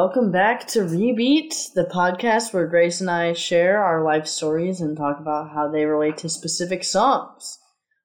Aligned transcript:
Welcome 0.00 0.30
back 0.30 0.64
to 0.68 0.82
Rebeat, 0.82 1.72
the 1.74 1.90
podcast 1.92 2.54
where 2.54 2.68
Grace 2.68 3.00
and 3.00 3.10
I 3.10 3.32
share 3.32 3.82
our 3.82 4.04
life 4.04 4.28
stories 4.28 4.80
and 4.80 4.96
talk 4.96 5.18
about 5.18 5.50
how 5.52 5.68
they 5.68 5.86
relate 5.86 6.18
to 6.18 6.28
specific 6.28 6.84
songs. 6.84 7.58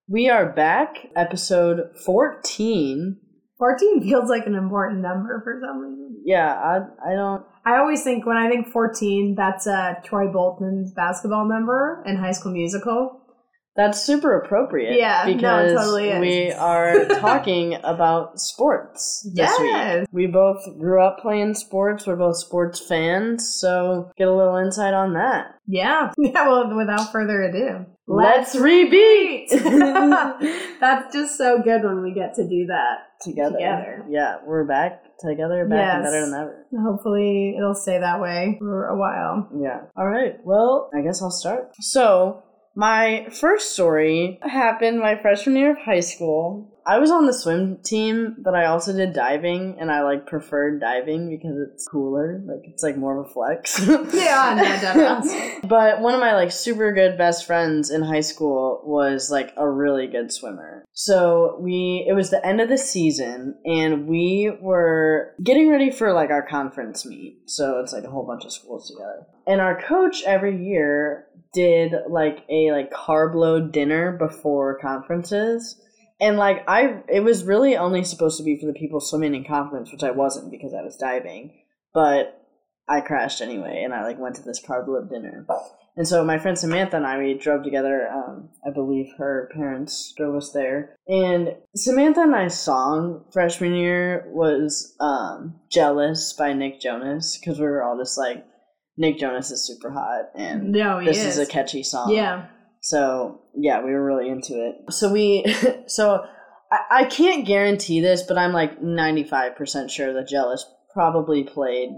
We 0.07 0.27
are 0.27 0.51
back, 0.51 1.09
episode 1.15 1.95
14. 2.03 3.19
14 3.59 4.01
feels 4.01 4.27
like 4.27 4.47
an 4.47 4.55
important 4.55 5.01
number 5.01 5.39
for 5.43 5.61
some 5.63 5.81
reason. 5.81 6.23
Yeah, 6.25 6.51
I, 6.55 7.11
I 7.11 7.13
don't. 7.13 7.45
I 7.63 7.77
always 7.77 8.03
think 8.03 8.25
when 8.25 8.37
I 8.37 8.49
think 8.49 8.69
14, 8.69 9.35
that's 9.37 9.67
uh, 9.67 9.93
Troy 10.03 10.31
Bolton's 10.31 10.93
basketball 10.95 11.47
number 11.47 12.01
in 12.07 12.15
High 12.17 12.31
School 12.31 12.53
Musical. 12.53 13.21
That's 13.75 13.99
super 14.01 14.37
appropriate. 14.39 14.97
Yeah, 14.99 15.23
no, 15.25 15.33
because 15.33 15.73
totally 15.73 16.09
is. 16.09 16.19
we 16.21 16.51
are 16.51 17.05
talking 17.19 17.75
about 17.83 18.39
sports 18.39 19.23
this 19.33 19.49
Yes. 19.59 20.01
week. 20.01 20.09
We 20.11 20.27
both 20.27 20.63
grew 20.79 21.01
up 21.03 21.19
playing 21.19 21.55
sports. 21.55 22.05
We're 22.05 22.15
both 22.15 22.37
sports 22.37 22.79
fans, 22.79 23.47
so 23.59 24.11
get 24.17 24.27
a 24.27 24.35
little 24.35 24.57
insight 24.57 24.93
on 24.93 25.13
that. 25.13 25.55
Yeah. 25.67 26.11
Yeah, 26.19 26.47
well, 26.47 26.75
without 26.75 27.11
further 27.11 27.41
ado, 27.43 27.85
Let's 28.05 28.53
rebeat 28.55 29.49
that's 30.79 31.13
just 31.13 31.37
so 31.37 31.61
good 31.61 31.83
when 31.83 32.01
we 32.03 32.13
get 32.13 32.33
to 32.35 32.43
do 32.47 32.65
that. 32.67 32.97
together. 33.21 33.55
Together. 33.55 34.05
Yeah, 34.09 34.37
we're 34.45 34.65
back 34.65 35.03
together, 35.19 35.65
back 35.65 35.95
and 35.95 36.03
better 36.03 36.25
than 36.25 36.33
ever. 36.33 36.65
Hopefully, 36.83 37.55
it'll 37.57 37.75
stay 37.75 37.97
that 37.99 38.19
way 38.21 38.57
for 38.59 38.87
a 38.87 38.97
while. 38.97 39.47
Yeah. 39.57 39.81
All 39.95 40.07
right. 40.07 40.35
Well, 40.43 40.89
I 40.93 41.01
guess 41.01 41.21
I'll 41.21 41.31
start. 41.31 41.71
So, 41.79 42.43
my 42.75 43.27
first 43.29 43.73
story 43.73 44.39
happened 44.41 44.99
my 44.99 45.15
freshman 45.15 45.55
year 45.55 45.71
of 45.71 45.77
high 45.79 45.99
school. 45.99 46.72
I 46.85 46.99
was 46.99 47.11
on 47.11 47.25
the 47.25 47.33
swim 47.33 47.77
team, 47.77 48.35
but 48.39 48.55
I 48.55 48.65
also 48.65 48.93
did 48.93 49.13
diving, 49.13 49.77
and 49.79 49.89
I 49.91 50.03
like 50.03 50.27
preferred 50.27 50.81
diving 50.81 51.29
because 51.29 51.57
it's 51.57 51.87
cooler. 51.87 52.41
Like 52.45 52.61
it's 52.65 52.83
like 52.83 52.97
more 52.97 53.19
of 53.19 53.25
a 53.25 53.29
flex. 53.29 53.79
Yeah, 54.13 54.53
no, 54.55 54.63
definitely. 54.63 55.67
but 55.67 56.01
one 56.01 56.13
of 56.13 56.19
my 56.19 56.33
like 56.33 56.51
super 56.51 56.93
good 56.93 57.17
best 57.17 57.45
friends 57.45 57.89
in 57.89 58.01
high 58.01 58.21
school 58.21 58.81
was 58.85 59.29
like 59.31 59.53
a 59.57 59.69
really 59.69 60.07
good 60.07 60.31
swimmer. 60.31 60.85
So 60.93 61.57
we 61.59 62.05
it 62.07 62.13
was 62.13 62.29
the 62.29 62.45
end 62.45 62.61
of 62.61 62.69
the 62.69 62.77
season 62.77 63.55
and 63.65 64.07
we 64.07 64.51
were 64.61 65.33
getting 65.43 65.69
ready 65.69 65.89
for 65.89 66.13
like 66.13 66.29
our 66.29 66.45
conference 66.45 67.05
meet. 67.05 67.41
So 67.47 67.79
it's 67.79 67.93
like 67.93 68.03
a 68.03 68.09
whole 68.09 68.25
bunch 68.25 68.45
of 68.45 68.51
schools 68.51 68.89
together. 68.89 69.25
And 69.47 69.61
our 69.61 69.81
coach 69.81 70.23
every 70.23 70.63
year 70.63 71.27
did 71.53 71.93
like 72.09 72.43
a 72.49 72.71
like 72.71 72.91
carb 72.91 73.35
load 73.35 73.71
dinner 73.71 74.11
before 74.11 74.79
conferences. 74.79 75.79
And 76.19 76.37
like 76.37 76.63
I 76.67 77.01
it 77.09 77.21
was 77.23 77.43
really 77.43 77.75
only 77.75 78.03
supposed 78.03 78.37
to 78.37 78.43
be 78.43 78.59
for 78.59 78.65
the 78.65 78.73
people 78.73 78.99
swimming 78.99 79.35
in 79.35 79.43
conference, 79.43 79.91
which 79.91 80.03
I 80.03 80.11
wasn't 80.11 80.51
because 80.51 80.73
I 80.73 80.81
was 80.83 80.95
diving. 80.97 81.51
But 81.93 82.39
I 82.87 83.01
crashed 83.01 83.41
anyway, 83.41 83.81
and 83.83 83.93
I 83.93 84.03
like 84.03 84.19
went 84.19 84.35
to 84.35 84.41
this 84.41 84.61
carb 84.61 84.87
dinner. 85.09 85.45
And 85.95 86.07
so 86.07 86.23
my 86.23 86.39
friend 86.39 86.57
Samantha 86.57 86.97
and 86.97 87.05
I 87.05 87.17
we 87.17 87.33
drove 87.35 87.63
together. 87.63 88.07
Um, 88.09 88.49
I 88.65 88.71
believe 88.71 89.07
her 89.17 89.49
parents 89.53 90.13
drove 90.17 90.35
us 90.35 90.51
there. 90.51 90.95
And 91.07 91.55
Samantha 91.75 92.21
and 92.21 92.35
I's 92.35 92.59
song 92.59 93.25
freshman 93.31 93.73
year 93.73 94.25
was 94.27 94.95
um, 94.99 95.59
"Jealous" 95.71 96.33
by 96.33 96.53
Nick 96.53 96.79
Jonas 96.81 97.37
because 97.37 97.59
we 97.59 97.65
were 97.65 97.83
all 97.83 97.97
just 97.97 98.17
like, 98.17 98.43
Nick 98.97 99.17
Jonas 99.17 99.51
is 99.51 99.65
super 99.65 99.91
hot, 99.91 100.29
and 100.35 100.71
No, 100.71 101.03
this 101.03 101.17
is. 101.17 101.37
is 101.37 101.47
a 101.47 101.51
catchy 101.51 101.83
song. 101.83 102.11
Yeah. 102.11 102.47
So 102.83 103.41
yeah, 103.55 103.83
we 103.83 103.91
were 103.91 104.05
really 104.05 104.29
into 104.29 104.53
it. 104.55 104.93
So 104.93 105.11
we, 105.11 105.45
so 105.87 106.25
I, 106.71 107.03
I 107.03 107.05
can't 107.05 107.47
guarantee 107.47 108.01
this, 108.01 108.23
but 108.23 108.37
I'm 108.37 108.51
like 108.51 108.81
95% 108.81 109.89
sure 109.89 110.13
that 110.13 110.27
Jealous 110.27 110.65
probably 110.93 111.43
played 111.43 111.89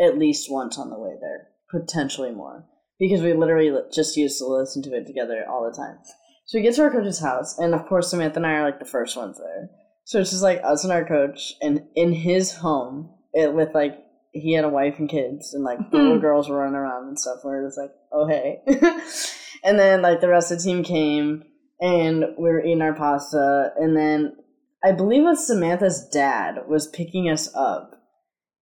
at 0.00 0.18
least 0.18 0.50
once 0.50 0.76
on 0.76 0.90
the 0.90 0.98
way 0.98 1.14
there, 1.20 1.48
potentially 1.70 2.32
more, 2.32 2.66
because 2.98 3.22
we 3.22 3.32
literally 3.32 3.72
just 3.94 4.16
used 4.16 4.38
to 4.38 4.46
listen 4.46 4.82
to 4.82 4.94
it 4.94 5.06
together 5.06 5.44
all 5.48 5.70
the 5.70 5.76
time. 5.76 5.98
So 6.46 6.58
we 6.58 6.62
get 6.62 6.74
to 6.74 6.82
our 6.82 6.90
coach's 6.90 7.20
house, 7.20 7.56
and 7.58 7.72
of 7.72 7.86
course 7.86 8.10
Samantha 8.10 8.36
and 8.36 8.46
I 8.46 8.54
are 8.54 8.64
like 8.64 8.80
the 8.80 8.84
first 8.84 9.16
ones 9.16 9.38
there. 9.38 9.70
So 10.04 10.18
it's 10.18 10.30
just 10.30 10.42
like 10.42 10.60
us 10.64 10.82
and 10.82 10.92
our 10.92 11.06
coach, 11.06 11.54
and 11.62 11.84
in 11.94 12.12
his 12.12 12.52
home, 12.52 13.14
it 13.32 13.54
with 13.54 13.72
like 13.72 13.98
he 14.32 14.52
had 14.52 14.64
a 14.64 14.68
wife 14.68 14.98
and 14.98 15.08
kids, 15.08 15.54
and 15.54 15.62
like 15.62 15.78
little 15.92 16.12
mm-hmm. 16.12 16.20
girls 16.20 16.48
were 16.48 16.58
running 16.58 16.74
around 16.74 17.06
and 17.06 17.18
stuff. 17.18 17.38
Where 17.42 17.62
it 17.62 17.64
was 17.64 17.78
like, 17.78 17.92
oh 18.12 18.26
hey, 18.26 18.60
and 19.64 19.78
then 19.78 20.02
like 20.02 20.20
the 20.20 20.28
rest 20.28 20.52
of 20.52 20.58
the 20.58 20.64
team 20.64 20.84
came, 20.84 21.44
and 21.80 22.24
we 22.38 22.44
were 22.50 22.62
eating 22.64 22.82
our 22.82 22.94
pasta, 22.94 23.72
and 23.78 23.96
then 23.96 24.36
I 24.84 24.92
believe 24.92 25.22
it 25.22 25.24
was 25.24 25.46
Samantha's 25.46 26.06
dad 26.12 26.68
was 26.68 26.86
picking 26.88 27.28
us 27.30 27.52
up, 27.54 27.92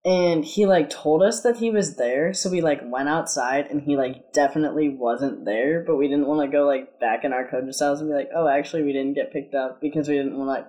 and 0.04 0.44
he 0.44 0.66
like 0.66 0.88
told 0.88 1.22
us 1.22 1.42
that 1.42 1.56
he 1.56 1.70
was 1.70 1.96
there, 1.96 2.32
so 2.32 2.48
we 2.50 2.60
like 2.60 2.80
went 2.84 3.08
outside, 3.08 3.66
and 3.66 3.82
he 3.82 3.96
like 3.96 4.32
definitely 4.32 4.88
wasn't 4.88 5.44
there, 5.44 5.84
but 5.86 5.96
we 5.96 6.08
didn't 6.08 6.26
want 6.28 6.40
to 6.48 6.56
go 6.56 6.64
like 6.64 6.98
back 7.00 7.24
in 7.24 7.32
our 7.32 7.48
coach's 7.48 7.80
house 7.80 8.00
and 8.00 8.08
be 8.08 8.14
like, 8.14 8.30
oh, 8.34 8.46
actually, 8.48 8.82
we 8.84 8.92
didn't 8.92 9.14
get 9.14 9.32
picked 9.32 9.54
up 9.54 9.80
because 9.80 10.08
we 10.08 10.16
didn't 10.16 10.36
want 10.38 10.48
to 10.48 10.52
like 10.52 10.66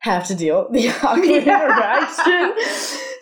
have 0.00 0.26
to 0.28 0.34
deal 0.34 0.66
with 0.70 0.72
the 0.80 0.88
awkward 1.06 1.24
Yeah. 1.26 1.64
interaction. 1.64 2.54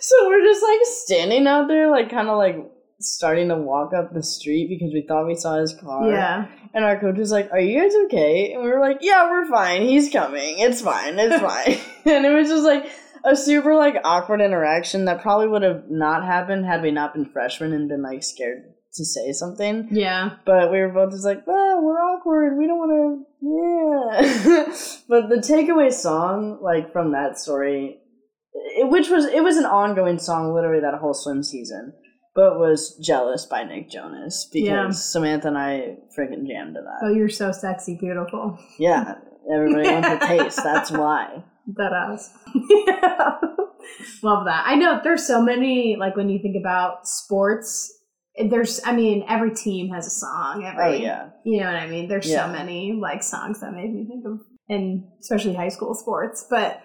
so 0.01 0.29
we're 0.29 0.45
just 0.45 0.63
like 0.63 0.81
standing 0.83 1.47
out 1.47 1.69
there, 1.69 1.91
like 1.91 2.11
kind 2.11 2.29
of 2.29 2.39
like 2.39 2.57
starting 3.01 3.49
to 3.49 3.57
walk 3.57 3.93
up 3.95 4.13
the 4.13 4.23
street 4.23 4.69
because 4.69 4.93
we 4.93 5.05
thought 5.07 5.27
we 5.27 5.35
saw 5.35 5.59
his 5.59 5.75
car. 5.75 6.09
Yeah. 6.11 6.47
And 6.75 6.85
our 6.85 6.99
coach 7.01 7.19
was 7.19 7.33
like, 7.33 7.51
Are 7.53 7.61
you 7.61 7.81
guys 7.81 7.93
okay? 8.07 8.53
And 8.53 8.63
we 8.63 8.69
were 8.69 8.81
like, 8.81 8.99
Yeah, 9.01 9.29
we're 9.31 9.49
fine. 9.49 9.83
He's 9.83 10.11
coming. 10.11 10.59
It's 10.59 10.81
fine. 10.81 11.19
It's 11.19 11.41
fine. 11.43 11.79
and 12.15 12.27
it 12.27 12.31
was 12.31 12.49
just 12.49 12.65
like 12.65 12.91
a 13.25 13.37
super 13.37 13.75
like 13.75 13.97
awkward 14.05 14.41
interaction 14.41 15.05
that 15.07 15.23
probably 15.23 15.49
would 15.49 15.63
have 15.63 15.85
not 15.91 16.25
happened 16.25 16.65
had 16.65 16.83
we 16.83 16.91
not 16.91 17.15
been 17.15 17.27
freshmen 17.27 17.73
and 17.73 17.89
been 17.89 18.03
like 18.03 18.23
scared 18.23 18.65
to 18.95 19.05
say 19.05 19.33
something. 19.33 19.89
Yeah. 19.91 20.37
But 20.45 20.71
we 20.71 20.81
were 20.81 20.89
both 20.89 21.13
just 21.13 21.25
like, 21.25 21.47
well, 21.47 21.83
we're 21.83 22.01
awkward. 22.01 22.59
We 22.59 22.67
don't 22.67 22.79
want 22.79 23.27
to, 23.41 23.41
yeah. 24.51 24.75
but 25.09 25.29
the 25.29 25.37
takeaway 25.37 25.93
song, 25.93 26.59
like 26.61 26.93
from 26.93 27.13
that 27.13 27.39
story, 27.39 27.99
it, 28.53 28.91
which 28.91 29.09
was 29.09 29.27
it 29.27 29.43
was 29.43 29.57
an 29.57 29.67
ongoing 29.67 30.19
song, 30.19 30.55
literally 30.55 30.81
that 30.81 30.99
whole 30.99 31.15
swim 31.15 31.43
season, 31.43 31.93
but 32.41 32.59
was 32.59 32.97
"Jealous" 32.97 33.45
by 33.47 33.65
Nick 33.65 33.91
Jonas 33.91 34.49
because 34.53 34.69
Yeah. 34.69 34.91
Samantha 34.91 35.49
and 35.49 35.59
I 35.59 35.97
freaking 36.17 36.47
jammed 36.47 36.75
to 36.75 36.81
that. 36.81 37.01
Oh, 37.07 37.13
you're 37.13 37.29
so 37.29 37.53
sexy, 37.53 37.97
beautiful. 38.01 38.59
Yeah, 38.79 39.17
everybody 39.53 39.89
wants 39.91 40.09
a 40.09 40.19
taste. 40.27 40.61
That's 40.65 40.91
why. 40.91 41.45
That 41.77 41.93
us. 41.93 42.31
yeah. 42.55 43.39
Love 44.23 44.45
that. 44.47 44.65
I 44.67 44.75
know 44.77 45.01
there's 45.03 45.27
so 45.27 45.43
many, 45.43 45.97
like 45.97 46.17
when 46.17 46.29
you 46.31 46.39
think 46.41 46.57
about 46.59 47.07
sports, 47.07 47.93
there's, 48.49 48.81
I 48.85 48.93
mean, 48.93 49.25
every 49.29 49.55
team 49.55 49.91
has 49.93 50.07
a 50.07 50.11
song. 50.11 50.65
Every, 50.65 50.85
Oh 50.85 50.91
yeah, 50.93 51.29
You 51.45 51.61
know 51.61 51.67
what 51.67 51.77
I 51.77 51.87
mean? 51.87 52.09
There's 52.09 52.29
Yeah. 52.31 52.47
so 52.47 52.53
many 52.53 52.93
like 52.95 53.23
songs 53.23 53.61
that 53.61 53.73
made 53.73 53.93
me 53.93 54.07
think 54.07 54.25
of, 54.27 54.41
and 54.69 55.05
especially 55.21 55.55
high 55.55 55.69
school 55.69 55.95
sports. 55.95 56.47
But 56.49 56.81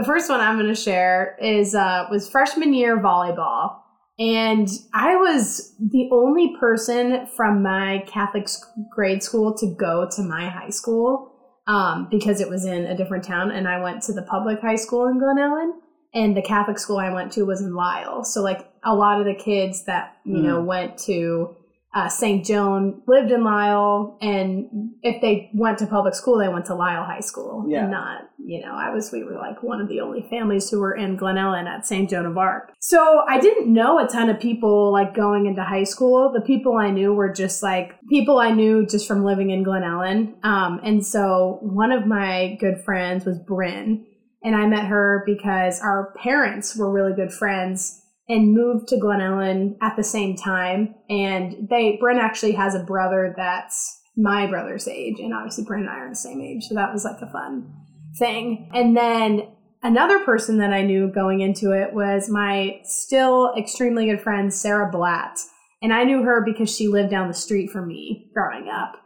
the 0.00 0.06
first 0.06 0.30
one 0.30 0.40
I'm 0.40 0.56
going 0.56 0.74
to 0.74 0.80
share 0.80 1.36
is 1.42 1.74
uh, 1.74 2.06
was 2.10 2.26
freshman 2.30 2.72
year 2.72 2.98
volleyball, 2.98 3.80
and 4.18 4.66
I 4.94 5.16
was 5.16 5.74
the 5.78 6.08
only 6.10 6.56
person 6.58 7.26
from 7.36 7.62
my 7.62 8.02
Catholic 8.06 8.48
grade 8.90 9.22
school 9.22 9.54
to 9.58 9.66
go 9.78 10.08
to 10.16 10.22
my 10.22 10.48
high 10.48 10.70
school 10.70 11.34
um, 11.66 12.08
because 12.10 12.40
it 12.40 12.48
was 12.48 12.64
in 12.64 12.86
a 12.86 12.96
different 12.96 13.24
town, 13.24 13.50
and 13.50 13.68
I 13.68 13.82
went 13.82 14.02
to 14.04 14.14
the 14.14 14.22
public 14.22 14.60
high 14.60 14.76
school 14.76 15.06
in 15.06 15.18
Glen 15.18 15.36
Ellyn, 15.36 15.72
and 16.14 16.34
the 16.34 16.42
Catholic 16.42 16.78
school 16.78 16.96
I 16.96 17.12
went 17.12 17.30
to 17.32 17.42
was 17.42 17.60
in 17.60 17.74
Lisle. 17.74 18.24
So 18.24 18.40
like 18.40 18.70
a 18.82 18.94
lot 18.94 19.20
of 19.20 19.26
the 19.26 19.34
kids 19.34 19.84
that 19.84 20.16
you 20.24 20.40
know 20.40 20.62
went 20.62 20.96
to 21.00 21.56
uh, 21.92 22.08
St. 22.08 22.44
Joan 22.46 23.02
lived 23.08 23.32
in 23.32 23.42
Lisle, 23.42 24.16
and 24.22 24.66
if 25.02 25.20
they 25.20 25.50
went 25.54 25.78
to 25.78 25.86
public 25.86 26.14
school, 26.14 26.38
they 26.38 26.48
went 26.48 26.66
to 26.66 26.74
Lisle 26.74 27.04
High 27.04 27.20
School, 27.20 27.64
Yeah. 27.68 27.82
and 27.82 27.90
not 27.90 28.22
you 28.38 28.60
know 28.64 28.72
I 28.74 28.90
was 28.94 29.10
we 29.12 29.22
were 29.24 29.34
like 29.34 29.62
one 29.62 29.80
of 29.80 29.88
the 29.88 30.00
only 30.00 30.22
families 30.30 30.70
who 30.70 30.80
were 30.80 30.94
in 30.94 31.16
Glen 31.16 31.36
Ellyn 31.36 31.66
at 31.66 31.86
St. 31.86 32.08
Joan 32.08 32.26
of 32.26 32.38
Arc. 32.38 32.72
So 32.78 33.22
I 33.28 33.40
didn't 33.40 33.72
know 33.72 33.98
a 33.98 34.06
ton 34.06 34.30
of 34.30 34.38
people 34.40 34.92
like 34.92 35.14
going 35.14 35.46
into 35.46 35.62
high 35.64 35.84
school. 35.84 36.32
The 36.32 36.40
people 36.40 36.76
I 36.76 36.90
knew 36.90 37.12
were 37.12 37.32
just 37.32 37.62
like 37.62 37.98
people 38.08 38.38
I 38.38 38.50
knew 38.52 38.86
just 38.86 39.06
from 39.08 39.24
living 39.24 39.50
in 39.50 39.62
Glen 39.64 39.82
Ellyn. 39.82 40.34
Um, 40.44 40.80
and 40.84 41.04
so 41.04 41.58
one 41.62 41.92
of 41.92 42.06
my 42.06 42.56
good 42.60 42.80
friends 42.84 43.24
was 43.24 43.38
Bryn, 43.38 44.06
and 44.44 44.54
I 44.54 44.66
met 44.66 44.86
her 44.86 45.22
because 45.26 45.80
our 45.80 46.14
parents 46.16 46.76
were 46.76 46.90
really 46.90 47.14
good 47.14 47.32
friends 47.32 47.96
and 48.30 48.54
moved 48.54 48.88
to 48.88 48.98
Glen 48.98 49.20
Ellyn 49.20 49.76
at 49.82 49.96
the 49.96 50.04
same 50.04 50.36
time. 50.36 50.94
And 51.10 51.68
they, 51.68 51.96
Bryn 52.00 52.18
actually 52.18 52.52
has 52.52 52.74
a 52.74 52.84
brother 52.84 53.34
that's 53.36 54.00
my 54.16 54.46
brother's 54.46 54.86
age, 54.88 55.18
and 55.18 55.34
obviously 55.34 55.64
Bryn 55.64 55.80
and 55.80 55.90
I 55.90 55.98
are 55.98 56.08
the 56.08 56.16
same 56.16 56.40
age, 56.40 56.64
so 56.64 56.74
that 56.74 56.92
was 56.92 57.04
like 57.04 57.20
a 57.20 57.30
fun 57.30 57.72
thing. 58.18 58.70
And 58.74 58.96
then 58.96 59.48
another 59.82 60.20
person 60.20 60.58
that 60.58 60.72
I 60.72 60.82
knew 60.82 61.08
going 61.08 61.40
into 61.40 61.72
it 61.72 61.92
was 61.92 62.28
my 62.28 62.80
still 62.84 63.52
extremely 63.56 64.06
good 64.06 64.20
friend 64.20 64.52
Sarah 64.52 64.90
Blatt, 64.90 65.38
and 65.82 65.92
I 65.92 66.04
knew 66.04 66.22
her 66.22 66.42
because 66.44 66.74
she 66.74 66.88
lived 66.88 67.10
down 67.10 67.28
the 67.28 67.34
street 67.34 67.70
from 67.70 67.88
me 67.88 68.30
growing 68.34 68.68
up. 68.68 68.96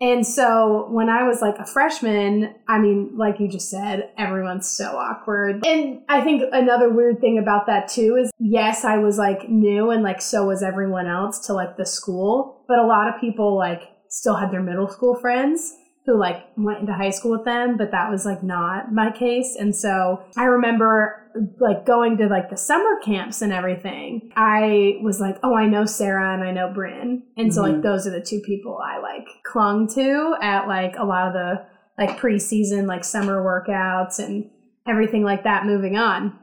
And 0.00 0.26
so 0.26 0.88
when 0.90 1.08
I 1.08 1.22
was 1.22 1.40
like 1.40 1.58
a 1.58 1.64
freshman, 1.64 2.54
I 2.68 2.78
mean, 2.78 3.16
like 3.16 3.40
you 3.40 3.48
just 3.48 3.70
said, 3.70 4.10
everyone's 4.18 4.68
so 4.68 4.96
awkward. 4.96 5.66
And 5.66 6.02
I 6.08 6.20
think 6.20 6.42
another 6.52 6.90
weird 6.90 7.20
thing 7.20 7.38
about 7.38 7.66
that 7.66 7.88
too 7.88 8.16
is 8.16 8.30
yes, 8.38 8.84
I 8.84 8.98
was 8.98 9.16
like 9.16 9.48
new 9.48 9.90
and 9.90 10.02
like 10.02 10.20
so 10.20 10.46
was 10.46 10.62
everyone 10.62 11.06
else 11.06 11.46
to 11.46 11.54
like 11.54 11.76
the 11.76 11.86
school, 11.86 12.64
but 12.68 12.78
a 12.78 12.86
lot 12.86 13.08
of 13.08 13.20
people 13.20 13.56
like 13.56 13.82
still 14.08 14.36
had 14.36 14.50
their 14.50 14.62
middle 14.62 14.88
school 14.88 15.14
friends 15.14 15.74
who 16.04 16.18
like 16.18 16.44
went 16.56 16.78
into 16.78 16.92
high 16.92 17.10
school 17.10 17.32
with 17.32 17.44
them, 17.44 17.76
but 17.76 17.90
that 17.90 18.10
was 18.10 18.24
like 18.24 18.42
not 18.42 18.92
my 18.92 19.10
case. 19.10 19.56
And 19.58 19.74
so 19.74 20.22
I 20.36 20.44
remember 20.44 21.25
like 21.60 21.84
going 21.86 22.16
to 22.18 22.26
like 22.26 22.50
the 22.50 22.56
summer 22.56 22.98
camps 23.04 23.42
and 23.42 23.52
everything. 23.52 24.30
I 24.36 24.98
was 25.02 25.20
like, 25.20 25.36
oh, 25.42 25.54
I 25.54 25.66
know 25.66 25.84
Sarah 25.84 26.32
and 26.34 26.42
I 26.42 26.50
know 26.52 26.72
Bryn. 26.72 27.22
And 27.36 27.52
so 27.52 27.62
like 27.62 27.76
Mhm. 27.76 27.82
those 27.82 28.06
are 28.06 28.10
the 28.10 28.20
two 28.20 28.40
people 28.46 28.78
I 28.78 28.98
like 28.98 29.26
clung 29.44 29.88
to 29.94 30.36
at 30.40 30.68
like 30.68 30.96
a 30.98 31.04
lot 31.04 31.28
of 31.28 31.32
the 31.34 31.66
like 31.98 32.18
preseason 32.18 32.86
like 32.86 33.04
summer 33.04 33.42
workouts 33.42 34.18
and 34.18 34.50
everything 34.86 35.24
like 35.24 35.44
that 35.44 35.66
moving 35.66 35.96
on. 35.96 36.38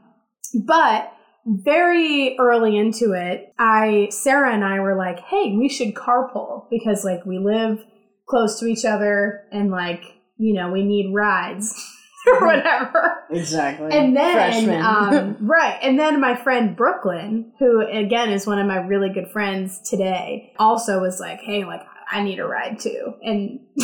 But 0.66 1.10
very 1.46 2.36
early 2.38 2.76
into 2.76 3.12
it, 3.12 3.52
I 3.58 4.08
Sarah 4.10 4.52
and 4.52 4.64
I 4.64 4.80
were 4.80 4.96
like, 4.96 5.20
"Hey, 5.20 5.54
we 5.56 5.68
should 5.68 5.94
carpool 5.94 6.68
because 6.70 7.04
like 7.04 7.24
we 7.26 7.38
live 7.38 7.84
close 8.28 8.58
to 8.60 8.66
each 8.66 8.84
other 8.84 9.42
and 9.52 9.70
like, 9.70 10.02
you 10.38 10.54
know, 10.54 10.70
we 10.72 10.82
need 10.82 11.14
rides 11.14 11.74
or 12.40 12.46
whatever." 12.46 13.24
Exactly. 13.30 13.90
And 13.92 14.16
then 14.16 14.34
Freshman. 14.34 14.82
um 14.82 15.36
right, 15.48 15.78
and 15.82 15.98
then 15.98 16.20
my 16.20 16.34
friend 16.36 16.76
Brooklyn, 16.76 17.52
who 17.58 17.80
again 17.86 18.30
is 18.30 18.46
one 18.46 18.58
of 18.58 18.66
my 18.66 18.76
really 18.76 19.10
good 19.10 19.28
friends 19.30 19.80
today, 19.88 20.52
also 20.58 21.00
was 21.00 21.20
like, 21.20 21.40
"Hey, 21.40 21.64
like 21.64 21.82
I 22.10 22.22
need 22.22 22.38
a 22.38 22.46
ride 22.46 22.78
too." 22.80 23.14
And 23.22 23.60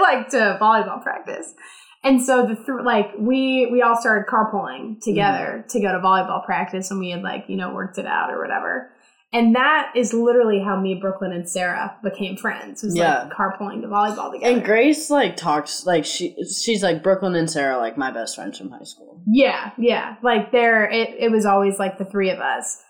like 0.00 0.28
to 0.30 0.58
volleyball 0.60 1.02
practice. 1.02 1.54
And 2.04 2.22
so 2.22 2.46
the 2.46 2.54
th- 2.54 2.68
like 2.84 3.10
we 3.18 3.66
we 3.72 3.82
all 3.82 3.96
started 4.00 4.26
carpooling 4.30 5.00
together 5.02 5.64
Mm-hmm. 5.66 5.68
to 5.68 5.80
go 5.80 5.92
to 5.92 5.98
volleyball 5.98 6.44
practice 6.44 6.90
and 6.90 7.00
we 7.00 7.10
had 7.10 7.22
like, 7.22 7.46
you 7.48 7.56
know, 7.56 7.72
worked 7.74 7.98
it 7.98 8.06
out 8.06 8.30
or 8.30 8.40
whatever. 8.40 8.90
And 9.36 9.54
that 9.54 9.92
is 9.94 10.14
literally 10.14 10.60
how 10.64 10.80
me, 10.80 10.94
Brooklyn, 10.94 11.32
and 11.32 11.48
Sarah 11.48 11.96
became 12.02 12.36
friends. 12.36 12.82
Was 12.82 12.96
Yeah. 12.96 13.24
like 13.24 13.32
carpooling 13.32 13.82
to 13.82 13.88
volleyball 13.88 14.32
together. 14.32 14.52
and 14.54 14.64
Grace 14.64 15.10
like 15.10 15.36
talks 15.36 15.84
like 15.84 16.04
she 16.04 16.34
she's 16.44 16.82
like 16.82 17.02
Brooklyn 17.02 17.34
and 17.34 17.50
Sarah 17.50 17.76
like 17.76 17.98
my 17.98 18.10
best 18.10 18.34
friends 18.36 18.56
from 18.58 18.70
high 18.70 18.84
school. 18.84 19.20
Yeah, 19.26 19.72
yeah. 19.78 20.16
Like 20.22 20.52
there 20.52 20.88
it, 20.90 21.10
it 21.18 21.30
was 21.30 21.44
always 21.44 21.78
like 21.78 21.98
the 21.98 22.04
three 22.06 22.30
of 22.30 22.38
us. 22.38 22.82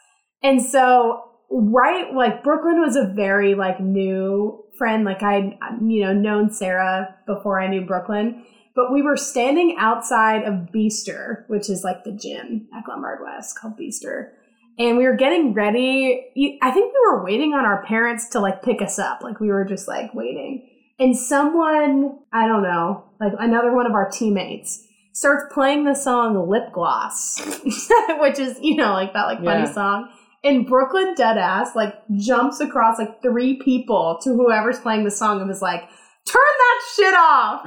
And 0.42 0.62
so 0.62 1.22
right 1.50 2.12
like 2.14 2.44
Brooklyn 2.44 2.80
was 2.80 2.96
a 2.96 3.06
very 3.14 3.54
like 3.54 3.80
new 3.80 4.62
friend. 4.78 5.04
Like 5.04 5.22
I'd 5.22 5.58
you 5.82 6.04
know 6.04 6.12
known 6.12 6.52
Sarah 6.52 7.14
before 7.26 7.60
I 7.60 7.66
knew 7.68 7.84
Brooklyn. 7.84 8.44
But 8.74 8.92
we 8.92 9.00
were 9.00 9.16
standing 9.16 9.76
outside 9.78 10.42
of 10.44 10.68
Beaster, 10.70 11.44
which 11.48 11.70
is 11.70 11.82
like 11.82 12.04
the 12.04 12.12
gym 12.12 12.68
at 12.76 12.84
Glenbard 12.84 13.22
West 13.24 13.58
called 13.58 13.78
Beaster. 13.78 14.32
And 14.78 14.98
we 14.98 15.04
were 15.06 15.16
getting 15.16 15.54
ready. 15.54 16.58
I 16.62 16.70
think 16.70 16.92
we 16.92 17.00
were 17.08 17.24
waiting 17.24 17.54
on 17.54 17.64
our 17.64 17.82
parents 17.84 18.28
to 18.30 18.40
like 18.40 18.62
pick 18.62 18.82
us 18.82 18.98
up. 18.98 19.22
Like 19.22 19.40
we 19.40 19.48
were 19.48 19.64
just 19.64 19.88
like 19.88 20.12
waiting. 20.14 20.68
And 20.98 21.16
someone, 21.16 22.18
I 22.32 22.46
don't 22.46 22.62
know, 22.62 23.04
like 23.20 23.32
another 23.38 23.72
one 23.74 23.86
of 23.86 23.92
our 23.92 24.10
teammates 24.10 24.82
starts 25.12 25.44
playing 25.52 25.84
the 25.84 25.94
song 25.94 26.48
Lip 26.48 26.72
Gloss, 26.72 27.40
which 28.20 28.38
is, 28.38 28.58
you 28.60 28.76
know, 28.76 28.92
like 28.92 29.12
that 29.14 29.24
like 29.24 29.38
funny 29.38 29.62
Yeah. 29.64 29.72
song. 29.72 30.10
And 30.44 30.66
Brooklyn 30.66 31.14
Deadass 31.14 31.74
like 31.74 31.94
jumps 32.18 32.60
across 32.60 32.98
like 32.98 33.22
three 33.22 33.54
people 33.62 34.18
to 34.22 34.34
whoever's 34.34 34.78
playing 34.78 35.04
the 35.04 35.10
song 35.10 35.40
and 35.40 35.50
is 35.50 35.62
like, 35.62 35.88
turn 36.26 36.42
that 36.58 36.82
shit 36.94 37.14
off. 37.14 37.66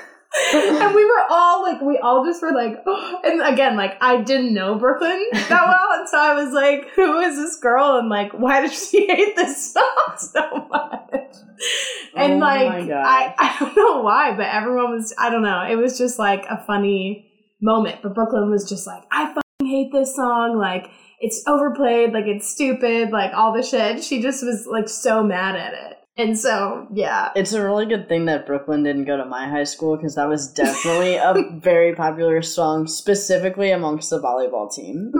and 0.52 0.94
we 0.94 1.04
were 1.04 1.24
all 1.28 1.62
like, 1.62 1.80
we 1.80 1.98
all 1.98 2.24
just 2.24 2.42
were 2.42 2.52
like, 2.52 2.82
oh. 2.86 3.20
and 3.24 3.40
again, 3.42 3.76
like 3.76 3.96
I 4.00 4.20
didn't 4.20 4.52
know 4.52 4.76
Brooklyn 4.76 5.24
that 5.32 5.50
well, 5.50 5.98
and 5.98 6.08
so 6.08 6.18
I 6.18 6.34
was 6.34 6.52
like, 6.52 6.90
who 6.90 7.20
is 7.20 7.36
this 7.36 7.56
girl, 7.56 7.98
and 7.98 8.08
like, 8.08 8.32
why 8.32 8.60
does 8.60 8.90
she 8.90 9.06
hate 9.12 9.36
this 9.36 9.72
song 9.72 10.14
so 10.16 10.66
much? 10.70 11.36
And 12.16 12.34
Oh 12.34 12.38
like, 12.38 12.90
I 12.90 13.34
I 13.38 13.56
don't 13.60 13.76
know 13.76 14.00
why, 14.00 14.34
but 14.36 14.46
everyone 14.46 14.92
was, 14.92 15.14
I 15.18 15.30
don't 15.30 15.42
know, 15.42 15.64
it 15.68 15.76
was 15.76 15.98
just 15.98 16.18
like 16.18 16.44
a 16.48 16.62
funny 16.66 17.30
moment. 17.60 18.02
But 18.02 18.14
Brooklyn 18.14 18.50
was 18.50 18.68
just 18.68 18.86
like, 18.86 19.02
I 19.12 19.26
fucking 19.26 19.66
hate 19.66 19.92
this 19.92 20.14
song, 20.14 20.58
like. 20.58 20.90
It's 21.22 21.42
overplayed, 21.46 22.14
like 22.14 22.24
it's 22.24 22.48
stupid, 22.48 23.10
like 23.10 23.34
all 23.34 23.52
the 23.52 23.62
shit. 23.62 24.02
She 24.02 24.22
just 24.22 24.42
was 24.42 24.66
like 24.66 24.88
so 24.88 25.22
mad 25.22 25.54
at 25.54 25.74
it. 25.74 25.99
And 26.20 26.38
so, 26.38 26.86
yeah, 26.92 27.30
It's 27.34 27.54
a 27.54 27.64
really 27.64 27.86
good 27.86 28.06
thing 28.06 28.26
that 28.26 28.44
Brooklyn 28.46 28.82
didn't 28.82 29.06
go 29.06 29.16
to 29.16 29.24
my 29.24 29.48
high 29.48 29.64
school 29.64 29.96
because 29.96 30.16
that 30.16 30.28
was 30.28 30.52
definitely 30.52 31.16
a 31.16 31.34
very 31.54 31.94
popular 31.94 32.42
song, 32.42 32.86
specifically 32.86 33.70
amongst 33.70 34.10
the 34.10 34.20
volleyball 34.20 34.70
team. 34.70 35.12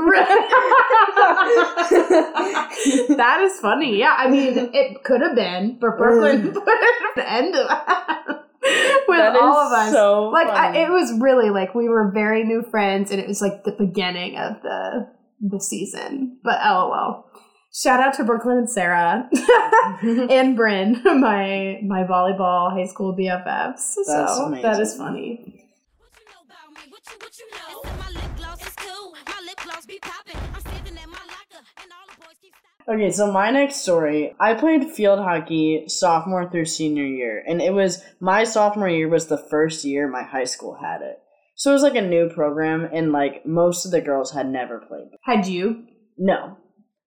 that 3.16 3.40
is 3.40 3.58
funny. 3.60 3.98
Yeah, 3.98 4.14
I 4.18 4.28
mean, 4.28 4.70
it 4.74 5.02
could 5.02 5.22
have 5.22 5.34
been, 5.34 5.78
but 5.80 5.96
Brooklyn 5.96 6.48
mm. 6.48 6.52
put 6.52 6.68
an 7.16 7.22
end 7.26 7.54
to 7.54 7.64
that 7.66 8.26
with 9.08 9.18
That 9.18 9.36
all 9.36 9.56
of 9.56 9.72
us. 9.72 9.92
so 9.92 10.24
like, 10.24 10.48
I, 10.48 10.84
it 10.84 10.90
was 10.90 11.18
really 11.18 11.48
like 11.48 11.74
we 11.74 11.88
were 11.88 12.10
very 12.12 12.44
new 12.44 12.62
friends, 12.62 13.10
and 13.10 13.18
it 13.18 13.26
was 13.26 13.40
like 13.40 13.64
the 13.64 13.72
beginning 13.72 14.36
of 14.36 14.60
the 14.62 15.08
the 15.40 15.60
season. 15.60 16.36
But 16.44 16.60
oh 16.62 16.90
lol. 16.90 17.29
Shout 17.72 18.00
out 18.00 18.14
to 18.14 18.24
Brooklyn 18.24 18.58
and 18.58 18.70
Sarah 18.70 19.30
and 20.02 20.56
Bryn, 20.56 21.00
my 21.04 21.78
my 21.86 22.02
volleyball 22.02 22.72
high 22.72 22.86
school 22.86 23.14
BFFs. 23.16 23.94
That's 23.94 24.06
so 24.06 24.58
that 24.60 24.80
is 24.80 24.96
funny. 24.96 25.68
What 25.98 26.10
you 26.18 26.26
know 26.26 26.42
about 26.44 26.74
me? 26.74 26.90
What 26.90 27.00
you, 27.06 27.16
what 27.20 27.38
you 27.38 27.46
know? 27.52 27.80
They 27.84 27.88
said 27.88 27.98
my 28.00 28.10
lip 28.10 28.36
gloss 28.36 28.66
is 28.66 28.74
cool. 28.74 29.12
My 29.24 29.40
lip 29.46 29.60
gloss 29.62 29.86
be 29.86 30.00
popping. 30.02 30.36
I'm 30.52 30.60
standing 30.60 30.98
at 30.98 31.08
my 31.08 31.18
locker, 31.18 31.64
and 31.80 31.92
all 31.92 32.12
the 32.12 32.20
boys 32.20 32.34
keep 32.42 32.54
stopping. 32.58 32.94
Okay, 32.96 33.12
so 33.12 33.30
my 33.30 33.52
next 33.52 33.76
story, 33.76 34.34
I 34.40 34.54
played 34.54 34.90
field 34.90 35.20
hockey 35.20 35.84
sophomore 35.86 36.50
through 36.50 36.64
senior 36.64 37.06
year, 37.06 37.40
and 37.46 37.62
it 37.62 37.72
was 37.72 38.02
my 38.18 38.42
sophomore 38.42 38.88
year 38.88 39.08
was 39.08 39.28
the 39.28 39.38
first 39.38 39.84
year 39.84 40.08
my 40.08 40.24
high 40.24 40.42
school 40.42 40.74
had 40.74 41.02
it. 41.02 41.20
So 41.54 41.70
it 41.70 41.74
was 41.74 41.84
like 41.84 41.94
a 41.94 42.02
new 42.02 42.30
program, 42.30 42.88
and 42.92 43.12
like 43.12 43.46
most 43.46 43.84
of 43.84 43.92
the 43.92 44.00
girls 44.00 44.32
had 44.32 44.50
never 44.50 44.80
played. 44.80 45.10
Had 45.22 45.46
you? 45.46 45.84
No, 46.18 46.56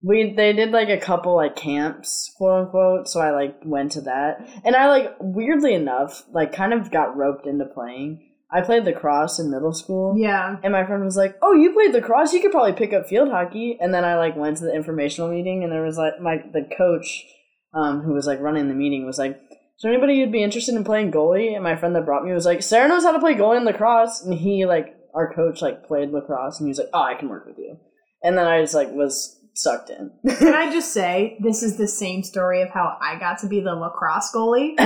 we 0.04 0.34
they 0.36 0.52
did 0.52 0.72
like 0.72 0.90
a 0.90 0.98
couple 0.98 1.36
like 1.36 1.56
camps, 1.56 2.32
quote 2.38 2.66
unquote. 2.66 3.08
So 3.08 3.22
I 3.22 3.32
like 3.32 3.58
went 3.64 3.94
to 3.94 4.02
that, 4.02 4.48
and 4.66 4.76
I 4.76 4.90
like 4.90 5.16
weirdly 5.20 5.74
enough, 5.74 6.26
like 6.32 6.54
kind 6.54 6.74
of 6.74 6.92
got 6.92 7.16
roped 7.16 7.48
into 7.48 7.66
playing. 7.66 8.30
I 8.52 8.62
played 8.62 8.84
lacrosse 8.84 9.40
in 9.40 9.50
middle 9.50 9.74
school. 9.74 10.16
Yeah. 10.16 10.58
And 10.62 10.74
my 10.74 10.86
friend 10.86 11.04
was 11.04 11.18
like, 11.18 11.38
"Oh, 11.42 11.54
you 11.54 11.74
played 11.74 11.94
lacrosse? 11.94 12.34
You 12.34 12.42
could 12.42 12.52
probably 12.52 12.74
pick 12.74 12.94
up 12.94 13.08
field 13.08 13.30
hockey." 13.30 13.78
And 13.80 13.94
then 13.94 14.04
I 14.04 14.18
like 14.18 14.36
went 14.36 14.58
to 14.58 14.66
the 14.66 14.76
informational 14.76 15.30
meeting, 15.30 15.64
and 15.64 15.72
there 15.72 15.82
was 15.82 15.98
like 15.98 16.20
my 16.22 16.38
the 16.52 16.68
coach, 16.78 17.26
um, 17.74 18.02
who 18.02 18.14
was 18.14 18.28
like 18.28 18.42
running 18.42 18.68
the 18.68 18.76
meeting, 18.76 19.06
was 19.06 19.18
like, 19.18 19.32
"Is 19.32 19.82
there 19.82 19.92
anybody 19.92 20.20
who'd 20.20 20.34
be 20.34 20.44
interested 20.44 20.76
in 20.76 20.84
playing 20.84 21.14
goalie?" 21.14 21.56
And 21.56 21.64
my 21.64 21.78
friend 21.78 21.96
that 21.96 22.06
brought 22.06 22.26
me 22.26 22.34
was 22.34 22.46
like, 22.46 22.62
"Sarah 22.62 22.90
knows 22.90 23.04
how 23.04 23.14
to 23.14 23.20
play 23.20 23.36
goalie 23.36 23.58
in 23.58 23.64
lacrosse," 23.64 24.22
and 24.22 24.34
he 24.34 24.66
like 24.66 24.98
our 25.16 25.34
coach 25.34 25.62
like 25.62 25.88
played 25.88 26.12
lacrosse, 26.12 26.60
and 26.60 26.68
he 26.68 26.72
was 26.72 26.80
like, 26.80 26.90
"Oh, 26.94 27.02
I 27.04 27.16
can 27.16 27.30
work 27.30 27.46
with 27.46 27.58
you." 27.58 27.78
And 28.22 28.38
then 28.38 28.48
I 28.48 28.62
just 28.62 28.76
like 28.76 28.92
was 28.92 29.40
sucked 29.54 29.90
in. 29.90 30.12
Can 30.38 30.54
I 30.54 30.72
just 30.74 30.92
say, 30.94 31.38
this 31.42 31.64
is 31.64 31.78
the 31.78 31.88
same 31.88 32.24
story 32.24 32.62
of 32.62 32.70
how 32.70 32.98
I 33.02 33.18
got 33.20 33.38
to 33.40 33.48
be 33.48 33.60
the 33.62 33.74
lacrosse 33.76 34.32
goalie. 34.34 34.74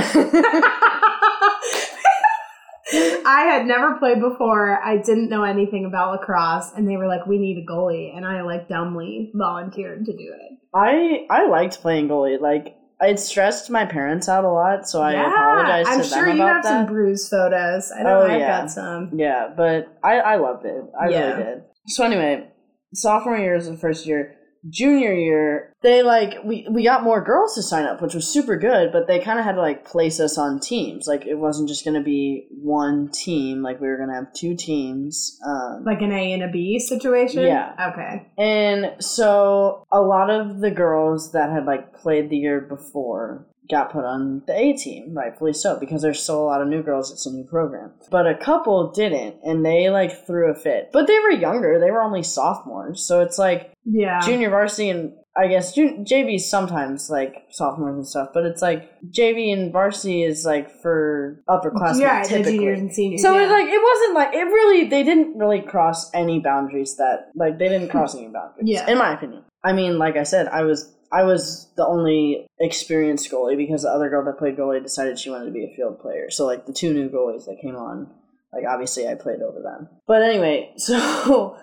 I 2.89 3.41
had 3.51 3.65
never 3.65 3.97
played 3.97 4.21
before. 4.21 4.81
I 4.81 4.97
didn't 4.97 5.29
know 5.29 5.43
anything 5.43 5.83
about 5.85 6.11
lacrosse, 6.11 6.71
and 6.73 6.87
they 6.87 6.95
were 6.95 7.07
like, 7.07 7.25
"We 7.27 7.37
need 7.37 7.57
a 7.57 7.65
goalie," 7.69 8.15
and 8.15 8.25
I 8.25 8.41
like 8.43 8.69
dumbly 8.69 9.31
volunteered 9.35 10.05
to 10.05 10.13
do 10.13 10.33
it. 10.33 10.57
I 10.73 11.25
I 11.29 11.47
liked 11.49 11.81
playing 11.81 12.07
goalie. 12.07 12.39
Like 12.39 12.77
it 13.01 13.19
stressed 13.19 13.69
my 13.69 13.85
parents 13.85 14.29
out 14.29 14.45
a 14.45 14.49
lot, 14.49 14.87
so 14.87 15.01
I 15.01 15.13
apologize 15.13 15.85
to 15.85 15.91
I'm 15.91 16.03
sure 16.03 16.29
you 16.29 16.41
have 16.41 16.63
that. 16.63 16.69
some 16.69 16.85
bruise 16.85 17.27
photos. 17.27 17.91
I 17.91 18.03
know 18.03 18.19
Oh, 18.21 18.23
I've 18.25 18.39
yeah. 18.39 18.61
got 18.61 18.71
some. 18.71 19.11
Yeah, 19.13 19.49
but 19.55 19.87
I, 20.01 20.19
I 20.19 20.35
loved 20.37 20.65
it. 20.65 20.81
I 20.99 21.09
Yeah. 21.09 21.27
really 21.33 21.43
did. 21.43 21.63
So 21.87 22.05
anyway, 22.05 22.47
sophomore 22.93 23.37
year 23.37 23.55
is 23.55 23.67
the 23.69 23.75
first 23.75 24.05
year. 24.05 24.36
Junior 24.69 25.13
year, 25.13 25.73
they 25.81 26.03
like 26.03 26.35
we 26.43 26.67
we 26.69 26.83
got 26.83 27.03
more 27.03 27.23
girls 27.23 27.55
to 27.55 27.61
sign 27.61 27.85
up, 27.85 28.01
which 28.01 28.13
was 28.13 28.27
super 28.27 28.57
good. 28.57 28.91
But 28.91 29.07
they 29.07 29.19
kind 29.19 29.39
of 29.39 29.45
had 29.45 29.53
to 29.53 29.61
like 29.61 29.85
place 29.85 30.19
us 30.19 30.37
on 30.37 30.59
teams. 30.59 31.07
Like 31.07 31.25
it 31.25 31.35
wasn't 31.35 31.69
just 31.69 31.85
gonna 31.85 32.03
be 32.03 32.47
one 32.51 33.09
team. 33.09 33.61
Like 33.61 33.79
we 33.79 33.87
were 33.87 33.97
gonna 33.97 34.15
have 34.15 34.33
two 34.33 34.55
teams. 34.55 35.39
Um, 35.45 35.83
Like 35.85 36.01
an 36.01 36.11
A 36.11 36.33
and 36.33 36.43
a 36.43 36.49
B 36.49 36.79
situation. 36.79 37.43
Yeah. 37.43 37.91
Okay. 37.93 38.27
and 38.37 38.95
so 39.03 39.85
a 39.91 40.01
lot 40.01 40.29
of 40.29 40.59
the 40.59 40.71
girls 40.71 41.31
that 41.31 41.51
had 41.51 41.65
like 41.65 41.93
played 41.93 42.29
the 42.29 42.37
year 42.37 42.61
before 42.61 43.47
got 43.69 43.91
put 43.91 44.05
on 44.05 44.43
the 44.47 44.53
A 44.57 44.73
team, 44.73 45.13
rightfully 45.13 45.53
so, 45.53 45.79
because 45.79 46.01
there's 46.01 46.21
still 46.21 46.41
a 46.41 46.45
lot 46.45 46.61
of 46.61 46.67
new 46.67 46.81
girls. 46.83 47.11
It's 47.11 47.25
a 47.25 47.31
new 47.31 47.43
program. 47.43 47.91
But 48.09 48.27
a 48.27 48.35
couple 48.35 48.91
didn't, 48.91 49.37
and 49.43 49.65
they 49.65 49.89
like 49.89 50.25
threw 50.25 50.51
a 50.51 50.55
fit. 50.55 50.89
But 50.93 51.07
they 51.07 51.19
were 51.19 51.31
younger, 51.31 51.79
they 51.79 51.91
were 51.91 52.01
only 52.01 52.23
sophomores. 52.23 53.01
So 53.03 53.21
it's 53.21 53.37
like 53.37 53.71
Yeah. 53.85 54.19
junior 54.21 54.49
varsity 54.49 54.89
and 54.89 55.13
I 55.39 55.47
guess 55.47 55.73
jun- 55.75 56.03
JV 56.03 56.39
sometimes 56.39 57.11
like 57.11 57.43
sophomores 57.51 57.95
and 57.95 58.07
stuff, 58.07 58.29
but 58.33 58.43
it's 58.45 58.61
like 58.63 58.89
JV 59.11 59.53
and 59.53 59.71
varsity 59.71 60.23
is 60.23 60.45
like 60.45 60.81
for 60.81 61.43
upperclassmen 61.47 62.01
yeah, 62.01 62.23
typically. 62.23 62.53
juniors 62.57 62.79
and 62.79 62.91
seniors. 62.91 63.21
So 63.21 63.37
yeah. 63.37 63.45
it 63.45 63.49
like 63.51 63.67
it 63.67 63.81
wasn't 63.83 64.15
like 64.15 64.33
it 64.33 64.45
really 64.45 64.87
they 64.87 65.03
didn't 65.03 65.37
really 65.37 65.61
cross 65.61 66.11
any 66.15 66.39
boundaries 66.39 66.97
that 66.97 67.27
like 67.35 67.59
they 67.59 67.69
didn't 67.69 67.89
cross 67.89 68.15
any 68.15 68.29
boundaries. 68.29 68.67
Yeah. 68.67 68.89
In 68.89 68.97
my 68.97 69.13
opinion. 69.13 69.43
I 69.63 69.73
mean, 69.73 69.99
like 69.99 70.17
I 70.17 70.23
said, 70.23 70.47
I 70.47 70.63
was 70.63 70.91
I 71.11 71.23
was 71.23 71.67
the 71.77 71.85
only 71.85 72.47
experienced 72.59 73.31
goalie 73.31 73.57
because 73.57 73.83
the 73.83 73.89
other 73.89 74.09
girl 74.09 74.23
that 74.25 74.37
played 74.37 74.57
goalie 74.57 74.81
decided 74.83 75.17
she 75.19 75.29
wanted 75.29 75.45
to 75.45 75.51
be 75.51 75.63
a 75.65 75.75
field 75.75 75.99
player. 75.99 76.29
So 76.29 76.45
like 76.45 76.65
the 76.65 76.73
two 76.73 76.93
new 76.93 77.09
goalies 77.09 77.45
that 77.45 77.59
came 77.61 77.75
on, 77.75 78.09
like 78.53 78.65
obviously 78.69 79.07
I 79.07 79.15
played 79.15 79.41
over 79.41 79.61
them. 79.61 79.89
But 80.07 80.21
anyway, 80.21 80.73
so 80.77 81.57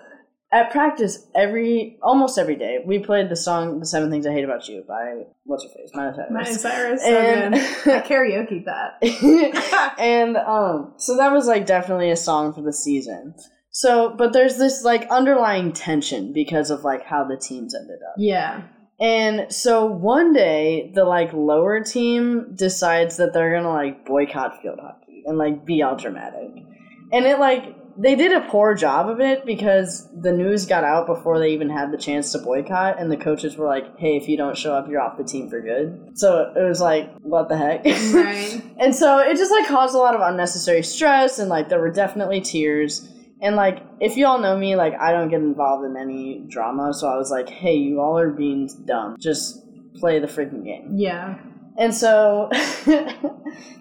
at 0.51 0.71
practice 0.71 1.25
every 1.35 1.97
almost 2.01 2.37
every 2.37 2.55
day 2.55 2.79
we 2.85 2.99
played 2.99 3.29
the 3.29 3.35
song 3.35 3.79
"The 3.79 3.85
Seven 3.85 4.09
Things 4.09 4.25
I 4.25 4.31
Hate 4.31 4.43
About 4.45 4.67
You" 4.67 4.83
by 4.87 5.23
what's 5.43 5.63
her 5.63 5.69
face, 5.69 5.91
Miley 5.93 6.13
Cyrus. 6.15 6.31
Miley 6.31 6.53
Cyrus. 6.53 7.01
So 7.01 7.07
And- 7.17 7.53
good. 7.53 7.93
I 7.93 8.01
karaoke 8.07 8.65
that. 8.65 9.95
and 9.99 10.37
um, 10.37 10.93
so 10.97 11.17
that 11.17 11.31
was 11.31 11.47
like 11.47 11.65
definitely 11.65 12.09
a 12.11 12.15
song 12.15 12.53
for 12.53 12.61
the 12.61 12.73
season. 12.73 13.35
So, 13.71 14.15
but 14.17 14.31
there's 14.31 14.57
this 14.57 14.85
like 14.85 15.05
underlying 15.11 15.73
tension 15.73 16.31
because 16.31 16.69
of 16.69 16.85
like 16.85 17.03
how 17.03 17.25
the 17.25 17.35
teams 17.35 17.75
ended 17.75 17.99
up. 18.07 18.15
Yeah. 18.17 18.61
And 18.99 19.51
so 19.53 19.85
one 19.85 20.33
day 20.33 20.91
the 20.93 21.03
like 21.03 21.33
lower 21.33 21.81
team 21.83 22.53
decides 22.55 23.17
that 23.17 23.33
they're 23.33 23.53
gonna 23.53 23.73
like 23.73 24.05
boycott 24.05 24.61
field 24.61 24.79
hockey 24.79 25.23
and 25.25 25.37
like 25.37 25.65
be 25.65 25.81
all 25.81 25.95
dramatic. 25.95 26.63
And 27.11 27.25
it 27.25 27.39
like 27.39 27.75
they 27.97 28.15
did 28.15 28.31
a 28.31 28.41
poor 28.49 28.73
job 28.73 29.09
of 29.09 29.21
it 29.21 29.45
because 29.45 30.09
the 30.13 30.31
news 30.31 30.65
got 30.65 30.83
out 30.83 31.07
before 31.07 31.39
they 31.39 31.53
even 31.53 31.69
had 31.69 31.91
the 31.91 31.97
chance 31.97 32.31
to 32.33 32.39
boycott 32.39 32.99
and 32.99 33.11
the 33.11 33.17
coaches 33.17 33.57
were 33.57 33.67
like, 33.67 33.97
Hey, 33.97 34.17
if 34.17 34.27
you 34.29 34.37
don't 34.37 34.57
show 34.57 34.73
up 34.73 34.87
you're 34.89 35.01
off 35.01 35.17
the 35.17 35.23
team 35.23 35.49
for 35.49 35.61
good. 35.61 36.11
So 36.17 36.53
it 36.55 36.63
was 36.63 36.79
like, 36.79 37.13
what 37.19 37.49
the 37.49 37.57
heck? 37.57 37.85
Right. 37.85 38.61
and 38.79 38.95
so 38.95 39.19
it 39.19 39.35
just 39.37 39.51
like 39.51 39.67
caused 39.67 39.95
a 39.95 39.97
lot 39.97 40.15
of 40.15 40.21
unnecessary 40.21 40.83
stress 40.83 41.39
and 41.39 41.49
like 41.49 41.67
there 41.67 41.79
were 41.79 41.91
definitely 41.91 42.41
tears. 42.41 43.09
And 43.41 43.55
like 43.55 43.83
if 43.99 44.17
you 44.17 44.25
all 44.25 44.39
know 44.39 44.57
me, 44.57 44.75
like 44.75 44.93
I 44.99 45.11
don't 45.11 45.29
get 45.29 45.41
involved 45.41 45.85
in 45.85 45.97
any 45.97 46.45
drama, 46.47 46.93
so 46.93 47.07
I 47.07 47.17
was 47.17 47.31
like, 47.31 47.49
Hey, 47.49 47.75
you 47.75 47.99
all 48.01 48.17
are 48.17 48.31
being 48.31 48.69
dumb. 48.85 49.17
Just 49.19 49.61
play 49.95 50.19
the 50.19 50.27
freaking 50.27 50.63
game. 50.63 50.91
Yeah. 50.95 51.37
And 51.77 51.93
so 51.93 52.49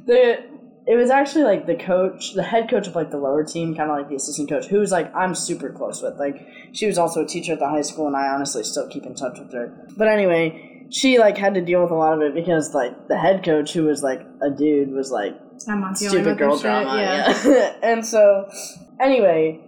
the 0.04 0.54
it 0.86 0.96
was 0.96 1.08
actually 1.08 1.44
like 1.44 1.66
the 1.66 1.76
coach, 1.76 2.34
the 2.34 2.42
head 2.42 2.68
coach 2.68 2.86
of 2.86 2.94
like 2.94 3.10
the 3.10 3.16
lower 3.16 3.42
team, 3.42 3.74
kind 3.74 3.90
of 3.90 3.96
like 3.96 4.08
the 4.08 4.16
assistant 4.16 4.50
coach, 4.50 4.66
who 4.66 4.80
was 4.80 4.92
like 4.92 5.14
I'm 5.14 5.34
super 5.34 5.70
close 5.70 6.02
with. 6.02 6.18
Like 6.18 6.46
she 6.72 6.86
was 6.86 6.98
also 6.98 7.24
a 7.24 7.26
teacher 7.26 7.52
at 7.52 7.58
the 7.58 7.68
high 7.68 7.82
school, 7.82 8.06
and 8.06 8.16
I 8.16 8.28
honestly 8.28 8.64
still 8.64 8.88
keep 8.88 9.06
in 9.06 9.14
touch 9.14 9.38
with 9.38 9.52
her. 9.52 9.88
But 9.96 10.08
anyway, 10.08 10.86
she 10.90 11.18
like 11.18 11.38
had 11.38 11.54
to 11.54 11.62
deal 11.62 11.82
with 11.82 11.90
a 11.90 11.94
lot 11.94 12.12
of 12.12 12.20
it 12.20 12.34
because 12.34 12.74
like 12.74 13.08
the 13.08 13.18
head 13.18 13.44
coach, 13.44 13.72
who 13.72 13.84
was 13.84 14.02
like 14.02 14.20
a 14.42 14.50
dude, 14.50 14.90
was 14.90 15.10
like 15.10 15.34
I'm 15.68 15.82
on 15.82 15.94
dealing 15.94 16.22
stupid 16.22 16.38
girl 16.38 16.52
this 16.52 16.60
shit, 16.60 16.70
drama. 16.70 17.00
Yeah. 17.00 17.42
Yeah. 17.46 17.76
and 17.82 18.04
so, 18.04 18.50
anyway, 19.00 19.60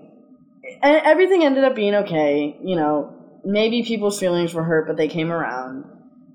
everything 0.83 1.45
ended 1.45 1.65
up 1.65 1.75
being 1.75 1.95
okay. 1.95 2.57
You 2.63 2.77
know, 2.77 3.15
maybe 3.45 3.83
people's 3.83 4.19
feelings 4.19 4.55
were 4.55 4.65
hurt, 4.65 4.87
but 4.87 4.97
they 4.97 5.09
came 5.09 5.31
around. 5.31 5.85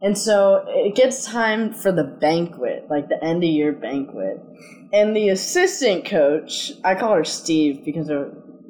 And 0.02 0.18
so 0.18 0.66
it 0.68 0.96
gets 0.96 1.26
time 1.26 1.74
for 1.74 1.92
the 1.92 2.04
banquet, 2.04 2.88
like 2.90 3.08
the 3.08 3.24
end 3.24 3.44
of 3.44 3.50
year 3.50 3.72
banquet. 3.72 4.42
And 4.92 5.16
the 5.16 5.30
assistant 5.30 6.06
coach, 6.06 6.72
I 6.84 6.96
call 6.96 7.14
her 7.14 7.24
Steve 7.24 7.86
because 7.86 8.10
it 8.10 8.18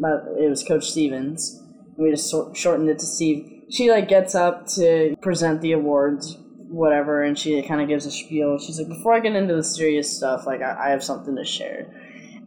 uh, 0.03 0.25
it 0.37 0.49
was 0.49 0.63
Coach 0.63 0.89
Stevens. 0.89 1.61
We 1.97 2.11
just 2.11 2.33
shortened 2.55 2.89
it 2.89 2.99
to 2.99 3.05
Steve. 3.05 3.63
She 3.69 3.91
like 3.91 4.07
gets 4.07 4.35
up 4.35 4.67
to 4.75 5.15
present 5.21 5.61
the 5.61 5.71
awards, 5.73 6.37
whatever, 6.67 7.23
and 7.23 7.37
she 7.37 7.61
kind 7.61 7.81
of 7.81 7.87
gives 7.87 8.05
a 8.05 8.11
spiel. 8.11 8.57
She's 8.57 8.79
like, 8.79 8.89
"Before 8.89 9.13
I 9.13 9.19
get 9.19 9.35
into 9.35 9.55
the 9.55 9.63
serious 9.63 10.15
stuff, 10.15 10.45
like 10.45 10.61
I, 10.61 10.87
I 10.87 10.89
have 10.89 11.03
something 11.03 11.35
to 11.35 11.45
share." 11.45 11.87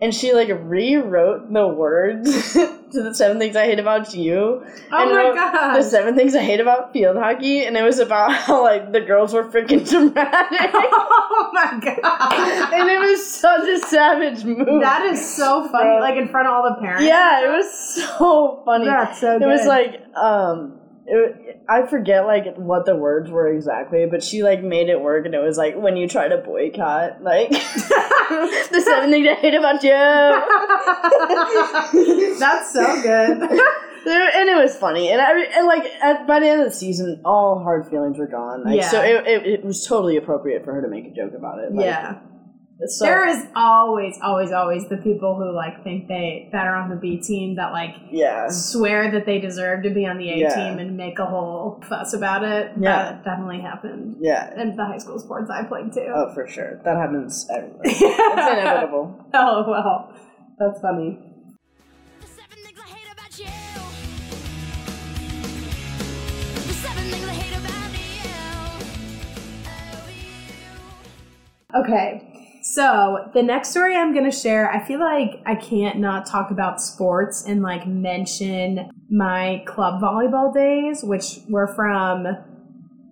And 0.03 0.15
she 0.15 0.33
like 0.35 0.49
rewrote 0.51 1.53
the 1.53 1.67
words 1.69 2.53
to 2.53 3.03
the 3.03 3.15
seven 3.15 3.39
things 3.39 3.57
I 3.57 3.65
hate 3.65 3.79
about 3.79 4.13
you. 4.15 4.63
Oh 4.93 5.03
and 5.03 5.11
my 5.11 5.33
god. 5.35 5.77
The 5.77 5.83
seven 5.83 6.15
things 6.17 6.35
I 6.35 6.43
hate 6.43 6.61
about 6.61 6.93
field 6.93 7.17
hockey, 7.17 7.65
and 7.65 7.77
it 7.77 7.83
was 7.83 7.99
about 8.01 8.33
how 8.35 8.63
like 8.63 8.93
the 8.93 9.01
girls 9.01 9.33
were 9.33 9.45
freaking 9.45 9.89
dramatic, 9.89 10.71
oh 10.75 11.51
my 11.53 11.81
god. 11.83 12.73
and 12.75 12.91
it 12.91 12.99
was 12.99 13.27
such 13.27 13.69
a 13.69 13.79
savage 13.87 14.45
move. 14.45 14.83
That 14.83 15.05
is 15.07 15.35
so 15.37 15.69
funny. 15.69 15.85
Bro. 15.85 16.01
Like 16.01 16.17
in 16.17 16.29
front 16.29 16.49
of 16.49 16.55
all 16.55 16.63
the 16.75 16.81
parents. 16.81 17.05
yeah, 17.07 17.45
it 17.45 17.57
was 17.57 17.95
so 17.95 18.63
funny. 18.65 18.87
That's 18.87 19.21
so 19.21 19.37
it 19.37 19.39
good. 19.39 19.47
was 19.49 19.67
like 19.67 20.03
um 20.17 20.81
it, 21.07 21.61
i 21.69 21.87
forget 21.87 22.27
like 22.27 22.57
what 22.57 22.87
the 22.87 22.95
words 22.97 23.31
were 23.31 23.49
exactly 23.49 24.07
but 24.07 24.23
she 24.23 24.43
like 24.43 24.63
made 24.63 24.89
it 24.89 25.01
work 25.01 25.27
and 25.27 25.35
it 25.35 25.43
was 25.43 25.59
like 25.59 25.77
when 25.77 25.97
you 25.97 26.09
try 26.09 26.29
to 26.29 26.39
boycott 26.39 27.23
like 27.23 27.51
the 27.51 28.83
seven 28.85 29.11
things 29.11 29.27
i 29.29 29.35
hate 29.35 29.55
about 29.55 29.83
you 29.83 29.91
That's 32.39 32.73
so 32.73 33.03
good. 33.03 33.43
and 34.07 34.49
it 34.51 34.57
was 34.57 34.77
funny 34.77 35.11
and, 35.11 35.21
I, 35.21 35.41
and 35.57 35.67
like 35.67 35.85
at, 36.03 36.27
by 36.27 36.41
the 36.41 36.47
end 36.49 36.61
of 36.63 36.69
the 36.69 36.75
season 36.75 37.21
all 37.25 37.63
hard 37.63 37.87
feelings 37.89 38.19
were 38.19 38.27
gone 38.27 38.65
like, 38.65 38.77
Yeah. 38.77 38.89
so 38.89 39.03
it, 39.03 39.27
it, 39.27 39.47
it 39.47 39.65
was 39.65 39.87
totally 39.87 40.17
appropriate 40.17 40.65
for 40.65 40.75
her 40.75 40.83
to 40.83 40.89
make 40.89 41.07
a 41.07 41.11
joke 41.11 41.35
about 41.35 41.59
it 41.61 41.73
like, 41.73 41.87
yeah. 41.87 42.19
So, 42.87 43.05
There 43.05 43.27
is 43.29 43.45
always, 43.55 44.19
always, 44.23 44.51
always 44.53 44.89
the 44.89 44.97
people 44.99 45.37
who 45.37 45.53
like 45.55 45.83
think 45.85 46.09
they 46.09 46.49
that 46.53 46.67
are 46.67 46.75
on 46.77 46.91
the 46.91 46.97
B 46.97 47.19
team 47.19 47.55
that 47.57 47.73
like 47.73 47.95
yeah 48.11 48.49
swear 48.51 49.11
that 49.13 49.27
they 49.27 49.39
deserve 49.39 49.83
to 49.85 49.91
be 49.91 50.05
on 50.07 50.19
the 50.19 50.29
A 50.31 50.37
Yeah. 50.37 50.55
team 50.55 50.79
and 50.79 50.97
make 50.97 51.19
a 51.19 51.25
whole 51.27 51.81
fuss 51.89 52.13
about 52.15 52.43
it. 52.45 52.73
Yeah. 52.79 52.97
That 53.13 53.25
definitely 53.25 53.61
happened 53.61 54.17
yeah 54.21 54.53
and 54.57 54.77
the 54.79 54.85
high 54.85 54.99
school 54.99 55.19
sports 55.19 55.51
I 55.51 55.63
played 55.65 55.93
too. 55.93 56.13
oh 56.15 56.33
for 56.35 56.47
sure 56.49 56.81
that 56.85 56.97
happens 56.97 57.47
everywhere 57.51 57.81
it's 57.85 58.01
inevitable 58.03 59.25
Oh 59.35 59.65
well, 59.69 60.13
that's 60.59 60.81
funny. 60.81 61.19
The 62.21 62.27
seven 62.27 62.59
things 62.65 62.79
I 62.79 62.87
hate 62.89 63.13
about 63.13 63.39
you. 63.39 63.47
The 66.67 66.73
seven 66.75 67.05
things 67.11 67.25
I 67.25 67.35
hate 67.35 67.57
about 67.59 67.93
you. 67.99 68.31
Oh, 69.67 70.09
you. 71.75 71.81
Okay, 71.83 72.34
so 72.75 73.31
the 73.33 73.43
next 73.43 73.71
story 73.71 73.95
I'm 73.97 74.13
gonna 74.13 74.33
share, 74.33 74.69
I 74.69 74.85
feel 74.85 74.99
like 74.99 75.41
I 75.47 75.55
can't 75.55 76.01
not 76.01 76.27
talk 76.27 76.51
about 76.51 76.81
sports 76.81 77.45
and 77.47 77.63
like 77.63 77.87
mention 77.87 78.91
my 79.09 79.63
club 79.65 80.03
volleyball 80.03 80.53
days, 80.53 81.05
which 81.05 81.39
were 81.49 81.69
from 81.69 82.27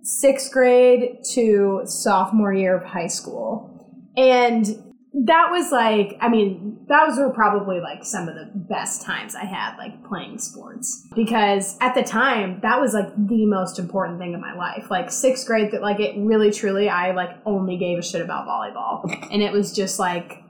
sixth 0.01 0.51
grade 0.51 1.19
to 1.31 1.83
sophomore 1.85 2.53
year 2.53 2.75
of 2.75 2.83
high 2.83 3.07
school. 3.07 3.69
And 4.17 4.82
that 5.13 5.51
was 5.51 5.71
like, 5.71 6.17
I 6.21 6.27
mean, 6.27 6.85
those 6.89 7.19
were 7.19 7.29
probably 7.29 7.79
like 7.79 8.03
some 8.03 8.27
of 8.27 8.35
the 8.35 8.49
best 8.55 9.03
times 9.03 9.35
I 9.35 9.45
had 9.45 9.77
like 9.77 10.03
playing 10.03 10.39
sports 10.39 11.07
because 11.15 11.77
at 11.81 11.93
the 11.93 12.03
time 12.03 12.59
that 12.61 12.81
was 12.81 12.93
like 12.93 13.15
the 13.15 13.45
most 13.45 13.77
important 13.77 14.19
thing 14.19 14.33
in 14.33 14.41
my 14.41 14.55
life. 14.55 14.89
Like 14.89 15.11
sixth 15.11 15.45
grade, 15.45 15.71
that 15.71 15.81
like 15.81 15.99
it 15.99 16.15
really 16.17 16.51
truly, 16.51 16.89
I 16.89 17.11
like 17.11 17.29
only 17.45 17.77
gave 17.77 17.99
a 17.99 18.01
shit 18.01 18.21
about 18.21 18.47
volleyball, 18.47 19.03
and 19.31 19.43
it 19.43 19.51
was 19.51 19.71
just 19.73 19.99
like 19.99 20.43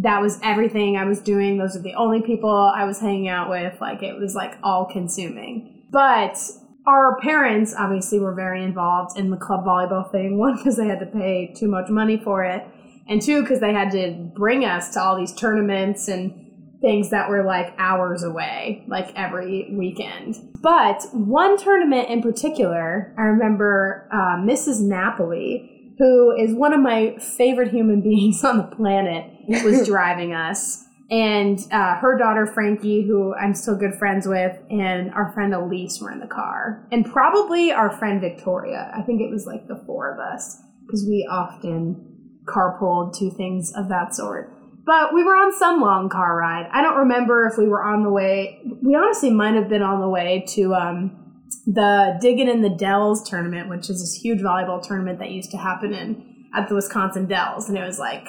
that 0.00 0.20
was 0.20 0.38
everything 0.42 0.96
I 0.96 1.04
was 1.04 1.20
doing. 1.20 1.58
Those 1.58 1.76
are 1.76 1.82
the 1.82 1.94
only 1.94 2.22
people 2.22 2.50
I 2.50 2.84
was 2.84 3.00
hanging 3.00 3.28
out 3.28 3.48
with. 3.48 3.80
Like 3.80 4.02
it 4.02 4.18
was 4.18 4.34
like 4.34 4.54
all 4.62 4.86
consuming. 4.86 5.86
But 5.90 6.38
our 6.86 7.18
parents 7.20 7.74
obviously 7.76 8.18
were 8.18 8.34
very 8.34 8.64
involved 8.64 9.18
in 9.18 9.30
the 9.30 9.36
club 9.36 9.64
volleyball 9.64 10.10
thing. 10.10 10.38
One, 10.38 10.56
because 10.56 10.76
they 10.76 10.86
had 10.86 11.00
to 11.00 11.06
pay 11.06 11.54
too 11.56 11.68
much 11.68 11.88
money 11.88 12.20
for 12.22 12.44
it, 12.44 12.66
and 13.08 13.22
two, 13.22 13.42
because 13.42 13.60
they 13.60 13.72
had 13.72 13.90
to 13.92 14.30
bring 14.36 14.64
us 14.64 14.92
to 14.94 15.00
all 15.00 15.16
these 15.16 15.32
tournaments 15.34 16.08
and 16.08 16.48
things 16.80 17.10
that 17.10 17.28
were 17.28 17.44
like 17.44 17.74
hours 17.78 18.22
away, 18.22 18.84
like 18.88 19.12
every 19.16 19.74
weekend. 19.76 20.36
But 20.62 21.02
one 21.12 21.56
tournament 21.56 22.08
in 22.08 22.22
particular, 22.22 23.14
I 23.18 23.22
remember 23.22 24.08
uh, 24.12 24.36
Mrs. 24.40 24.80
Napoli, 24.80 25.94
who 25.98 26.34
is 26.36 26.54
one 26.54 26.72
of 26.72 26.80
my 26.80 27.16
favorite 27.18 27.70
human 27.70 28.00
beings 28.02 28.44
on 28.44 28.58
the 28.58 28.64
planet, 28.76 29.32
was 29.64 29.86
driving 29.86 30.34
us. 30.34 30.84
And 31.10 31.58
uh, 31.72 31.96
her 31.96 32.18
daughter 32.18 32.46
Frankie, 32.46 33.06
who 33.06 33.34
I'm 33.34 33.54
still 33.54 33.76
good 33.76 33.94
friends 33.94 34.26
with, 34.26 34.54
and 34.68 35.10
our 35.14 35.32
friend 35.32 35.54
Elise 35.54 35.98
were 36.02 36.12
in 36.12 36.20
the 36.20 36.26
car. 36.26 36.86
And 36.92 37.10
probably 37.10 37.72
our 37.72 37.90
friend 37.90 38.20
Victoria. 38.20 38.92
I 38.94 39.00
think 39.00 39.22
it 39.22 39.30
was 39.30 39.46
like 39.46 39.66
the 39.68 39.82
four 39.86 40.12
of 40.12 40.20
us, 40.20 40.58
because 40.86 41.06
we 41.08 41.26
often 41.30 42.07
carpooled 42.48 43.16
to 43.18 43.30
things 43.30 43.72
of 43.76 43.88
that 43.88 44.14
sort. 44.14 44.52
But 44.84 45.12
we 45.12 45.22
were 45.22 45.34
on 45.34 45.56
some 45.58 45.80
long 45.80 46.08
car 46.08 46.36
ride. 46.36 46.68
I 46.72 46.80
don't 46.80 46.96
remember 46.96 47.46
if 47.46 47.58
we 47.58 47.68
were 47.68 47.82
on 47.82 48.02
the 48.02 48.10
way. 48.10 48.60
We 48.82 48.94
honestly 48.94 49.30
might 49.30 49.54
have 49.54 49.68
been 49.68 49.82
on 49.82 50.00
the 50.00 50.08
way 50.08 50.46
to 50.54 50.74
um, 50.74 51.42
the 51.66 52.16
Digging 52.20 52.48
in 52.48 52.62
the 52.62 52.70
Dells 52.70 53.28
tournament, 53.28 53.68
which 53.68 53.90
is 53.90 54.00
this 54.00 54.14
huge 54.14 54.40
volleyball 54.40 54.82
tournament 54.82 55.18
that 55.18 55.30
used 55.30 55.50
to 55.50 55.58
happen 55.58 55.92
in 55.92 56.46
at 56.54 56.68
the 56.68 56.74
Wisconsin 56.74 57.26
Dells, 57.26 57.68
and 57.68 57.76
it 57.76 57.84
was 57.84 57.98
like 57.98 58.28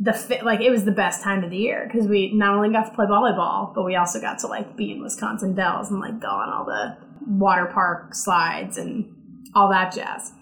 the 0.00 0.40
like 0.44 0.60
it 0.60 0.70
was 0.70 0.84
the 0.84 0.92
best 0.92 1.22
time 1.22 1.42
of 1.42 1.50
the 1.50 1.56
year 1.56 1.88
because 1.90 2.06
we 2.06 2.32
not 2.32 2.54
only 2.54 2.70
got 2.70 2.84
to 2.84 2.94
play 2.94 3.06
volleyball, 3.06 3.74
but 3.74 3.84
we 3.84 3.96
also 3.96 4.20
got 4.20 4.38
to 4.38 4.46
like 4.46 4.76
be 4.76 4.92
in 4.92 5.02
Wisconsin 5.02 5.54
Dells 5.54 5.90
and 5.90 6.00
like 6.00 6.20
go 6.20 6.28
on 6.28 6.48
all 6.48 6.64
the 6.64 6.96
water 7.26 7.66
park 7.66 8.14
slides 8.14 8.78
and 8.78 9.12
all 9.54 9.68
that 9.70 9.92
jazz. 9.92 10.32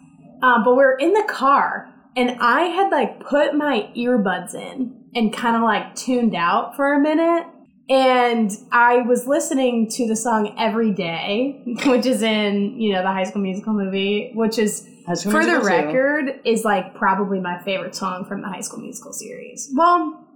Um, 0.43 0.65
but 0.65 0.77
we 0.77 0.85
are 0.85 0.99
in 0.99 1.15
the 1.15 1.25
car, 1.27 1.89
and 2.17 2.39
I 2.41 2.63
had 2.63 2.91
like 2.91 3.21
put 3.21 3.55
my 3.55 3.89
earbuds 3.95 4.55
in 4.55 5.05
and 5.15 5.33
kind 5.33 5.55
of 5.55 5.63
like 5.63 5.95
tuned 5.95 6.35
out 6.35 6.75
for 6.75 6.95
a 6.95 6.99
minute. 6.99 7.47
And 7.89 8.51
I 8.73 9.03
was 9.03 9.29
listening 9.29 9.89
to 9.91 10.09
the 10.09 10.17
song 10.17 10.55
Every 10.59 10.93
Day, 10.93 11.63
which 11.87 12.07
is 12.07 12.23
in, 12.23 12.81
you 12.81 12.93
know, 12.93 13.03
the 13.03 13.13
High 13.13 13.25
School 13.25 13.43
Musical 13.43 13.75
movie, 13.75 14.33
which 14.35 14.59
is 14.59 14.89
for 15.05 15.15
the 15.15 15.27
Musical 15.27 15.61
too. 15.61 15.67
record, 15.67 16.41
is 16.45 16.65
like 16.65 16.95
probably 16.97 17.39
my 17.39 17.63
favorite 17.63 17.95
song 17.95 18.25
from 18.25 18.43
the 18.43 18.49
High 18.49 18.63
School 18.63 18.81
Musical 18.81 19.13
series. 19.13 19.71
Well, 19.77 20.27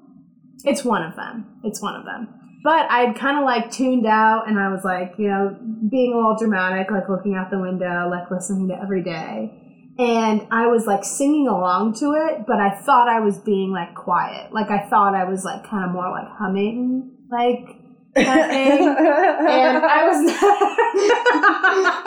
it's 0.64 0.84
one 0.84 1.02
of 1.02 1.16
them. 1.16 1.60
It's 1.64 1.82
one 1.82 1.96
of 1.96 2.04
them. 2.04 2.28
But 2.62 2.90
I'd 2.90 3.16
kind 3.16 3.38
of 3.38 3.44
like 3.44 3.70
tuned 3.70 4.06
out 4.06 4.46
and 4.46 4.58
I 4.58 4.70
was 4.70 4.84
like, 4.84 5.14
you 5.16 5.28
know, 5.28 5.56
being 5.90 6.12
a 6.12 6.16
little 6.16 6.36
dramatic, 6.36 6.90
like 6.90 7.08
looking 7.08 7.34
out 7.34 7.50
the 7.50 7.58
window, 7.58 8.06
like 8.08 8.30
listening 8.30 8.68
to 8.68 8.80
every 8.80 9.02
day. 9.02 9.69
And 10.00 10.46
I 10.50 10.66
was 10.68 10.86
like 10.86 11.04
singing 11.04 11.46
along 11.46 11.92
to 11.96 12.12
it, 12.12 12.46
but 12.46 12.56
I 12.56 12.70
thought 12.70 13.06
I 13.06 13.20
was 13.20 13.36
being 13.36 13.70
like 13.70 13.94
quiet. 13.94 14.50
Like 14.50 14.70
I 14.70 14.88
thought 14.88 15.14
I 15.14 15.24
was 15.24 15.44
like 15.44 15.62
kind 15.68 15.84
of 15.84 15.90
more 15.90 16.10
like 16.10 16.26
humming, 16.26 17.10
like 17.30 17.66
kind 18.14 18.50
of. 18.50 18.96
And 19.50 19.76
I 19.76 20.08
was. 20.08 20.24
Not. 20.24 20.36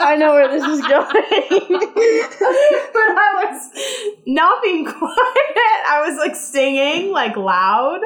I 0.00 0.16
know 0.18 0.32
where 0.32 0.48
this 0.48 0.64
is 0.64 0.80
going. 0.80 1.06
but 2.92 3.08
I 3.16 3.46
was 3.46 3.70
not 4.26 4.60
being 4.60 4.86
quiet. 4.86 5.80
I 5.88 6.02
was 6.04 6.18
like 6.18 6.34
singing 6.34 7.12
like 7.12 7.36
loud. 7.36 8.00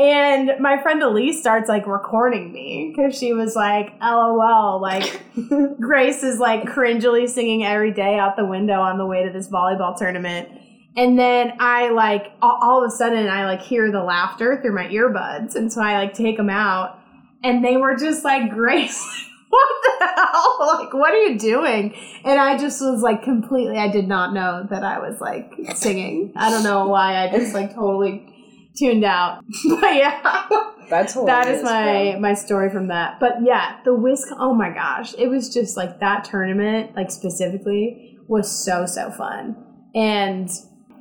And 0.00 0.52
my 0.60 0.80
friend 0.80 1.02
Elise 1.02 1.38
starts 1.38 1.68
like 1.68 1.86
recording 1.86 2.52
me 2.54 2.90
because 2.96 3.18
she 3.18 3.34
was 3.34 3.54
like, 3.54 3.92
LOL, 4.00 4.80
like 4.80 5.20
Grace 5.78 6.22
is 6.22 6.38
like 6.38 6.62
cringily 6.62 7.28
singing 7.28 7.66
every 7.66 7.92
day 7.92 8.18
out 8.18 8.34
the 8.34 8.46
window 8.46 8.80
on 8.80 8.96
the 8.96 9.04
way 9.04 9.24
to 9.26 9.30
this 9.30 9.48
volleyball 9.48 9.94
tournament. 9.94 10.48
And 10.96 11.18
then 11.18 11.52
I 11.60 11.90
like 11.90 12.32
all, 12.40 12.82
of 12.82 12.90
a 12.90 12.96
sudden 12.96 13.28
I 13.28 13.44
like 13.44 13.60
hear 13.60 13.92
the 13.92 14.02
laughter 14.02 14.58
through 14.62 14.74
my 14.74 14.86
earbuds. 14.86 15.54
And 15.54 15.70
so 15.70 15.82
I 15.82 15.98
like 15.98 16.14
take 16.14 16.38
them 16.38 16.48
out 16.48 16.98
and 17.44 17.62
they 17.62 17.76
were 17.76 17.94
just 17.94 18.24
like, 18.24 18.50
Grace, 18.50 19.28
what 19.50 19.68
the 19.82 20.06
hell? 20.06 20.56
Like, 20.80 20.94
what 20.94 21.12
are 21.12 21.18
you 21.18 21.38
doing? 21.38 21.94
And 22.24 22.40
I 22.40 22.56
just 22.56 22.80
was 22.80 23.02
like 23.02 23.22
completely, 23.22 23.76
I 23.76 23.88
did 23.88 24.08
not 24.08 24.32
know 24.32 24.66
that 24.70 24.82
I 24.82 24.98
was 24.98 25.20
like 25.20 25.52
singing. 25.74 26.32
I 26.36 26.50
don't 26.50 26.62
know 26.62 26.86
why 26.86 27.16
I 27.16 27.30
just 27.30 27.52
like 27.52 27.74
totally 27.74 28.29
tuned 28.78 29.04
out. 29.04 29.44
but 29.80 29.94
yeah, 29.94 30.48
That's 30.88 31.14
that 31.14 31.48
is 31.48 31.62
my 31.62 32.12
bro. 32.12 32.20
my 32.20 32.34
story 32.34 32.70
from 32.70 32.88
that. 32.88 33.20
But 33.20 33.42
yeah, 33.42 33.78
the 33.84 33.94
whisk. 33.94 34.28
Oh 34.38 34.54
my 34.54 34.70
gosh, 34.70 35.14
it 35.18 35.28
was 35.28 35.52
just 35.52 35.76
like 35.76 36.00
that 36.00 36.24
tournament, 36.24 36.96
like 36.96 37.10
specifically, 37.10 38.18
was 38.28 38.50
so 38.50 38.86
so 38.86 39.10
fun. 39.10 39.56
And 39.94 40.48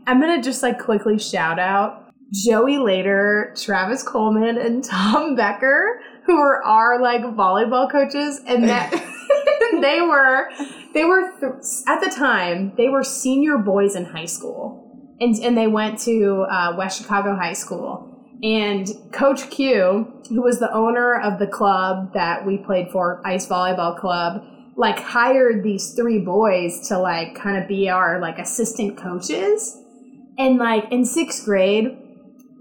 I'm 0.08 0.20
gonna 0.20 0.42
just 0.42 0.64
like 0.64 0.80
quickly 0.80 1.20
shout 1.20 1.60
out 1.60 2.10
Joey 2.32 2.78
Later, 2.78 3.54
Travis 3.58 4.04
Coleman, 4.04 4.58
and 4.58 4.84
Tom 4.90 5.36
Becker, 5.36 6.02
who 6.26 6.38
were 6.38 6.64
our 6.64 7.02
like 7.02 7.22
volleyball 7.22 7.92
coaches, 7.92 8.42
and 8.46 8.64
that 8.66 8.92
they 9.82 10.02
were 10.02 10.50
they 10.94 11.06
were 11.06 11.32
th- 11.40 11.54
at 11.88 12.00
the 12.02 12.10
time 12.10 12.74
they 12.78 12.90
were 12.90 13.04
senior 13.04 13.58
boys 13.58 13.96
in 13.96 14.06
high 14.06 14.26
school, 14.26 14.89
and 15.20 15.36
and 15.36 15.58
they 15.58 15.68
went 15.68 16.00
to 16.00 16.46
uh, 16.50 16.76
West 16.78 17.02
Chicago 17.02 17.36
High 17.36 17.54
School. 17.54 18.06
And 18.42 18.88
Coach 19.12 19.50
Q, 19.50 20.08
who 20.30 20.42
was 20.42 20.60
the 20.60 20.72
owner 20.74 21.20
of 21.20 21.40
the 21.40 21.48
club 21.48 22.14
that 22.14 22.46
we 22.46 22.58
played 22.58 22.90
for, 22.90 23.22
Ice 23.26 23.48
Volleyball 23.48 24.00
Club, 24.00 24.44
like 24.78 24.98
hired 24.98 25.62
these 25.62 25.94
three 25.94 26.20
boys 26.20 26.88
to 26.88 26.98
like 26.98 27.36
kind 27.36 27.62
of 27.62 27.68
be 27.68 27.90
our 27.90 28.20
like 28.20 28.40
assistant 28.40 28.98
coaches. 28.98 29.78
And 30.38 30.58
like 30.58 30.90
in 30.90 31.04
sixth 31.04 31.44
grade, 31.44 31.98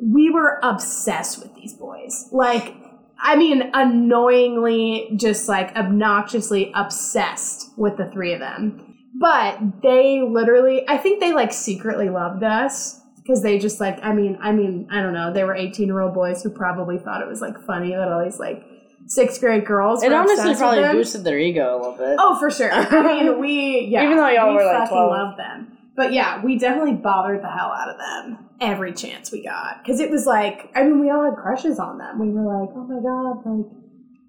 we 0.02 0.30
were 0.30 0.58
obsessed 0.64 1.38
with 1.40 1.54
these 1.54 1.74
boys. 1.74 2.28
Like, 2.32 2.74
I 3.20 3.36
mean, 3.36 3.70
annoyingly, 3.72 5.10
just 5.14 5.48
like 5.48 5.76
obnoxiously 5.76 6.72
obsessed 6.74 7.70
with 7.76 7.96
the 7.96 8.10
three 8.10 8.32
of 8.32 8.40
them. 8.40 8.97
But 9.14 9.82
they 9.82 10.22
literally, 10.22 10.88
I 10.88 10.98
think 10.98 11.20
they 11.20 11.32
like 11.32 11.52
secretly 11.52 12.08
loved 12.08 12.42
us 12.42 13.00
because 13.16 13.42
they 13.42 13.58
just 13.58 13.80
like, 13.80 13.98
I 14.02 14.12
mean, 14.12 14.38
I 14.40 14.52
mean, 14.52 14.88
I 14.90 15.02
don't 15.02 15.12
know, 15.12 15.32
they 15.32 15.44
were 15.44 15.54
18 15.54 15.86
year 15.86 16.00
old 16.00 16.14
boys 16.14 16.42
who 16.42 16.50
probably 16.50 16.98
thought 16.98 17.22
it 17.22 17.28
was 17.28 17.40
like 17.40 17.58
funny 17.64 17.90
that 17.90 18.10
all 18.10 18.24
these 18.24 18.38
like 18.38 18.64
sixth 19.06 19.40
grade 19.40 19.66
girls. 19.66 20.02
It 20.02 20.10
were 20.10 20.16
honestly 20.16 20.54
probably 20.54 20.82
boosted 20.92 21.24
their 21.24 21.38
ego 21.38 21.76
a 21.76 21.78
little 21.78 21.92
bit. 21.96 22.16
Oh, 22.18 22.38
for 22.38 22.50
sure. 22.50 22.70
I 22.72 23.02
mean, 23.02 23.40
we 23.40 23.86
yeah. 23.90 24.04
Even 24.04 24.16
though 24.16 24.28
y'all 24.28 24.50
we 24.50 24.56
were, 24.56 24.64
like, 24.64 24.88
12. 24.88 25.10
love 25.10 25.36
them. 25.36 25.78
But 25.96 26.12
yeah, 26.12 26.44
we 26.44 26.58
definitely 26.58 26.94
bothered 26.94 27.42
the 27.42 27.48
hell 27.48 27.72
out 27.72 27.88
of 27.88 27.98
them 27.98 28.48
every 28.60 28.92
chance 28.92 29.30
we 29.30 29.42
got 29.42 29.82
because 29.82 30.00
it 30.00 30.10
was 30.10 30.26
like 30.26 30.70
I 30.74 30.82
mean 30.82 31.00
we 31.00 31.10
all 31.10 31.24
had 31.24 31.36
crushes 31.36 31.78
on 31.78 31.98
them. 31.98 32.18
We 32.18 32.30
were 32.30 32.42
like, 32.42 32.70
oh 32.74 32.84
my 32.84 33.00
god, 33.00 33.46
like 33.46 33.77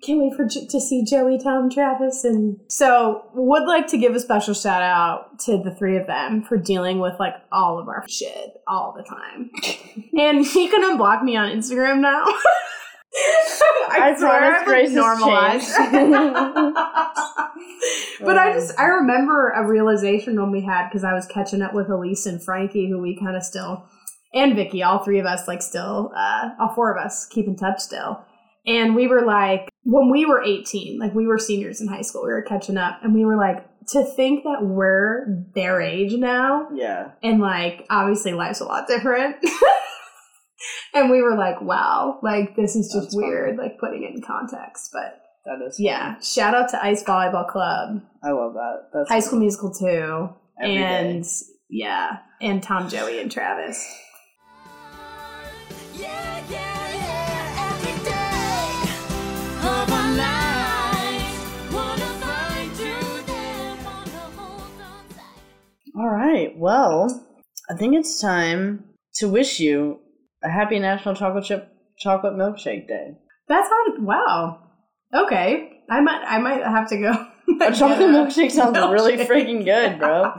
can't 0.01 0.19
wait 0.19 0.33
for 0.35 0.47
to 0.47 0.79
see 0.79 1.03
Joey, 1.03 1.37
Tom, 1.37 1.69
Travis, 1.69 2.23
and 2.23 2.59
so 2.67 3.23
would 3.33 3.63
like 3.63 3.87
to 3.87 3.97
give 3.97 4.15
a 4.15 4.19
special 4.19 4.53
shout 4.53 4.81
out 4.81 5.39
to 5.39 5.57
the 5.57 5.71
three 5.71 5.97
of 5.97 6.07
them 6.07 6.43
for 6.43 6.57
dealing 6.57 6.99
with 6.99 7.19
like 7.19 7.35
all 7.51 7.79
of 7.79 7.87
our 7.87 8.05
shit 8.07 8.61
all 8.67 8.93
the 8.95 9.03
time. 9.03 9.51
and 10.17 10.45
he 10.45 10.69
can 10.69 10.83
unblock 10.83 11.23
me 11.23 11.35
on 11.35 11.49
Instagram 11.49 11.99
now. 11.99 12.25
I 13.91 14.15
swear 14.17 14.39
promise 14.39 14.65
Grace 14.65 14.91
normalized. 14.91 15.75
but 18.21 18.37
I 18.37 18.53
just 18.53 18.79
I 18.79 18.85
remember 18.85 19.49
a 19.49 19.67
realization 19.67 20.39
when 20.39 20.51
we 20.51 20.61
had 20.61 20.87
because 20.87 21.03
I 21.03 21.13
was 21.13 21.25
catching 21.25 21.61
up 21.61 21.73
with 21.73 21.89
Elise 21.89 22.27
and 22.27 22.41
Frankie, 22.41 22.87
who 22.87 22.99
we 22.99 23.19
kind 23.19 23.35
of 23.35 23.43
still 23.43 23.89
and 24.33 24.55
Vicky, 24.55 24.83
all 24.83 24.99
three 24.99 25.19
of 25.19 25.25
us 25.25 25.47
like 25.47 25.61
still, 25.61 26.11
uh, 26.15 26.49
all 26.59 26.73
four 26.75 26.95
of 26.95 27.03
us 27.03 27.25
keep 27.25 27.47
in 27.47 27.55
touch 27.55 27.79
still. 27.79 28.23
And 28.67 28.95
we 28.95 29.07
were 29.07 29.25
like, 29.25 29.69
when 29.83 30.11
we 30.11 30.25
were 30.25 30.43
18, 30.43 30.99
like 30.99 31.13
we 31.15 31.25
were 31.25 31.37
seniors 31.39 31.81
in 31.81 31.87
high 31.87 32.01
school, 32.01 32.23
we 32.23 32.29
were 32.29 32.41
catching 32.43 32.77
up, 32.77 32.99
and 33.03 33.13
we 33.15 33.25
were 33.25 33.37
like, 33.37 33.65
to 33.89 34.03
think 34.03 34.43
that 34.43 34.59
we're 34.61 35.45
their 35.55 35.81
age 35.81 36.13
now, 36.13 36.67
Yeah. 36.73 37.11
and 37.23 37.39
like 37.41 37.87
obviously 37.89 38.33
life's 38.33 38.59
a 38.59 38.65
lot 38.65 38.87
different. 38.87 39.37
and 40.93 41.09
we 41.09 41.23
were 41.23 41.35
like, 41.35 41.59
wow, 41.61 42.19
like 42.21 42.55
this 42.55 42.75
is 42.75 42.87
just 42.93 43.05
That's 43.05 43.15
funny. 43.15 43.27
weird, 43.27 43.57
like 43.57 43.79
putting 43.79 44.03
it 44.03 44.13
in 44.15 44.21
context. 44.21 44.91
But 44.93 45.19
That 45.45 45.65
is. 45.65 45.79
yeah, 45.79 46.19
shout 46.19 46.53
out 46.53 46.69
to 46.69 46.85
Ice 46.85 47.03
Volleyball 47.03 47.47
Club, 47.47 48.01
I 48.23 48.29
love 48.29 48.53
that. 48.53 48.89
That's 48.93 49.09
High 49.09 49.21
School 49.21 49.39
Musical 49.39 49.73
2, 49.73 50.29
Every 50.61 50.75
and 50.77 51.23
day. 51.23 51.29
yeah, 51.71 52.17
and 52.41 52.61
Tom, 52.61 52.89
Joey, 52.89 53.19
and 53.19 53.31
Travis. 53.31 53.83
Yeah, 55.95 56.03
yeah, 56.03 56.43
yeah, 56.51 56.68
All 65.99 66.07
right. 66.09 66.57
Well, 66.57 67.27
I 67.69 67.75
think 67.75 67.93
it's 67.95 68.21
time 68.21 68.85
to 69.15 69.27
wish 69.27 69.59
you 69.59 69.99
a 70.43 70.49
happy 70.49 70.79
National 70.79 71.13
Chocolate 71.13 71.43
Chip 71.43 71.67
Chocolate 71.97 72.33
Milkshake 72.35 72.87
Day. 72.87 73.17
That's 73.49 73.69
sounds 73.69 73.99
wow. 73.99 74.63
Okay, 75.13 75.81
I 75.89 75.99
might 75.99 76.23
I 76.25 76.37
might 76.37 76.63
have 76.63 76.87
to 76.89 76.97
go. 76.97 77.11
A 77.65 77.71
chocolate 77.75 78.09
milkshake 78.09 78.51
sounds 78.51 78.77
really 78.91 79.17
freaking 79.17 79.65
good, 79.65 79.99
bro. 79.99 80.31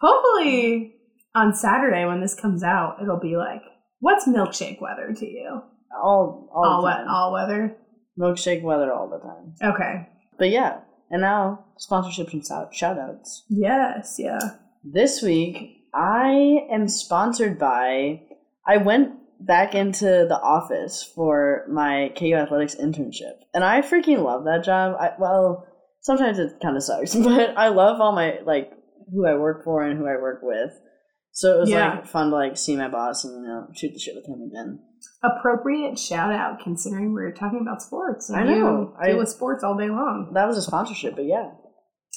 Hopefully 0.00 0.94
on 1.34 1.54
Saturday 1.54 2.04
when 2.04 2.20
this 2.20 2.34
comes 2.34 2.62
out, 2.62 2.96
it'll 3.00 3.18
be 3.20 3.36
like, 3.36 3.62
what's 4.00 4.28
milkshake 4.28 4.80
weather 4.82 5.14
to 5.14 5.26
you? 5.26 5.62
All 6.04 6.50
all, 6.54 6.64
All 6.64 6.82
time. 6.82 7.08
all 7.08 7.32
weather. 7.32 7.76
milkshake 8.20 8.62
weather 8.62 8.92
all 8.92 9.08
the 9.08 9.18
time. 9.20 9.72
Okay. 9.74 10.08
But 10.38 10.50
yeah, 10.50 10.80
and 11.10 11.22
now 11.22 11.64
sponsorships 11.78 12.32
and 12.34 12.44
shout 12.74 12.98
outs. 12.98 13.44
Yes. 13.48 14.16
Yeah. 14.18 14.38
This 14.84 15.22
week, 15.22 15.86
I 15.94 16.66
am 16.70 16.88
sponsored 16.88 17.58
by. 17.58 18.22
I 18.66 18.78
went 18.78 19.12
back 19.40 19.74
into 19.74 20.06
the 20.28 20.38
office 20.40 21.02
for 21.14 21.66
my 21.70 22.12
KU 22.18 22.34
Athletics 22.34 22.74
internship, 22.76 23.34
and 23.54 23.64
I 23.64 23.80
freaking 23.82 24.22
love 24.24 24.44
that 24.44 24.64
job. 24.64 24.96
I, 25.00 25.12
well, 25.18 25.66
sometimes 26.00 26.38
it 26.38 26.54
kind 26.62 26.76
of 26.76 26.82
sucks, 26.82 27.14
but 27.16 27.56
I 27.56 27.68
love 27.68 28.00
all 28.00 28.12
my 28.12 28.40
like 28.44 28.72
who 29.12 29.26
I 29.26 29.34
work 29.34 29.64
for 29.64 29.82
and 29.82 29.98
who 29.98 30.06
I 30.06 30.16
work 30.20 30.40
with. 30.42 30.72
So 31.34 31.56
it 31.56 31.60
was 31.60 31.70
Yeah. 31.70 31.94
like 31.94 32.06
fun 32.06 32.30
to 32.30 32.36
like 32.36 32.56
see 32.56 32.76
my 32.76 32.88
boss 32.88 33.24
and 33.24 33.42
you 33.42 33.48
know 33.48 33.68
shoot 33.74 33.92
the 33.92 33.98
shit 33.98 34.14
with 34.14 34.26
him 34.26 34.42
again. 34.42 34.80
Appropriate 35.22 35.98
shout 35.98 36.32
out 36.32 36.60
considering 36.62 37.12
we're 37.12 37.32
talking 37.32 37.60
about 37.62 37.82
sports. 37.82 38.28
And 38.30 38.38
I 38.38 38.44
know. 38.44 38.94
Deal 39.04 39.14
I- 39.14 39.18
with 39.18 39.28
sports 39.28 39.62
all 39.64 39.76
day 39.76 39.88
long. 39.88 40.32
That 40.34 40.46
was 40.46 40.56
a 40.56 40.62
sponsorship, 40.62 41.16
but 41.16 41.24
yeah, 41.24 41.50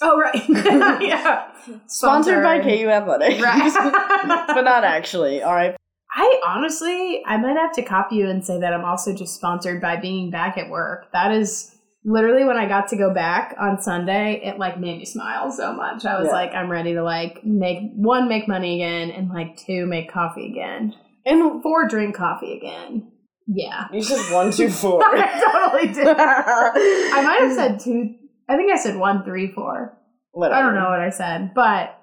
Oh 0.02 0.20
right. 0.20 0.44
yeah. 1.02 1.48
sponsored 1.88 2.44
by 2.44 2.60
KU 2.60 2.88
Athletics, 2.90 3.42
Right. 3.42 3.74
but 4.48 4.62
not 4.64 4.84
actually. 4.84 5.42
All 5.42 5.54
right, 5.54 5.76
I 6.14 6.42
honestly, 6.46 7.24
I 7.26 7.38
might 7.38 7.56
have 7.58 7.72
to 7.74 7.82
copy 7.82 8.16
you 8.18 8.30
and 8.30 8.44
say 8.46 8.60
that 8.60 8.74
I'm 8.74 8.84
also 8.86 9.14
just 9.16 9.36
sponsored 9.36 9.82
by 9.82 9.96
being 9.96 10.32
back 10.32 10.58
at 10.58 10.70
work. 10.70 11.12
That 11.14 11.32
is 11.32 11.76
literally 12.04 12.44
when 12.44 12.58
I 12.58 12.68
got 12.68 12.88
to 12.90 12.98
go 12.98 13.14
back 13.14 13.56
on 13.60 13.82
Sunday, 13.82 14.42
it 14.44 14.60
like 14.60 14.80
made 14.80 15.00
me 15.00 15.06
smile 15.06 15.52
so 15.52 15.74
much. 15.74 16.06
I 16.06 16.20
was 16.20 16.28
Yeah. 16.28 16.34
like, 16.34 16.54
I'm 16.54 16.70
ready 16.70 16.94
to 16.94 17.02
like 17.04 17.44
make 17.46 17.80
one, 17.96 18.28
make 18.28 18.48
money 18.48 18.76
again, 18.84 19.12
and 19.12 19.30
like 19.30 19.58
two, 19.58 19.86
make 19.86 20.12
coffee 20.12 20.48
again, 20.52 20.94
And 21.26 21.64
four, 21.64 21.88
drink 21.88 22.16
coffee 22.16 22.58
again. 22.58 23.12
Yeah, 23.48 23.86
you 23.94 24.02
said 24.04 24.34
one, 24.34 24.52
two, 24.52 24.70
four. 24.70 25.02
I 25.04 25.40
totally 25.40 25.94
did. 25.94 26.08
I 26.08 27.22
might 27.24 27.42
have 27.42 27.54
said 27.54 27.80
two. 27.80 28.16
I 28.48 28.56
think 28.58 28.72
I 28.72 28.78
said 28.78 28.98
one, 28.98 29.24
three, 29.24 29.52
four. 29.52 29.98
Whatever. 30.32 30.60
I 30.60 30.62
don't 30.64 30.76
know 30.76 30.90
what 30.90 31.00
I 31.00 31.10
said, 31.10 31.52
but 31.56 31.98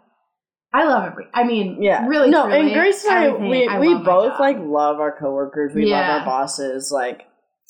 I 0.75 0.85
love 0.85 1.05
every. 1.05 1.27
I 1.35 1.45
mean, 1.45 1.83
Yeah. 1.83 2.07
really. 2.07 2.31
No, 2.31 2.45
truly, 2.47 2.61
and 2.61 2.73
Grace 2.75 3.05
and 3.05 3.15
I, 3.15 3.33
we, 3.35 3.67
I 3.67 3.79
we 3.79 3.95
both 3.95 4.41
like 4.41 4.57
love 4.59 5.01
our 5.01 5.17
coworkers. 5.19 5.75
We 5.75 5.91
Yeah. 5.91 6.01
love 6.01 6.21
our 6.21 6.25
bosses. 6.27 6.91
Like 6.91 7.23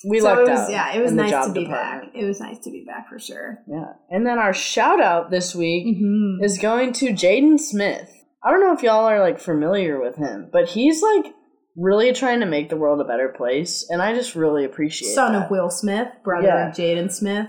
we 0.09 0.21
so 0.21 0.27
lucked 0.27 0.49
was, 0.49 0.61
out. 0.61 0.71
yeah, 0.71 0.93
it 0.95 1.01
was 1.01 1.11
in 1.11 1.17
the 1.17 1.23
nice 1.25 1.31
job 1.33 1.47
to 1.49 1.53
be 1.53 1.65
department. 1.65 2.13
back. 2.15 2.23
It 2.23 2.27
was 2.27 2.41
nice 2.41 2.59
to 2.61 2.71
be 2.71 2.85
back 2.87 3.09
for 3.09 3.19
sure. 3.19 3.59
Yeah. 3.67 3.93
And 4.11 4.25
then 4.27 4.39
our 4.39 4.53
shout 4.55 5.01
out 5.01 5.31
this 5.31 5.55
week 5.55 5.87
Mm-hmm. 5.87 6.45
is 6.45 6.59
going 6.59 6.93
to 6.95 7.07
Jaden 7.13 7.59
Smith. 7.59 8.09
I 8.45 8.51
don't 8.51 8.61
know 8.61 8.73
if 8.73 8.83
y'all 8.83 9.05
are 9.05 9.21
like 9.21 9.39
familiar 9.41 10.01
with 10.01 10.17
him, 10.17 10.49
but 10.53 10.69
he's 10.69 11.03
like 11.03 11.27
really 11.77 12.13
trying 12.13 12.41
to 12.41 12.47
make 12.47 12.69
the 12.69 12.77
world 12.77 13.01
a 13.01 13.05
better 13.05 13.29
place, 13.37 13.87
and 13.91 14.01
I 14.03 14.15
just 14.15 14.35
really 14.37 14.65
appreciate 14.65 15.15
Son 15.15 15.33
that. 15.33 15.45
of 15.47 15.51
Will 15.51 15.71
Smith, 15.71 16.09
brother 16.23 16.47
Yeah. 16.49 16.69
of 16.69 16.75
Jaden 16.75 17.11
Smith, 17.11 17.47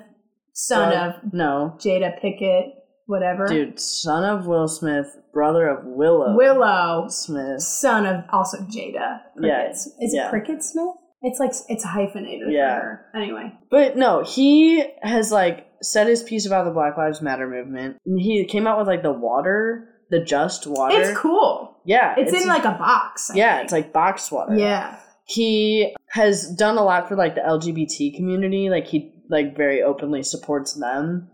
son 0.54 0.90
Bro- 0.92 1.00
of 1.28 1.34
no, 1.34 1.76
Jada 1.80 2.20
Pickett, 2.22 2.74
whatever. 3.06 3.48
dude, 3.48 3.80
son 3.80 4.24
of 4.24 4.46
Will 4.48 4.68
Smith, 4.68 5.08
brother 5.34 5.68
of 5.68 5.86
Willow 5.86 6.36
Willow, 6.36 7.08
Smith. 7.10 7.62
son 7.62 8.06
of 8.06 8.24
also 8.32 8.58
Jada. 8.60 9.20
Yeah, 9.42 9.70
Is 9.70 9.92
yeah. 10.00 10.28
it 10.28 10.30
Cricket 10.30 10.64
Smith? 10.64 10.96
It's 11.26 11.40
like 11.40 11.52
it's 11.70 11.84
hyphenated 11.84 12.52
Yeah. 12.52 12.80
for 12.80 12.86
her. 12.86 13.06
Anyway, 13.16 13.54
But 13.72 13.96
no, 13.98 14.24
he 14.24 14.84
has 15.02 15.32
like 15.32 15.68
said 15.82 16.08
his 16.08 16.22
piece 16.24 16.46
about 16.46 16.66
the 16.66 16.72
Black 16.72 16.98
Lives 16.98 17.22
Matter 17.22 17.48
movement. 17.48 17.98
He 18.18 18.46
came 18.46 18.68
out 18.68 18.78
with 18.78 18.88
like 18.88 19.04
the 19.04 19.12
water, 19.14 19.90
the 20.10 20.20
just 20.24 20.68
water. 20.68 21.00
it's 21.00 21.18
cool. 21.18 21.78
Yeah, 21.86 22.16
It's, 22.18 22.32
in 22.34 22.48
like 22.48 22.64
a 22.66 22.72
box. 22.72 23.30
I 23.32 23.36
yeah, 23.36 23.54
think. 23.56 23.64
it's 23.66 23.74
like 23.74 23.92
boxed 23.94 24.32
water. 24.32 24.56
yeah. 24.56 24.98
he 25.26 25.94
has 26.10 26.54
done 26.56 26.78
a 26.78 26.84
lot 26.84 27.08
for 27.08 27.16
like 27.16 27.36
the 27.36 27.42
LGBT 27.42 28.16
community. 28.16 28.70
Like 28.70 28.88
he 28.88 29.13
like 29.34 29.58
very 29.58 29.82
openly 29.82 30.24
supports 30.24 30.74
them, 30.74 31.30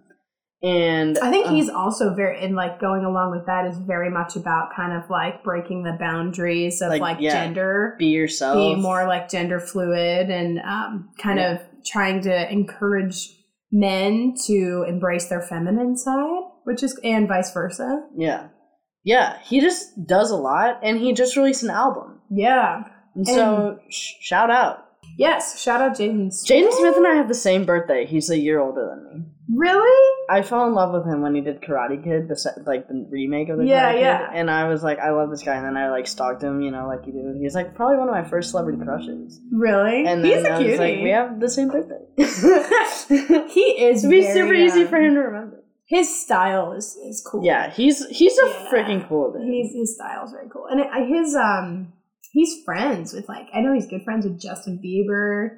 and 0.64 1.18
I 1.20 1.30
think 1.30 1.48
uh, 1.48 1.52
he's 1.52 1.70
also 1.70 2.14
very, 2.16 2.44
and 2.44 2.56
like 2.56 2.82
going 2.82 3.06
along 3.06 3.32
with 3.32 3.46
that 3.46 3.66
is 3.66 3.78
very 3.78 4.10
much 4.10 4.36
about 4.36 4.76
kind 4.76 4.92
of 4.92 5.10
like 5.10 5.44
breaking 5.44 5.84
the 5.84 5.96
boundaries 6.00 6.82
of 6.82 6.90
Like, 6.90 7.02
like, 7.02 7.18
yeah. 7.22 7.32
gender, 7.46 7.96
be 8.00 8.08
yourself. 8.08 8.56
be 8.58 8.76
more 8.82 9.06
like 9.08 9.30
gender 9.30 9.60
fluid, 9.60 10.30
and 10.30 10.60
um, 10.60 11.10
kind 11.22 11.40
Yeah. 11.40 11.52
of 11.54 11.62
trying 11.86 12.22
to 12.24 12.52
encourage 12.52 13.30
men 13.72 14.34
to 14.48 14.84
embrace 14.88 15.30
their 15.30 15.42
feminine 15.42 15.96
side, 15.96 16.42
which 16.64 16.82
is, 16.84 17.00
and 17.04 17.28
vice 17.28 17.54
versa. 17.54 18.04
Yeah, 18.18 18.48
yeah. 19.04 19.38
He 19.44 19.62
just 19.62 20.06
does 20.08 20.32
a 20.32 20.36
lot, 20.36 20.80
and 20.84 20.98
he 21.00 21.14
just 21.14 21.38
released 21.38 21.64
an 21.64 21.70
album. 21.70 22.20
Yeah. 22.32 22.84
And 23.16 23.28
so 23.28 23.80
sh- 23.90 24.14
shout 24.22 24.50
out. 24.52 24.86
Yes. 25.20 25.62
Shout 25.62 25.82
out 25.82 25.98
Jaden. 25.98 26.32
Smith. 26.34 26.50
Jaden 26.64 26.72
Smith 26.74 26.96
and 26.96 27.06
I 27.06 27.16
have 27.16 27.28
the 27.28 27.34
same 27.36 27.66
birthday. 27.66 28.06
He's 28.06 28.30
a 28.30 28.38
year 28.40 28.60
older 28.60 28.88
than 28.90 29.04
me. 29.20 29.26
Really? 29.54 30.18
I 30.30 30.42
fell 30.44 30.66
in 30.68 30.74
love 30.74 30.94
with 30.94 31.06
him 31.06 31.22
when 31.22 31.36
he 31.36 31.42
did 31.42 31.60
Karate 31.62 32.02
Kid, 32.04 32.28
the 32.30 32.36
se- 32.38 32.62
like 32.66 32.88
the 32.88 33.06
remake 33.10 33.50
of 33.50 33.58
the 33.58 33.66
Yeah, 33.66 33.92
Karate 33.94 34.00
yeah. 34.02 34.18
Kid, 34.28 34.36
and 34.38 34.52
I 34.52 34.68
was 34.70 34.82
like, 34.84 35.00
I 35.00 35.10
love 35.10 35.30
this 35.32 35.42
guy, 35.44 35.56
and 35.56 35.66
then 35.66 35.76
I 35.76 35.90
like 35.90 36.06
stalked 36.08 36.42
him, 36.44 36.62
you 36.62 36.70
know, 36.72 36.88
like 36.88 37.06
you 37.08 37.14
do. 37.14 37.36
He's 37.42 37.56
like 37.56 37.74
probably 37.76 37.98
one 37.98 38.08
of 38.08 38.14
my 38.14 38.24
first 38.24 38.52
celebrity 38.52 38.80
crushes, 38.84 39.42
Really? 39.52 40.06
and 40.06 40.24
then 40.24 40.32
He's 40.38 40.46
a 40.46 40.50
I 40.52 40.58
was 40.60 40.68
cutie. 40.68 40.78
like, 40.78 41.00
we 41.04 41.10
have 41.10 41.40
the 41.40 41.50
same 41.50 41.68
birthday. 41.70 42.00
he 43.54 43.64
is. 43.84 44.04
It'd 44.04 44.12
be 44.12 44.22
very, 44.22 44.34
super 44.34 44.54
easy 44.54 44.86
for 44.86 44.98
him 44.98 45.16
to 45.16 45.20
remember. 45.22 45.64
His 45.86 46.22
style 46.22 46.74
is 46.74 46.96
is 47.04 47.22
cool. 47.26 47.44
Yeah, 47.44 47.72
he's 47.72 48.06
he's 48.10 48.38
a 48.38 48.46
Yeah. 48.46 48.68
freaking 48.72 49.08
cool 49.10 49.34
dude. 49.34 49.42
He's 49.48 49.74
his 49.74 49.96
style 49.96 50.26
is 50.26 50.32
very 50.32 50.48
cool, 50.50 50.68
and 50.70 50.80
it, 50.80 50.88
his 51.08 51.36
um 51.36 51.92
he's 52.32 52.64
friends 52.66 53.14
with 53.14 53.28
like 53.28 53.48
I 53.54 53.62
know 53.62 53.74
he's 53.74 53.88
good 53.88 54.04
friends 54.04 54.26
with 54.26 54.42
Justin 54.42 54.82
Bieber. 54.84 55.58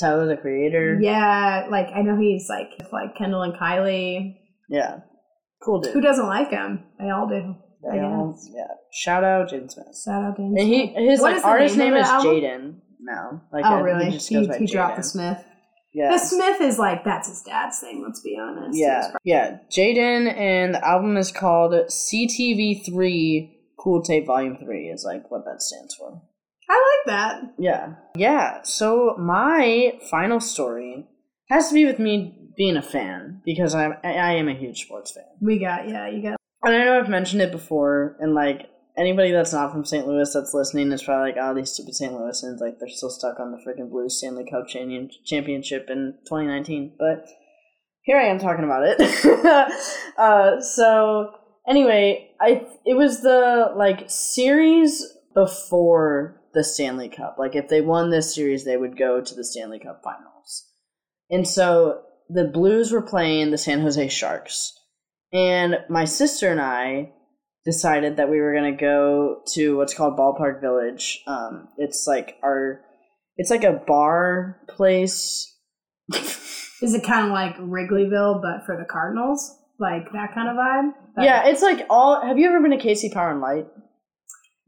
Tyler 0.00 0.26
the 0.26 0.36
Creator. 0.36 0.98
Yeah, 1.00 1.66
like 1.70 1.88
I 1.94 2.02
know 2.02 2.16
he's 2.16 2.46
like 2.48 2.70
with, 2.78 2.92
like 2.92 3.16
Kendall 3.16 3.42
and 3.42 3.54
Kylie. 3.54 4.36
Yeah. 4.68 5.00
Cool 5.64 5.80
dude. 5.80 5.92
Who 5.92 6.00
doesn't 6.00 6.26
like 6.26 6.50
him? 6.50 6.84
They 7.00 7.10
all 7.10 7.26
do. 7.28 7.54
I 7.92 7.98
all- 8.00 8.32
guess. 8.32 8.48
yeah. 8.54 8.66
Shout 8.92 9.24
out 9.24 9.48
Jaden 9.50 9.70
Smith. 9.70 9.86
Shout 10.04 10.22
out 10.22 10.38
him. 10.38 10.54
And 10.56 10.68
he 10.68 10.86
his 10.86 11.20
What 11.20 11.34
like 11.36 11.44
artist 11.44 11.76
name 11.76 11.94
name, 11.94 12.02
is? 12.02 12.08
Jaden 12.08 12.76
now. 13.00 13.42
Like 13.52 13.64
oh 13.66 13.80
really? 13.80 14.06
He, 14.06 14.10
just 14.12 14.28
He, 14.28 14.46
he 14.58 14.66
dropped 14.66 14.96
the 14.98 15.02
Smith. 15.02 15.44
Yeah. 15.92 16.12
The 16.12 16.18
Smith 16.18 16.60
is 16.60 16.78
like 16.78 17.02
that's 17.04 17.28
his 17.28 17.42
dad's 17.42 17.80
thing. 17.80 18.02
Let's 18.06 18.20
be 18.20 18.36
honest. 18.40 18.78
Yeah, 18.78 19.10
yeah. 19.24 19.56
Jaden, 19.76 20.32
and 20.32 20.74
the 20.74 20.86
album 20.86 21.16
is 21.16 21.32
called 21.32 21.72
CTV3 21.72 23.50
Cool 23.78 24.02
Tape 24.02 24.26
Volume 24.26 24.56
3, 24.56 24.88
is 24.88 25.04
like 25.04 25.30
what 25.30 25.44
that 25.44 25.62
stands 25.62 25.94
for. 25.94 26.22
I 26.70 26.74
like 26.74 27.06
that. 27.06 27.54
Yeah. 27.58 27.94
Yeah, 28.16 28.62
so 28.62 29.16
my 29.18 29.98
final 30.10 30.40
story 30.40 31.06
has 31.48 31.68
to 31.68 31.74
be 31.74 31.86
with 31.86 31.98
me 31.98 32.34
being 32.56 32.76
a 32.76 32.82
fan, 32.82 33.40
because 33.44 33.74
I'm, 33.74 33.94
I 34.04 34.32
am 34.34 34.48
a 34.48 34.54
huge 34.54 34.84
sports 34.84 35.12
fan. 35.12 35.24
We 35.40 35.58
got 35.58 35.88
yeah. 35.88 36.08
You 36.08 36.22
got 36.22 36.36
And 36.64 36.74
I 36.74 36.84
know 36.84 36.98
I've 36.98 37.08
mentioned 37.08 37.40
it 37.40 37.52
before, 37.52 38.16
and 38.20 38.34
like 38.34 38.68
anybody 38.98 39.30
that's 39.30 39.52
not 39.52 39.70
from 39.72 39.84
St. 39.84 40.06
Louis 40.06 40.30
that's 40.32 40.52
listening 40.52 40.90
is 40.92 41.04
probably 41.04 41.30
like, 41.30 41.40
oh, 41.40 41.54
these 41.54 41.70
stupid 41.70 41.94
St. 41.94 42.12
Louisans, 42.12 42.60
like 42.60 42.78
they're 42.78 42.88
still 42.88 43.10
stuck 43.10 43.38
on 43.38 43.52
the 43.52 43.58
freaking 43.58 43.90
Blues 43.90 44.18
Stanley 44.18 44.44
Cup 44.44 44.66
champion- 44.66 45.10
championship 45.24 45.86
in 45.88 46.14
2019. 46.26 46.96
But 46.98 47.26
here 48.02 48.18
I 48.18 48.26
am 48.26 48.40
talking 48.40 48.64
about 48.64 48.82
it. 48.84 49.00
uh, 50.18 50.60
so 50.60 51.30
anyway, 51.68 52.30
I 52.40 52.66
it 52.84 52.94
was 52.94 53.20
the 53.20 53.72
like 53.76 54.04
series 54.08 55.04
before 55.34 56.40
the 56.54 56.64
Stanley 56.64 57.08
Cup. 57.08 57.36
Like 57.38 57.54
if 57.54 57.68
they 57.68 57.80
won 57.80 58.10
this 58.10 58.34
series, 58.34 58.64
they 58.64 58.76
would 58.76 58.98
go 58.98 59.20
to 59.20 59.34
the 59.34 59.44
Stanley 59.44 59.78
Cup 59.78 60.02
Finals. 60.02 60.66
And 61.30 61.46
so 61.46 62.02
the 62.28 62.44
Blues 62.44 62.92
were 62.92 63.02
playing 63.02 63.50
the 63.50 63.58
San 63.58 63.80
Jose 63.80 64.08
Sharks. 64.08 64.72
And 65.32 65.78
my 65.88 66.04
sister 66.04 66.50
and 66.50 66.60
I 66.60 67.12
decided 67.64 68.16
that 68.16 68.30
we 68.30 68.40
were 68.40 68.52
going 68.52 68.72
to 68.72 68.80
go 68.80 69.42
to 69.54 69.76
what's 69.76 69.94
called 69.94 70.18
Ballpark 70.18 70.60
Village. 70.60 71.22
Um, 71.26 71.68
it's 71.76 72.06
like 72.06 72.36
our, 72.42 72.80
it's 73.36 73.50
like 73.50 73.64
a 73.64 73.82
bar 73.86 74.60
place. 74.68 75.54
is 76.14 76.94
it 76.94 77.04
kind 77.04 77.26
of 77.26 77.32
like 77.32 77.56
Wrigleyville 77.58 78.40
but 78.40 78.64
for 78.64 78.76
the 78.76 78.86
Cardinals? 78.90 79.57
Like 79.78 80.10
that 80.12 80.34
kind 80.34 80.48
of 80.48 80.56
vibe? 80.56 80.92
That- 81.16 81.24
yeah, 81.24 81.46
it's 81.46 81.62
like 81.62 81.86
all. 81.88 82.20
Have 82.24 82.38
you 82.38 82.48
ever 82.48 82.60
been 82.60 82.76
to 82.78 82.84
KC 82.84 83.12
Power 83.12 83.30
and 83.30 83.40
Light? 83.40 83.66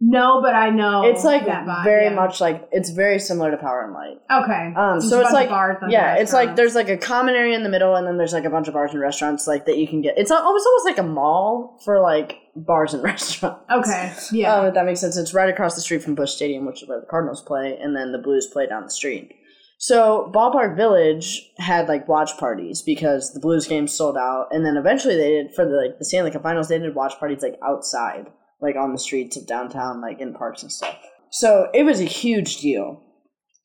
No, 0.03 0.40
but 0.40 0.55
I 0.55 0.70
know 0.70 1.03
it's 1.05 1.25
like 1.25 1.42
Oh, 1.42 1.46
that 1.46 1.66
vibe, 1.66 1.85
very 1.85 2.05
yeah. 2.05 2.14
much 2.14 2.40
like 2.40 2.66
it's 2.73 2.88
very 2.88 3.18
similar 3.18 3.51
to 3.51 3.59
Power 3.59 3.83
and 3.85 3.92
Light. 3.92 4.16
Okay. 4.44 4.73
Um, 4.75 4.99
so 4.99 5.20
it's 5.20 5.31
like 5.31 5.51
bars, 5.51 5.77
yeah, 5.90 6.14
it's 6.14 6.33
like 6.33 6.57
there's 6.57 6.75
like 6.75 6.88
a 6.88 6.96
common 6.96 7.35
area 7.35 7.55
in 7.55 7.64
the 7.64 7.68
middle, 7.68 7.94
and 7.96 8.07
then 8.07 8.16
there's 8.16 8.33
like 8.33 8.46
a 8.46 8.51
bunch 8.51 8.66
of 8.66 8.73
bars 8.73 8.92
and 8.92 9.01
restaurants 9.01 9.46
like 9.46 9.66
that 9.66 9.77
you 9.77 9.87
can 9.87 10.01
get. 10.01 10.16
It's 10.16 10.31
almost 10.31 10.66
almost 10.66 10.85
like 10.87 10.96
a 10.96 11.03
mall 11.07 11.79
for 11.85 12.01
like 12.01 12.38
bars 12.57 12.94
and 12.94 13.03
restaurants. 13.12 13.61
Okay. 13.70 14.14
Yeah. 14.33 14.55
Um, 14.55 14.66
if 14.68 14.75
that 14.75 14.87
makes 14.87 15.01
sense. 15.01 15.18
It's 15.18 15.35
right 15.35 15.51
across 15.51 15.75
the 15.75 15.83
street 15.83 16.03
from 16.03 16.14
Busch 16.14 16.33
Stadium, 16.33 16.64
which 16.64 16.83
is 16.83 16.88
where 16.88 16.99
the 16.99 17.07
Cardinals 17.07 17.42
play, 17.42 17.77
and 17.79 17.94
then 17.94 18.12
the 18.12 18.18
Blues 18.18 18.46
play 18.46 18.66
down 18.66 18.85
the 18.85 18.90
street. 18.90 19.35
So 19.83 20.31
Ballpark 20.35 20.77
Village 20.77 21.51
had 21.57 21.88
like 21.88 22.07
watch 22.07 22.37
parties 22.37 22.83
because 22.83 23.33
the 23.33 23.40
Blues 23.40 23.66
games 23.66 23.95
sold 23.95 24.19
out, 24.19 24.49
and 24.51 24.64
then 24.64 24.77
eventually 24.77 25.16
they 25.16 25.31
did 25.31 25.55
for 25.55 25.64
the 25.64 25.75
like 25.75 25.99
the 25.99 26.05
Stanley 26.05 26.31
Cup 26.31 26.43
Finals. 26.43 26.69
They 26.69 26.79
did 26.79 26.95
watch 26.95 27.19
parties 27.19 27.43
like 27.43 27.59
outside, 27.64 28.27
like 28.61 28.77
on 28.77 28.93
the 28.93 28.99
streets 28.99 29.38
of 29.38 29.47
downtown, 29.47 30.03
like 30.03 30.21
in 30.21 30.35
parks 30.35 30.62
and 30.62 30.71
stuff. 30.71 30.99
So 31.31 31.69
it 31.73 31.85
was 31.85 31.99
a 31.99 32.05
huge 32.05 32.59
deal. 32.59 33.03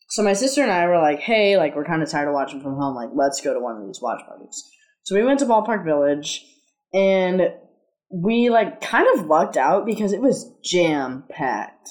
So 0.07 0.23
my 0.23 0.31
sister 0.31 0.63
and 0.63 0.71
I 0.71 0.87
were 0.87 1.01
like, 1.01 1.19
"Hey, 1.19 1.57
like 1.57 1.75
we're 1.75 1.83
kind 1.83 2.01
of 2.01 2.09
tired 2.09 2.29
of 2.29 2.33
watching 2.33 2.61
from 2.61 2.75
home. 2.75 2.95
Like 2.95 3.09
let's 3.13 3.41
go 3.41 3.53
to 3.53 3.59
one 3.59 3.75
of 3.75 3.85
these 3.85 4.01
watch 4.01 4.21
parties." 4.25 4.63
So 5.03 5.15
we 5.15 5.23
went 5.23 5.39
to 5.39 5.45
Ballpark 5.45 5.83
Village, 5.83 6.45
and 6.93 7.51
we 8.09 8.49
like 8.49 8.79
kind 8.79 9.07
of 9.19 9.25
lucked 9.25 9.57
out 9.57 9.85
because 9.85 10.13
it 10.13 10.21
was 10.21 10.49
jam 10.63 11.25
packed 11.29 11.89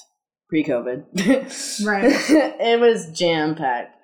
pre-COVID. 0.49 1.85
Right. 1.85 2.05
it 2.29 2.79
was 2.79 3.11
jam 3.11 3.55
packed, 3.55 3.94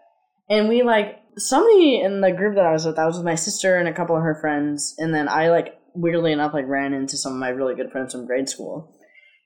and 0.52 0.68
we 0.68 0.84
like 0.84 1.24
somebody 1.38 2.02
in 2.02 2.20
the 2.20 2.34
group 2.34 2.56
that 2.56 2.66
I 2.66 2.74
was 2.74 2.86
with. 2.86 3.00
I 3.00 3.06
was 3.06 3.16
with 3.16 3.26
my 3.26 3.36
sister 3.36 3.78
and 3.78 3.88
a 3.88 3.94
couple 3.94 4.18
of 4.18 4.22
her 4.22 4.38
friends, 4.40 4.94
and 4.98 5.16
then 5.16 5.30
I 5.30 5.50
like 5.50 5.80
weirdly 5.96 6.34
enough 6.34 6.54
like 6.54 6.68
ran 6.68 6.94
into 6.94 7.18
some 7.18 7.32
of 7.32 7.40
my 7.40 7.50
really 7.50 7.74
good 7.74 7.92
friends 7.92 8.12
from 8.14 8.28
grade 8.28 8.50
school, 8.50 8.94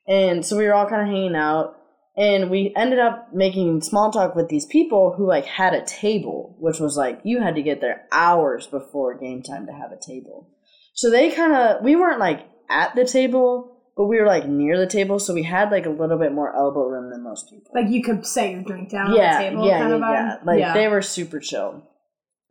and 0.07 0.43
so 0.43 0.57
we 0.57 0.65
were 0.65 0.73
all 0.73 0.89
kind 0.89 1.03
of 1.03 1.07
hanging 1.07 1.35
out. 1.35 1.77
And 2.17 2.49
we 2.49 2.73
ended 2.77 2.99
up 2.99 3.33
making 3.33 3.81
small 3.81 4.09
talk 4.09 4.35
with 4.35 4.47
these 4.47 4.65
people 4.65 5.13
who 5.17 5.27
like 5.27 5.45
had 5.45 5.73
a 5.73 5.83
table, 5.83 6.55
which 6.59 6.79
was 6.79 6.95
like 6.95 7.19
you 7.25 7.41
had 7.41 7.55
to 7.55 7.61
get 7.61 7.81
there 7.81 8.07
hours 8.11 8.67
before 8.67 9.17
game 9.17 9.43
time 9.43 9.65
to 9.67 9.73
have 9.73 9.91
a 9.91 9.99
table. 9.99 10.49
So 10.93 11.11
they 11.11 11.29
kind 11.29 11.53
of 11.53 11.83
we 11.83 11.97
weren't 11.97 12.21
like 12.21 12.47
at 12.69 12.95
the 12.95 13.05
table, 13.05 13.74
but 13.95 14.05
we 14.05 14.19
were 14.19 14.27
like 14.27 14.47
near 14.47 14.77
the 14.77 14.87
table, 14.87 15.19
so 15.19 15.33
we 15.33 15.43
had 15.43 15.71
like 15.71 15.85
a 15.85 15.89
little 15.89 16.17
bit 16.17 16.33
more 16.33 16.55
elbow 16.55 16.87
room 16.87 17.09
than 17.09 17.23
most 17.23 17.49
people. 17.49 17.71
like 17.73 17.89
you 17.89 18.03
could 18.03 18.25
set 18.25 18.51
your 18.51 18.61
drink 18.61 18.89
down 18.89 19.13
yeah, 19.13 19.35
on 19.37 19.41
the 19.41 19.49
table 19.49 19.67
yeah, 19.67 19.79
kind 19.79 19.89
yeah, 19.89 19.95
of 19.95 20.01
yeah. 20.01 20.37
Like 20.43 20.59
yeah. 20.59 20.73
they 20.73 20.87
were 20.87 21.01
super 21.01 21.39
chill. 21.39 21.83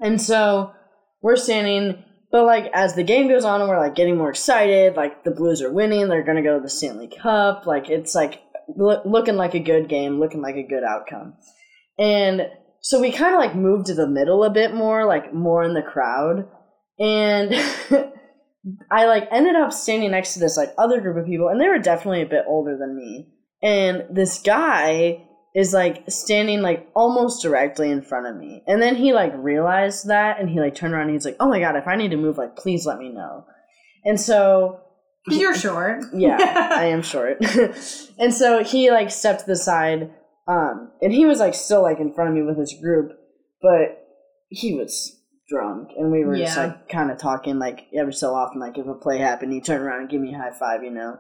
And 0.01 0.21
so 0.21 0.73
we're 1.23 1.37
standing, 1.37 2.03
but 2.31 2.45
like 2.45 2.71
as 2.73 2.95
the 2.95 3.05
game 3.05 3.29
goes 3.29 3.45
on 3.45 3.61
and 3.61 3.69
we're 3.69 3.79
like 3.79 3.95
getting 3.95 4.17
more 4.17 4.31
excited, 4.31 4.97
like 4.97 5.25
the 5.25 5.31
Blues 5.31 5.63
are 5.63 5.73
winning, 5.73 6.09
they're 6.09 6.25
gonna 6.25 6.43
go 6.43 6.57
to 6.57 6.63
the 6.63 6.71
Stanley 6.71 7.09
Cup, 7.09 7.67
like 7.67 7.91
it's 7.91 8.15
like 8.15 8.41
loo- 8.77 9.03
looking 9.05 9.37
like 9.37 9.55
a 9.55 9.61
good 9.61 9.89
game, 9.89 10.21
looking 10.21 10.41
like 10.41 10.57
a 10.57 10.63
good 10.63 10.83
outcome. 10.83 11.35
And 11.99 12.49
so 12.81 13.01
we 13.01 13.13
kind 13.13 13.35
of 13.35 13.41
like 13.41 13.55
moved 13.55 13.87
to 13.87 13.95
the 13.95 14.07
middle 14.07 14.45
a 14.45 14.51
bit 14.51 14.75
more, 14.75 15.05
like 15.07 15.33
more 15.33 15.63
in 15.63 15.75
the 15.75 15.83
crowd. 15.83 16.49
And 16.99 17.55
I 18.91 19.07
like 19.07 19.29
ended 19.31 19.57
up 19.57 19.73
standing 19.73 20.11
next 20.13 20.35
to 20.35 20.41
this 20.41 20.57
like 20.57 20.73
other 20.79 21.01
group 21.01 21.17
of 21.17 21.27
people, 21.27 21.49
and 21.49 21.61
they 21.61 21.69
were 21.69 21.79
definitely 21.79 22.23
a 22.23 22.27
bit 22.27 22.45
older 22.47 22.77
than 22.79 22.97
me. 22.97 23.29
And 23.63 24.05
this 24.11 24.41
guy 24.41 25.27
is 25.55 25.73
like 25.73 26.03
standing 26.09 26.63
like 26.63 26.89
almost 26.95 27.41
directly 27.43 27.91
in 27.91 28.03
front 28.03 28.27
of 28.27 28.37
me. 28.37 28.63
And 28.67 28.83
then 28.83 28.97
he 28.97 29.13
like 29.13 29.33
realized 29.37 30.09
that 30.09 30.41
and 30.41 30.51
he 30.51 30.61
like 30.61 30.75
turned 30.75 30.93
around 30.93 31.05
and 31.05 31.13
he's 31.13 31.25
like, 31.25 31.37
Oh 31.39 31.49
my 31.49 31.61
god, 31.61 31.77
if 31.77 31.87
I 31.87 31.97
need 31.97 32.11
to 32.11 32.17
move, 32.17 32.37
like 32.39 32.57
please 32.57 32.85
let 32.87 32.99
me 32.99 33.11
know. 33.11 33.45
And 34.05 34.21
so 34.21 34.81
You're 35.29 35.55
short. 35.55 36.05
yeah, 36.13 36.69
I 36.73 36.87
am 36.87 37.03
short. 37.03 37.39
and 38.19 38.35
so 38.35 38.65
he 38.65 38.91
like 38.91 39.11
stepped 39.11 39.41
to 39.41 39.47
the 39.47 39.57
side, 39.57 40.11
um, 40.49 40.91
and 41.01 41.13
he 41.13 41.25
was 41.25 41.39
like 41.39 41.55
still 41.55 41.83
like 41.83 42.01
in 42.01 42.13
front 42.13 42.31
of 42.31 42.37
me 42.37 42.43
with 42.43 42.59
his 42.59 42.75
group, 42.81 43.13
but 43.63 44.05
he 44.51 44.75
was 44.75 45.21
drunk, 45.55 45.89
and 45.97 46.11
we 46.11 46.25
were 46.25 46.37
just 46.37 46.57
Yeah. 46.57 46.65
like 46.65 46.89
kind 46.89 47.11
of 47.11 47.19
talking 47.19 47.59
like 47.59 47.87
every 47.97 48.13
so 48.13 48.35
often, 48.35 48.61
like 48.61 48.77
if 48.79 48.87
a 48.87 48.95
play 48.95 49.19
happened, 49.19 49.53
he'd 49.53 49.65
turn 49.65 49.81
around 49.83 50.01
and 50.01 50.09
give 50.11 50.21
me 50.21 50.35
a 50.35 50.39
high 50.39 50.51
five, 50.51 50.83
you 50.83 50.91
know. 50.91 51.17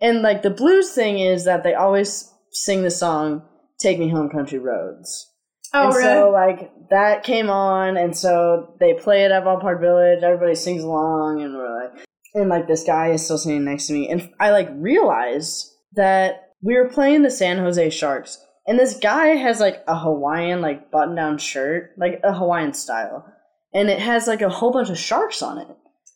And 0.00 0.22
like 0.22 0.42
the 0.42 0.50
blues 0.50 0.92
thing 0.92 1.18
is 1.18 1.44
that 1.44 1.62
they 1.62 1.74
always 1.74 2.32
sing 2.52 2.82
the 2.82 2.90
song 2.90 3.42
"Take 3.80 3.98
Me 3.98 4.08
Home, 4.10 4.28
Country 4.28 4.58
Roads." 4.58 5.26
Oh, 5.72 5.86
and 5.86 5.94
really? 5.94 6.02
so 6.02 6.30
like 6.30 6.72
that 6.90 7.22
came 7.22 7.48
on, 7.48 7.96
and 7.96 8.16
so 8.16 8.74
they 8.80 8.94
play 8.94 9.24
it 9.24 9.30
at 9.30 9.44
Ballpark 9.44 9.80
Village. 9.80 10.22
Everybody 10.22 10.54
sings 10.54 10.82
along, 10.82 11.42
and 11.42 11.54
we're 11.54 11.84
like, 11.84 12.04
and 12.34 12.48
like 12.48 12.66
this 12.68 12.84
guy 12.84 13.08
is 13.10 13.24
still 13.24 13.38
sitting 13.38 13.64
next 13.64 13.86
to 13.86 13.92
me, 13.92 14.08
and 14.10 14.30
I 14.40 14.50
like 14.50 14.68
realized 14.72 15.66
that 15.94 16.48
we 16.62 16.74
were 16.76 16.88
playing 16.88 17.22
the 17.22 17.30
San 17.30 17.58
Jose 17.58 17.90
Sharks, 17.90 18.44
and 18.66 18.78
this 18.78 18.98
guy 18.98 19.28
has 19.28 19.60
like 19.60 19.82
a 19.86 19.96
Hawaiian 19.98 20.60
like 20.60 20.90
button 20.90 21.14
down 21.14 21.38
shirt, 21.38 21.92
like 21.96 22.20
a 22.24 22.32
Hawaiian 22.34 22.72
style, 22.72 23.24
and 23.72 23.88
it 23.88 23.98
has 23.98 24.26
like 24.26 24.42
a 24.42 24.48
whole 24.48 24.72
bunch 24.72 24.90
of 24.90 24.98
sharks 24.98 25.42
on 25.42 25.58
it. 25.58 25.68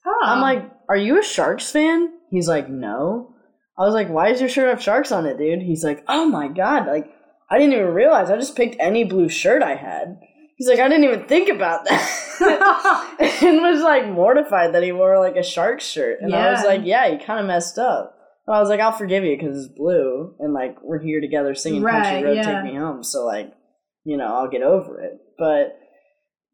Oh. 0.07 0.21
I'm 0.25 0.41
like, 0.41 0.71
"Are 0.89 0.97
you 0.97 1.19
a 1.19 1.23
Sharks 1.23 1.71
fan?" 1.71 2.13
He's 2.31 2.49
like, 2.49 2.69
"No." 2.69 3.35
I 3.79 3.83
was 3.83 3.95
like, 3.95 4.09
"Why 4.09 4.31
does 4.31 4.41
your 4.41 4.49
shirt 4.49 4.69
have 4.69 4.83
sharks 4.83 5.13
on 5.13 5.27
it, 5.27 5.39
dude?" 5.39 5.63
He's 5.63 5.85
like, 5.85 6.05
"Oh 6.09 6.27
my 6.27 6.49
god, 6.49 6.87
like 6.87 7.11
I 7.51 7.59
didn't 7.59 7.75
even 7.75 7.95
realize. 7.95 8.31
I 8.31 8.37
just 8.37 8.57
picked 8.57 8.77
any 8.79 9.05
blue 9.05 9.29
shirt 9.29 9.63
I 9.63 9.77
had." 9.77 10.19
He's 10.57 10.69
like, 10.69 10.79
"I 10.79 10.89
didn't 10.89 11.05
even 11.05 11.27
think 11.27 11.49
about 11.49 11.85
that." 11.87 12.21
and 13.43 13.63
was 13.63 13.83
like 13.83 14.09
mortified 14.09 14.75
that 14.75 14.83
he 14.83 14.93
wore 14.93 15.19
like 15.19 15.37
a 15.37 15.43
shark 15.43 15.81
shirt. 15.81 16.19
And 16.21 16.35
I 16.35 16.53
was 16.53 16.65
like, 16.65 16.83
"Yeah, 16.85 17.07
you 17.07 17.19
kind 17.19 17.41
of 17.41 17.47
messed 17.47 17.79
up." 17.79 18.17
But 18.47 18.55
I 18.55 18.61
was 18.61 18.69
like, 18.69 18.81
"I'll 18.81 18.93
forgive 18.93 19.25
you 19.25 19.37
because 19.37 19.65
it's 19.65 19.75
blue 19.75 20.35
and 20.39 20.53
like 20.53 20.77
we're 20.83 21.03
here 21.03 21.21
together 21.21 21.55
singing 21.55 21.83
Right, 21.83 22.03
Country 22.03 22.25
Road 22.25 22.37
yeah. 22.37 22.63
Take 22.63 22.73
Me 22.73 22.79
Home." 22.79 23.03
So 23.03 23.25
like, 23.25 23.53
you 24.05 24.17
know, 24.17 24.27
I'll 24.27 24.51
get 24.51 24.63
over 24.63 25.01
it. 25.01 25.19
But 25.39 25.79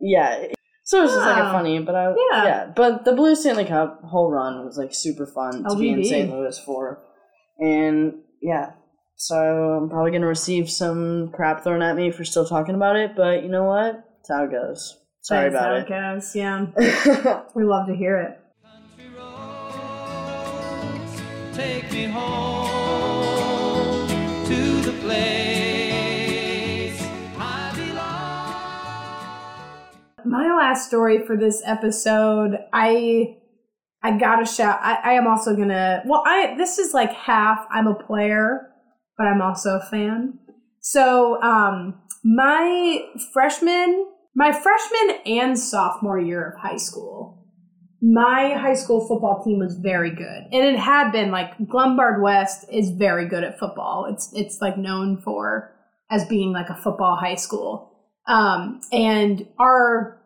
yeah, 0.00 0.46
so 0.90 0.98
it 0.98 1.02
was 1.02 1.12
just 1.12 1.24
like 1.24 1.38
a 1.38 1.52
funny, 1.52 1.78
but 1.78 1.94
I 1.94 2.08
Yeah. 2.08 2.44
yeah. 2.44 2.72
But 2.74 3.04
the 3.04 3.12
Blue 3.12 3.36
Stanley 3.36 3.64
Cup 3.64 4.02
whole 4.02 4.28
run 4.28 4.64
was 4.64 4.76
like 4.76 4.92
super 4.92 5.24
fun 5.24 5.62
to 5.62 5.76
be 5.76 5.90
in 5.90 6.04
St. 6.04 6.28
Louis 6.28 6.58
for, 6.58 7.00
and 7.60 8.14
yeah. 8.42 8.72
So 9.14 9.36
I'm 9.36 9.88
probably 9.88 10.10
gonna 10.10 10.26
receive 10.26 10.68
some 10.68 11.30
crap 11.32 11.62
thrown 11.62 11.80
at 11.80 11.94
me 11.94 12.10
for 12.10 12.24
still 12.24 12.44
talking 12.44 12.74
about 12.74 12.96
it, 12.96 13.14
but 13.14 13.44
you 13.44 13.48
know 13.48 13.62
what? 13.62 14.04
That's 14.16 14.30
how 14.30 14.44
it 14.46 14.50
goes. 14.50 14.98
Sorry 15.20 15.48
That's 15.48 15.62
how 15.62 15.76
about 15.76 15.82
it 15.82 15.88
goes. 15.88 16.34
Yeah, 16.34 17.44
we 17.54 17.62
love 17.62 17.86
to 17.86 17.94
hear 17.94 18.16
it. 18.18 18.40
My 30.30 30.46
last 30.46 30.86
story 30.86 31.26
for 31.26 31.36
this 31.36 31.60
episode, 31.66 32.56
I 32.72 33.36
I 34.00 34.16
gotta 34.16 34.46
shout. 34.46 34.78
I, 34.80 34.98
I 35.02 35.12
am 35.14 35.26
also 35.26 35.56
gonna. 35.56 36.04
Well, 36.06 36.22
I 36.24 36.54
this 36.56 36.78
is 36.78 36.94
like 36.94 37.12
half. 37.12 37.66
I'm 37.68 37.88
a 37.88 37.96
player, 37.96 38.70
but 39.18 39.26
I'm 39.26 39.42
also 39.42 39.80
a 39.82 39.86
fan. 39.90 40.38
So, 40.78 41.42
um, 41.42 42.00
my 42.22 43.04
freshman, 43.32 44.06
my 44.36 44.52
freshman 44.52 45.18
and 45.26 45.58
sophomore 45.58 46.20
year 46.20 46.52
of 46.52 46.60
high 46.60 46.76
school, 46.76 47.44
my 48.00 48.54
high 48.56 48.74
school 48.74 49.08
football 49.08 49.42
team 49.44 49.58
was 49.58 49.80
very 49.82 50.14
good, 50.14 50.44
and 50.52 50.64
it 50.64 50.78
had 50.78 51.10
been 51.10 51.32
like 51.32 51.58
Glenbard 51.58 52.22
West 52.22 52.66
is 52.72 52.90
very 52.90 53.26
good 53.26 53.42
at 53.42 53.58
football. 53.58 54.06
It's 54.08 54.32
it's 54.32 54.58
like 54.60 54.78
known 54.78 55.20
for 55.24 55.74
as 56.08 56.24
being 56.26 56.52
like 56.52 56.68
a 56.68 56.76
football 56.76 57.16
high 57.16 57.34
school. 57.34 57.88
Um, 58.28 58.80
and 58.92 59.48
our 59.58 60.19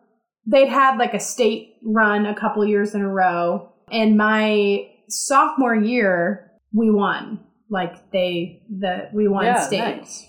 they'd 0.45 0.69
had 0.69 0.97
like 0.97 1.13
a 1.13 1.19
state 1.19 1.75
run 1.83 2.25
a 2.25 2.35
couple 2.35 2.65
years 2.65 2.95
in 2.95 3.01
a 3.01 3.09
row, 3.09 3.71
and 3.91 4.17
my 4.17 4.87
sophomore 5.07 5.75
year 5.75 6.51
we 6.73 6.91
won. 6.91 7.39
Like 7.69 8.11
they 8.11 8.63
the 8.69 9.09
we 9.13 9.27
won 9.27 9.45
yeah, 9.45 9.59
state. 9.59 9.79
nice. 9.79 10.27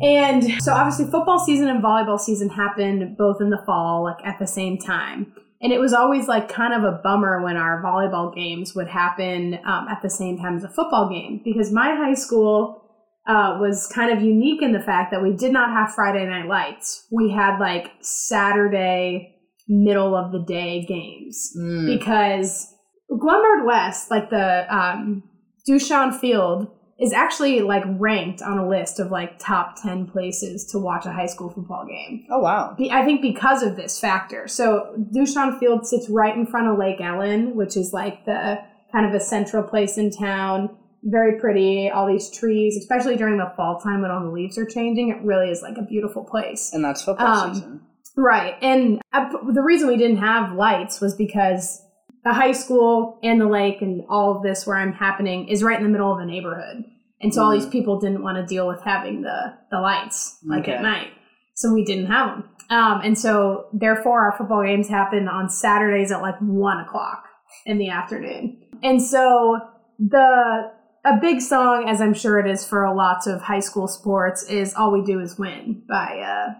And 0.00 0.62
so 0.62 0.72
obviously 0.72 1.04
football 1.04 1.38
season 1.38 1.68
and 1.68 1.82
volleyball 1.82 2.18
season 2.18 2.48
happened 2.48 3.16
both 3.16 3.40
in 3.40 3.50
the 3.50 3.62
fall, 3.64 4.02
like 4.02 4.24
at 4.26 4.38
the 4.38 4.46
same 4.46 4.78
time. 4.78 5.32
And 5.60 5.72
it 5.72 5.78
was 5.78 5.92
always 5.92 6.26
like 6.26 6.48
kind 6.48 6.74
of 6.74 6.82
a 6.82 7.00
bummer 7.04 7.40
when 7.40 7.56
our 7.56 7.80
volleyball 7.80 8.34
games 8.34 8.74
would 8.74 8.88
happen 8.88 9.60
um, 9.64 9.86
at 9.88 10.02
the 10.02 10.10
same 10.10 10.38
time 10.38 10.56
as 10.56 10.64
a 10.64 10.68
football 10.68 11.08
game 11.08 11.40
because 11.44 11.70
my 11.70 11.94
high 11.94 12.14
school 12.14 12.82
uh, 13.28 13.58
was 13.60 13.86
kind 13.86 14.10
of 14.10 14.24
unique 14.24 14.60
in 14.60 14.72
the 14.72 14.80
fact 14.80 15.12
that 15.12 15.22
we 15.22 15.32
did 15.32 15.52
not 15.52 15.70
have 15.70 15.94
Friday 15.94 16.26
night 16.26 16.48
lights. 16.48 17.06
We 17.12 17.30
had 17.30 17.60
like 17.60 17.92
Saturday, 18.00 19.36
middle 19.68 20.14
of 20.14 20.32
the 20.32 20.40
day 20.46 20.84
games 20.86 21.52
Mm. 21.58 21.98
because 21.98 22.74
Glenbard 23.10 23.66
West, 23.66 24.10
like 24.10 24.30
the 24.30 24.64
um, 24.74 25.22
Duchon 25.68 26.18
Field, 26.18 26.68
is 27.00 27.12
actually 27.12 27.60
like 27.62 27.82
ranked 27.98 28.42
on 28.42 28.58
a 28.58 28.68
list 28.68 29.00
of 29.00 29.10
like 29.10 29.38
top 29.38 29.74
10 29.82 30.06
places 30.06 30.66
to 30.70 30.78
watch 30.78 31.04
a 31.04 31.12
high 31.12 31.26
school 31.26 31.50
football 31.50 31.84
game. 31.86 32.24
Oh 32.30 32.38
wow. 32.38 32.74
Be- 32.78 32.90
I 32.90 33.04
think 33.04 33.22
because 33.22 33.62
of 33.62 33.76
this 33.76 33.98
factor. 33.98 34.46
So 34.46 34.94
Duchon 35.14 35.58
Field 35.58 35.86
sits 35.86 36.08
right 36.08 36.36
in 36.36 36.46
front 36.46 36.68
of 36.68 36.78
Lake 36.78 37.00
Ellyn, 37.00 37.54
which 37.54 37.76
is 37.76 37.92
like 37.92 38.24
the 38.24 38.58
kind 38.92 39.06
of 39.06 39.14
a 39.14 39.20
central 39.20 39.62
place 39.62 39.98
in 39.98 40.10
town. 40.10 40.76
Very 41.04 41.40
pretty, 41.40 41.90
all 41.90 42.06
these 42.06 42.30
trees, 42.30 42.76
especially 42.76 43.16
during 43.16 43.36
the 43.36 43.52
fall 43.56 43.80
time 43.80 44.02
when 44.02 44.10
all 44.12 44.22
the 44.22 44.30
leaves 44.30 44.56
are 44.56 44.66
changing. 44.66 45.08
It 45.08 45.20
really 45.24 45.50
is 45.50 45.60
like 45.60 45.76
a 45.76 45.82
beautiful 45.82 46.22
place. 46.24 46.70
And 46.72 46.84
that's 46.84 47.02
football 47.02 47.26
Um, 47.26 47.54
season. 47.54 47.80
Right. 48.16 48.54
And 48.62 49.00
uh, 49.12 49.30
the 49.52 49.62
reason 49.62 49.88
we 49.88 49.96
didn't 49.96 50.18
have 50.18 50.52
lights 50.54 51.00
was 51.00 51.14
because 51.14 51.82
the 52.24 52.32
high 52.32 52.52
school 52.52 53.18
and 53.22 53.40
the 53.40 53.46
lake 53.48 53.80
and 53.80 54.02
all 54.08 54.36
of 54.36 54.42
this 54.42 54.66
where 54.66 54.76
I'm 54.76 54.92
happening 54.92 55.48
is 55.48 55.62
right 55.62 55.76
in 55.76 55.82
the 55.82 55.88
middle 55.90 56.12
of 56.12 56.18
a 56.20 56.26
neighborhood. 56.26 56.84
And 57.20 57.32
so 57.32 57.42
all 57.42 57.50
these 57.52 57.66
Mm. 57.66 57.72
people 57.72 57.98
didn't 58.00 58.22
want 58.22 58.36
to 58.36 58.44
deal 58.44 58.66
with 58.66 58.82
having 58.82 59.22
the, 59.22 59.54
the 59.70 59.80
lights 59.80 60.38
like 60.44 60.62
Okay. 60.64 60.72
at 60.72 60.82
night. 60.82 61.08
So 61.54 61.72
we 61.72 61.84
didn't 61.84 62.06
have 62.06 62.28
them. 62.28 62.48
Um, 62.70 63.00
and 63.04 63.18
so 63.18 63.66
therefore 63.72 64.20
our 64.22 64.32
football 64.36 64.62
games 64.64 64.88
happen 64.88 65.28
on 65.28 65.48
Saturdays 65.48 66.10
at 66.12 66.20
like 66.22 66.36
one 66.40 66.78
o'clock 66.80 67.24
in 67.66 67.78
the 67.78 67.90
afternoon. 67.90 68.58
And 68.82 69.00
so 69.00 69.58
the 69.98 70.70
a 71.04 71.16
big 71.20 71.40
song, 71.40 71.88
as 71.88 72.00
I'm 72.00 72.14
sure 72.14 72.38
it 72.38 72.48
is 72.48 72.64
for 72.64 72.84
a 72.84 72.94
lots 72.94 73.26
of 73.26 73.42
high 73.42 73.60
school 73.60 73.88
sports, 73.88 74.44
is 74.44 74.72
"All 74.74 74.92
We 74.92 75.02
Do 75.02 75.18
Is 75.20 75.36
Win" 75.36 75.82
by 75.88 76.20
uh, 76.20 76.54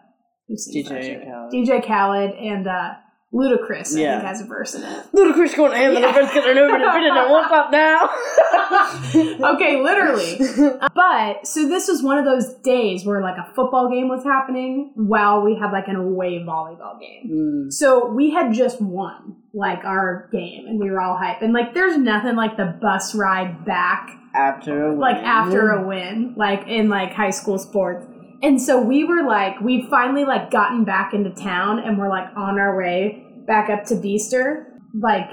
DJ? 0.50 1.24
Khaled. 1.24 1.52
DJ 1.52 1.87
Khaled 1.87 2.31
and 2.33 2.66
uh, 2.66 2.90
Ludacris. 3.35 3.96
I 3.96 4.00
Yeah. 4.00 4.16
think 4.18 4.28
has 4.28 4.40
a 4.42 4.44
verse 4.44 4.74
in 4.74 4.83
it. 4.83 5.07
Ludacris 5.14 5.57
going 5.57 5.72
and 5.72 5.96
the 5.96 6.00
Yeah. 6.00 6.12
first 6.12 6.35
getting 6.35 6.59
over 6.59 6.72
the 6.72 6.78
bit 6.78 7.12
and 7.12 7.31
what's 7.31 7.52
up 7.52 7.70
now? 7.72 8.11
okay, 9.55 9.81
literally. 9.83 10.38
But 10.94 11.46
so 11.46 11.66
this 11.68 11.88
was 11.88 12.02
one 12.02 12.18
of 12.18 12.24
those 12.24 12.52
days 12.62 13.05
where 13.07 13.22
like 13.22 13.37
a 13.38 13.50
football 13.55 13.88
game 13.90 14.09
was 14.09 14.22
happening 14.24 14.92
while 14.94 15.40
we 15.42 15.55
had 15.59 15.72
like 15.72 15.88
an 15.88 15.96
away 15.96 16.44
volleyball 16.46 17.00
game. 17.00 17.31
Mm. 17.68 17.72
So 17.72 18.07
we 18.12 18.31
had 18.31 18.52
just 18.52 18.81
won 18.81 19.37
like 19.55 19.85
our 19.85 20.28
game 20.33 20.66
and 20.66 20.78
we 20.78 20.90
were 20.90 21.00
all 21.00 21.16
hyped. 21.18 21.42
And 21.42 21.52
like 21.55 21.72
there's 21.74 21.96
nothing 21.96 22.37
like 22.37 22.57
the 22.57 22.76
bus 22.81 23.14
ride 23.14 23.64
back 23.64 24.11
After 24.35 24.88
a 24.88 24.94
like 24.94 25.16
after 25.16 25.70
a 25.70 25.87
win, 25.87 26.35
like 26.37 26.66
in 26.68 26.88
like 26.88 27.12
high 27.12 27.31
school 27.31 27.59
sports. 27.59 28.07
And 28.42 28.61
so 28.61 28.81
we 28.81 29.05
were 29.05 29.22
like, 29.22 29.61
we'd 29.61 29.88
finally 29.88 30.24
like 30.24 30.50
gotten 30.50 30.85
back 30.85 31.14
into 31.14 31.31
town 31.31 31.78
and 31.78 31.96
we're 31.98 32.09
like 32.09 32.28
on 32.37 32.59
our 32.59 32.76
way 32.76 33.24
back 33.46 33.70
up 33.70 33.85
to 33.87 33.94
Beaster, 33.94 34.64
like 34.98 35.28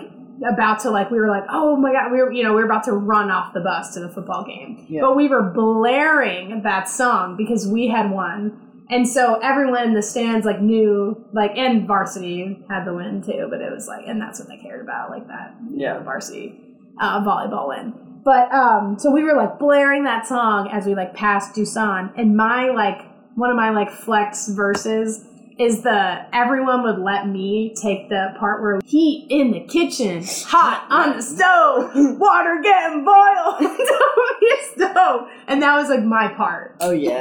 about 0.48 0.80
to 0.82 0.90
like 0.92 1.10
we 1.12 1.18
were 1.20 1.28
like, 1.30 1.44
oh 1.50 1.76
my 1.76 1.92
god, 1.92 2.12
we 2.12 2.22
were 2.22 2.32
you 2.32 2.44
know, 2.44 2.50
we 2.54 2.62
were 2.62 2.66
about 2.66 2.84
to 2.86 2.94
run 2.94 3.32
off 3.32 3.54
the 3.54 3.60
bus 3.62 3.94
to 3.96 4.00
the 4.00 4.10
football 4.10 4.46
game. 4.46 4.86
Yeah. 4.88 5.02
But 5.02 5.16
we 5.16 5.28
were 5.28 5.42
blaring 5.52 6.62
that 6.64 6.88
song 6.88 7.36
because 7.36 7.68
we 7.68 7.88
had 7.88 8.12
won. 8.12 8.66
And 8.92 9.08
so 9.08 9.40
everyone 9.44 9.84
in 9.84 9.94
the 9.94 10.02
stands 10.02 10.46
like 10.46 10.62
knew 10.62 11.24
like 11.34 11.52
and 11.58 11.88
varsity 11.88 12.64
had 12.70 12.86
the 12.86 12.94
win 12.94 13.22
too, 13.22 13.48
but 13.50 13.60
it 13.62 13.72
was 13.72 13.88
like 13.88 14.06
and 14.08 14.22
that's 14.22 14.40
what 14.40 14.48
they 14.50 14.58
cared 14.58 14.82
about, 14.82 15.10
like 15.10 15.28
that 15.28 15.56
Yeah. 15.72 15.98
the 15.98 16.04
varsity 16.04 16.60
uh, 17.02 17.22
volleyball 17.24 17.68
win. 17.70 17.94
But 18.24 18.52
um 18.54 18.98
so 19.00 19.12
we 19.12 19.24
were 19.24 19.36
like 19.36 19.60
blaring 19.60 20.04
that 20.04 20.28
song 20.28 20.70
as 20.72 20.86
we 20.86 20.96
like 20.96 21.14
passed 21.14 21.56
Duchon 21.56 22.12
and 22.18 22.36
my 22.36 22.70
like 22.70 23.02
one 23.36 23.50
of 23.50 23.56
my 23.56 23.70
like 23.70 23.90
flex 23.90 24.48
verses 24.50 25.26
is 25.60 25.84
the 25.84 26.26
everyone 26.34 26.84
would 26.84 27.00
let 27.00 27.28
me 27.28 27.74
take 27.76 28.08
the 28.08 28.34
part 28.40 28.62
where 28.62 28.80
heat 28.86 29.28
in 29.30 29.52
the 29.52 29.60
kitchen, 29.60 30.24
hot 30.46 30.88
on 30.90 31.18
the 31.18 31.22
stove, 31.22 31.92
water 32.18 32.62
getting 32.64 33.04
boiled, 33.04 33.60
don't 33.78 34.40
stove. 34.74 35.28
And 35.48 35.62
that 35.62 35.76
was 35.76 35.90
like 35.90 36.04
my 36.04 36.30
part 36.30 36.78
Oh 36.80 36.92
yeah. 36.92 37.20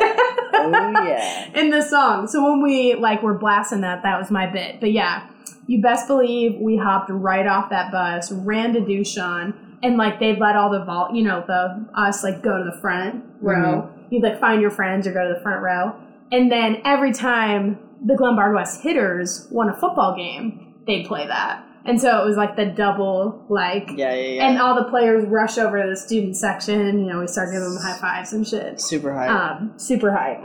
oh 0.52 1.04
yeah. 1.04 1.50
in 1.54 1.70
the 1.70 1.82
song. 1.82 2.28
So 2.28 2.42
when 2.42 2.62
we 2.62 2.94
like 2.94 3.22
were 3.22 3.34
blasting 3.34 3.80
that, 3.80 4.02
that 4.04 4.18
was 4.18 4.30
my 4.30 4.46
bit. 4.46 4.80
But 4.80 4.92
yeah, 4.92 5.28
you 5.66 5.82
best 5.82 6.06
believe 6.06 6.54
we 6.60 6.76
hopped 6.76 7.10
right 7.10 7.46
off 7.46 7.70
that 7.70 7.90
bus, 7.90 8.30
ran 8.30 8.72
to 8.74 8.80
Duchon, 8.80 9.54
and 9.82 9.96
like 9.96 10.18
they'd 10.20 10.38
let 10.38 10.56
all 10.56 10.70
the 10.70 10.84
vol, 10.84 11.10
you 11.14 11.22
know, 11.24 11.44
the 11.46 11.86
us 11.94 12.22
like 12.24 12.42
go 12.42 12.58
to 12.58 12.70
the 12.74 12.80
front 12.80 13.24
row. 13.40 13.90
You'd 14.10 14.22
like 14.22 14.40
find 14.40 14.60
your 14.60 14.70
friends 14.70 15.06
or 15.06 15.12
go 15.12 15.26
to 15.28 15.34
the 15.34 15.40
front 15.40 15.62
row, 15.62 15.94
and 16.32 16.50
then 16.50 16.80
every 16.84 17.12
time 17.12 17.78
the 18.04 18.14
Glenbard 18.14 18.54
West 18.54 18.82
hitters 18.82 19.46
won 19.50 19.68
a 19.68 19.74
football 19.74 20.16
game, 20.16 20.74
they'd 20.86 21.06
play 21.06 21.26
that. 21.26 21.64
And 21.84 21.98
so 22.00 22.22
it 22.22 22.26
was 22.26 22.36
like 22.36 22.54
the 22.56 22.66
double 22.66 23.46
like. 23.48 23.88
Yeah, 23.96 24.14
yeah, 24.14 24.26
yeah. 24.34 24.48
And 24.48 24.58
all 24.58 24.74
the 24.74 24.84
players 24.90 25.24
rush 25.26 25.56
over 25.58 25.82
to 25.82 25.88
the 25.88 25.96
student 25.96 26.36
section. 26.36 27.00
You 27.00 27.06
know, 27.12 27.20
we 27.20 27.26
start 27.28 27.48
giving 27.50 27.68
them 27.72 27.78
high 27.82 27.96
fives 27.98 28.32
and 28.32 28.46
shit 28.46 28.80
Super 28.80 29.12
high. 29.14 29.28
um, 29.28 29.72
super 29.78 30.12
hype. 30.12 30.40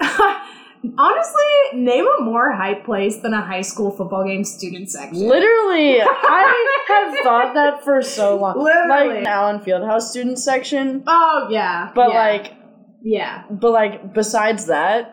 Honestly, 0.96 1.42
name 1.74 2.06
a 2.18 2.22
more 2.22 2.52
hype 2.52 2.84
place 2.84 3.18
than 3.20 3.34
a 3.34 3.42
high 3.42 3.60
school 3.60 3.90
football 3.90 4.24
game 4.24 4.44
student 4.44 4.90
section. 4.90 5.28
Literally, 5.28 6.00
I 6.02 6.82
have 6.88 7.14
thought 7.22 7.54
that 7.54 7.84
for 7.84 8.00
so 8.02 8.36
long. 8.38 8.58
Literally. 8.62 9.16
like 9.18 9.26
Allen 9.26 9.60
Fieldhouse 9.60 10.02
student 10.02 10.38
section, 10.38 11.02
Oh 11.06 11.48
yeah, 11.50 11.90
but 11.94 12.10
yeah, 12.10 12.14
like, 12.18 12.52
yeah, 13.02 13.42
but 13.50 13.72
like 13.72 14.12
besides 14.14 14.66
that, 14.66 15.10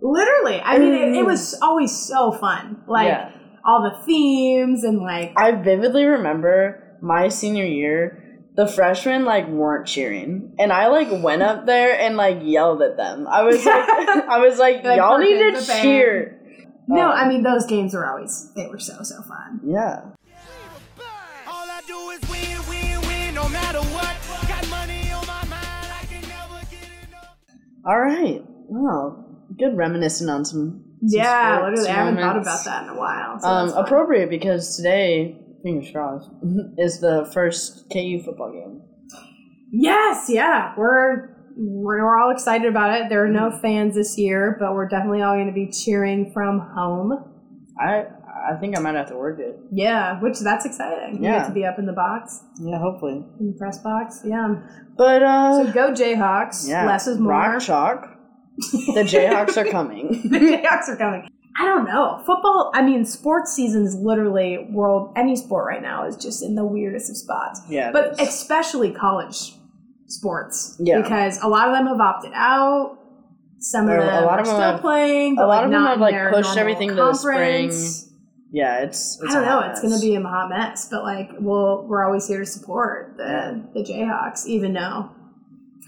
literally. 0.00 0.60
I 0.64 0.78
mean, 0.78 0.92
it, 0.94 1.08
it 1.18 1.22
Mm. 1.22 1.26
was 1.26 1.58
always 1.60 1.92
so 1.94 2.32
fun. 2.32 2.82
Like 2.86 3.08
Yeah. 3.08 3.28
all 3.64 3.82
the 3.82 4.02
themes 4.06 4.84
and 4.84 5.00
like 5.00 5.32
I 5.36 5.52
vividly 5.52 6.04
remember 6.04 6.82
my 7.02 7.28
senior 7.28 7.64
year. 7.66 8.19
The 8.56 8.66
freshmen 8.66 9.24
like 9.24 9.46
weren't 9.48 9.86
cheering, 9.86 10.54
and 10.58 10.72
I 10.72 10.88
like 10.88 11.08
went 11.22 11.40
up 11.42 11.66
there 11.66 11.98
and 11.98 12.16
like 12.16 12.38
yelled 12.42 12.82
at 12.82 12.96
them. 12.96 13.26
I 13.28 13.42
was 13.42 13.64
like, 13.64 13.88
I 13.88 14.38
was 14.38 14.58
like, 14.58 14.84
Like, 14.84 14.98
y'all 14.98 15.18
need 15.18 15.38
to 15.38 15.60
the 15.60 15.66
band. 15.66 15.82
cheer. 15.82 16.40
no. 16.88 17.06
Um, 17.06 17.12
I 17.12 17.28
mean, 17.28 17.42
those 17.42 17.64
games 17.66 17.94
were 17.94 18.06
always 18.06 18.52
they 18.54 18.66
were 18.66 18.78
so 18.80 19.02
so 19.02 19.22
fun. 19.22 19.60
Yeah. 19.64 20.00
All 21.46 21.66
I 21.68 21.80
do 21.86 22.10
is 22.10 22.20
win, 22.28 22.58
win, 22.68 23.00
win, 23.08 23.34
no 23.34 23.48
matter 23.48 23.78
what. 23.80 24.16
Got 24.48 24.68
money 24.68 25.10
on 25.12 25.26
my 25.26 25.44
mind, 25.44 25.88
I 26.00 26.04
can 26.10 26.20
never 26.28 26.60
get 26.70 27.08
enough. 27.08 27.36
All 27.86 27.98
right. 28.00 28.42
Well, 28.68 29.46
good 29.58 29.76
reminiscing 29.76 30.28
on 30.28 30.44
some. 30.44 30.82
some 31.00 31.08
Yeah, 31.08 31.58
sports 31.58 31.80
literally, 31.82 31.90
I 31.90 32.04
haven't 32.04 32.16
thought 32.20 32.36
about 32.38 32.64
that 32.64 32.82
in 32.84 32.88
a 32.90 32.98
while. 32.98 33.40
So 33.40 33.48
Um, 33.48 33.68
appropriate 33.70 34.28
because 34.28 34.76
today, 34.76 35.38
fingers 35.62 35.90
crossed, 35.92 36.30
is 36.78 37.00
the 37.00 37.30
first 37.34 37.86
KU 37.92 38.22
football 38.24 38.52
game. 38.52 38.82
Yes, 39.72 40.26
yeah, 40.28 40.74
we're 40.76 41.36
we're 41.56 42.18
all 42.18 42.30
excited 42.30 42.68
about 42.68 42.94
it. 42.98 43.08
There 43.08 43.24
are 43.24 43.28
no 43.28 43.50
Mm. 43.50 43.60
fans 43.60 43.94
this 43.94 44.16
year, 44.18 44.56
but 44.58 44.74
we're 44.74 44.88
definitely 44.88 45.22
all 45.22 45.34
going 45.34 45.46
to 45.48 45.52
be 45.52 45.70
cheering 45.70 46.30
from 46.32 46.60
home. 46.74 47.12
I 47.78 48.06
I 48.50 48.56
think 48.58 48.76
I 48.76 48.80
might 48.80 48.94
have 48.94 49.08
to 49.08 49.16
work 49.16 49.38
it. 49.38 49.56
Yeah, 49.70 50.18
which 50.20 50.38
that's 50.40 50.64
exciting. 50.64 51.16
You 51.16 51.24
Yeah. 51.24 51.38
get 51.40 51.48
to 51.48 51.52
be 51.52 51.64
up 51.64 51.78
in 51.78 51.86
the 51.86 51.92
box, 51.92 52.42
Yeah, 52.60 52.78
hopefully. 52.78 53.22
in 53.38 53.52
the 53.52 53.58
press 53.58 53.78
box. 53.78 54.22
Yeah. 54.24 54.54
But 54.96 55.22
uh, 55.22 55.64
So 55.66 55.72
go 55.72 55.92
Jayhawks. 55.92 56.66
yeah, 56.68 56.86
Less 56.86 57.06
is 57.06 57.18
more. 57.18 57.32
Rock 57.32 57.60
chalk. 57.60 58.16
the 58.94 59.02
Jayhawks 59.04 59.56
are 59.56 59.70
coming. 59.70 60.08
the 60.30 60.38
Jayhawks 60.38 60.88
are 60.88 60.96
coming. 60.96 61.28
I 61.58 61.64
don't 61.66 61.84
know. 61.84 62.22
Football, 62.24 62.70
I 62.74 62.82
mean, 62.82 63.04
sports 63.04 63.52
season's 63.52 63.94
literally 63.94 64.68
world, 64.70 65.12
any 65.16 65.36
sport 65.36 65.66
right 65.66 65.82
now 65.82 66.06
is 66.06 66.16
just 66.16 66.42
in 66.42 66.54
the 66.54 66.64
weirdest 66.64 67.10
of 67.10 67.16
spots. 67.16 67.60
Yeah, 67.68 67.90
But 67.92 68.20
especially 68.20 68.92
college 68.92 69.54
sports. 70.06 70.76
Yeah. 70.78 71.00
Because 71.02 71.42
a 71.42 71.48
lot 71.48 71.68
of 71.68 71.74
them 71.74 71.86
have 71.86 72.00
opted 72.00 72.32
out. 72.34 72.98
Some 73.58 73.84
of 73.88 73.90
Or 73.90 73.98
a 73.98 74.04
them 74.06 74.24
lot 74.24 74.38
are 74.38 74.40
of 74.40 74.46
them 74.46 74.54
still 74.54 74.60
have- 74.60 74.80
playing. 74.80 75.38
a 75.38 75.42
lot 75.42 75.48
like 75.48 75.64
of 75.66 75.70
them 75.70 75.84
have, 75.84 76.00
like, 76.00 76.32
pushed 76.32 76.56
everything 76.56 76.88
to 76.90 76.94
the 76.94 77.14
spring. 77.14 77.70
yeah, 78.52 78.78
it's. 78.80 79.20
it's 79.22 79.30
I 79.30 79.34
don't 79.34 79.44
know. 79.44 79.60
It's 79.70 79.82
going 79.82 79.92
to 79.94 80.00
be 80.00 80.14
a 80.14 80.22
hot 80.22 80.48
mess, 80.48 80.88
but 80.90 81.02
like, 81.02 81.30
we'll 81.38 81.86
we're 81.86 82.04
always 82.04 82.26
here 82.26 82.38
to 82.40 82.46
support 82.46 83.14
the 83.18 83.24
Yeah. 83.24 83.58
the 83.74 83.80
Jayhawks, 83.82 84.46
even 84.46 84.72
though, 84.72 85.10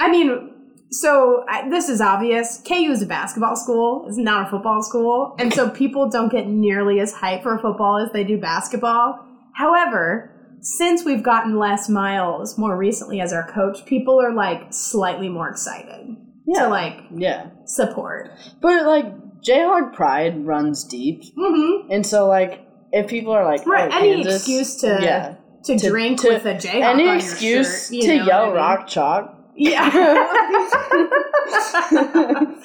I 0.01 0.11
mean, 0.11 0.51
so 0.93 1.45
I, 1.49 1.69
this 1.69 1.89
is 1.89 2.01
obvious. 2.01 2.61
KU 2.67 2.91
is 2.93 3.03
a 3.03 3.07
basketball 3.07 3.57
school; 3.57 4.05
it's 4.09 4.17
not 4.19 4.47
a 4.47 4.51
football 4.51 4.83
school, 4.83 5.35
and 5.39 5.53
so 5.53 5.69
people 5.71 6.09
don't 6.09 6.31
get 6.31 6.47
nearly 6.47 7.01
as 7.01 7.13
hype 7.13 7.43
for 7.43 7.59
football 7.59 7.99
as 7.99 8.13
they 8.13 8.25
do 8.25 8.39
basketball. 8.39 9.19
However, 9.55 10.31
since 10.61 11.05
we've 11.05 11.23
gotten 11.23 11.59
Les 11.59 11.89
Miles 11.89 12.57
more 12.59 12.77
recently 12.77 13.21
as 13.21 13.33
our 13.33 13.51
coach, 13.51 13.85
people 13.87 14.21
are 14.21 14.33
like 14.33 14.67
slightly 14.73 15.29
more 15.29 15.49
excited 15.51 16.17
Yeah. 16.47 16.63
to 16.65 16.69
like 16.69 17.01
Yeah, 17.15 17.47
support. 17.65 18.31
but 18.61 18.85
like 18.87 19.07
Jayhawk 19.43 19.93
pride 19.95 20.47
runs 20.47 20.85
deep, 20.85 21.23
Mm-hmm. 21.37 21.91
and 21.91 22.07
so 22.07 22.29
like 22.29 22.61
if 22.93 23.09
people 23.09 23.33
are 23.33 23.45
like, 23.45 23.67
Right. 23.67 23.91
oh, 23.93 23.99
Any 23.99 24.15
Kansas, 24.23 24.37
excuse 24.37 24.77
to 24.83 24.99
yeah, 25.03 25.35
to, 25.65 25.79
To- 25.79 25.89
drink 25.89 26.21
to- 26.21 26.29
with 26.29 26.45
a 26.47 26.55
Jayhawk 26.55 26.83
any 26.83 27.09
excuse 27.17 27.89
shirt, 27.89 28.03
to 28.05 28.15
yell 28.25 28.43
I 28.43 28.47
mean? 28.47 28.55
rock 28.57 28.87
chalk 28.87 29.39
Yeah. 29.55 29.91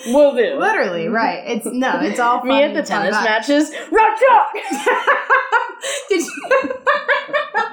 we'll 0.08 0.36
do. 0.36 0.56
Literally, 0.58 1.08
right. 1.08 1.43
It's 1.45 1.65
no, 1.65 2.00
it's 2.02 2.19
all 2.19 2.43
Me 2.43 2.63
at 2.63 2.73
the 2.73 2.84
tennis 2.84 3.15
vibes. 3.15 3.23
matches, 3.23 3.71
rock 3.91 4.17
chalk. 4.19 4.54
Did 6.10 6.21
you- 6.26 6.73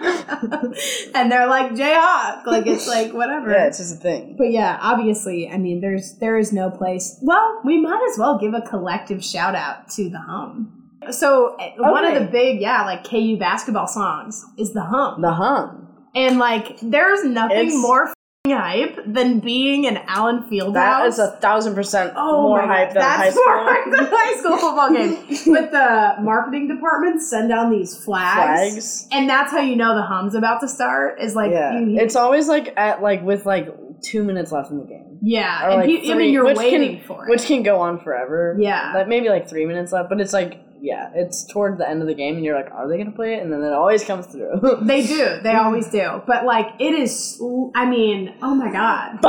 and 1.14 1.30
they're 1.30 1.46
like 1.46 1.72
Jayhawk, 1.72 2.46
like 2.46 2.66
it's 2.66 2.86
like 2.88 3.12
whatever. 3.12 3.50
yeah, 3.52 3.66
it's 3.66 3.78
just 3.78 3.94
a 3.94 3.98
thing. 3.98 4.34
but 4.36 4.50
yeah, 4.50 4.78
obviously, 4.80 5.48
I 5.48 5.58
mean, 5.58 5.80
there's 5.80 6.14
there 6.18 6.36
is 6.36 6.52
no 6.52 6.70
place. 6.70 7.18
Well, 7.22 7.60
we 7.64 7.80
might 7.80 8.04
as 8.12 8.18
well 8.18 8.38
give 8.38 8.54
a 8.54 8.60
collective 8.62 9.24
shout 9.24 9.54
out 9.54 9.88
to 9.90 10.10
the 10.10 10.18
hum. 10.18 10.80
So 11.10 11.56
uh, 11.58 11.70
one 11.76 12.04
of 12.04 12.14
the 12.14 12.28
big, 12.30 12.60
yeah, 12.60 12.84
like 12.84 13.08
KU 13.08 13.36
basketball 13.38 13.86
songs 13.86 14.44
is 14.58 14.72
the 14.72 14.82
hum, 14.82 15.20
The 15.22 15.32
hum. 15.32 15.88
and 16.14 16.38
like 16.38 16.78
there's 16.80 17.24
nothing 17.24 17.68
It's- 17.68 17.80
more 17.80 18.12
hype 18.54 18.98
than 19.06 19.40
being 19.40 19.86
an 19.86 19.96
Allen 20.06 20.42
Fieldhouse. 20.50 20.74
That 20.74 21.06
is 21.06 21.18
a 21.18 21.30
thousand 21.40 21.74
percent 21.74 22.12
Oh 22.14 22.42
more 22.42 22.60
hype 22.60 22.92
than 22.92 23.02
high 23.02 23.30
school. 23.30 23.42
more 23.46 23.64
hype 23.64 23.90
than 23.90 24.04
high 24.04 24.36
school 24.38 24.58
football 24.58 24.92
game. 24.92 25.14
But 25.54 25.70
the 25.70 26.16
marketing 26.22 26.68
department 26.68 27.22
send 27.22 27.48
down 27.48 27.70
these 27.70 27.96
flags, 28.04 28.72
Flags. 28.72 29.08
and 29.12 29.28
that's 29.28 29.50
how 29.50 29.60
you 29.60 29.76
know 29.76 29.94
the 29.94 30.02
hum's 30.02 30.34
about 30.34 30.60
to 30.60 30.68
start. 30.68 31.20
Is 31.20 31.34
like, 31.34 31.52
yeah, 31.52 31.78
you, 31.78 31.98
it's 31.98 32.16
always 32.16 32.46
like 32.48 32.74
at 32.76 33.00
like 33.02 33.22
with 33.22 33.46
like 33.46 33.68
two 34.02 34.22
minutes 34.24 34.52
left 34.52 34.70
in 34.70 34.78
the 34.78 34.84
game, 34.84 35.18
yeah, 35.22 35.64
or 35.66 35.70
and 35.70 35.90
like 35.90 36.02
pe- 36.02 36.10
I 36.12 36.14
mean 36.14 36.32
you're 36.32 36.44
waiting 36.54 36.98
can, 36.98 37.06
for 37.06 37.26
it. 37.26 37.30
which 37.30 37.46
can 37.46 37.62
go 37.62 37.80
on 37.80 37.98
forever. 38.00 38.56
Yeah. 38.58 38.92
like 38.94 39.08
maybe 39.08 39.28
like 39.30 39.48
three 39.48 39.64
minutes 39.64 39.92
left, 39.92 40.08
but 40.10 40.20
it's 40.20 40.32
like 40.34 40.60
yeah, 40.84 41.10
it's 41.14 41.44
toward 41.44 41.78
the 41.78 41.88
end 41.88 42.02
of 42.02 42.08
the 42.08 42.14
game, 42.14 42.36
and 42.36 42.44
you're 42.44 42.54
like, 42.54 42.70
are 42.70 42.86
they 42.86 42.98
gonna 42.98 43.10
play 43.10 43.36
it? 43.36 43.42
And 43.42 43.50
then 43.50 43.62
it 43.62 43.72
always 43.72 44.04
comes 44.04 44.26
through. 44.26 44.80
they 44.82 45.06
do, 45.06 45.40
they 45.42 45.54
always 45.54 45.88
do. 45.88 46.22
But 46.26 46.44
like, 46.44 46.74
it 46.78 46.94
is. 46.94 47.40
I 47.74 47.86
mean, 47.86 48.34
oh 48.42 48.54
my 48.54 48.70
god. 48.70 49.20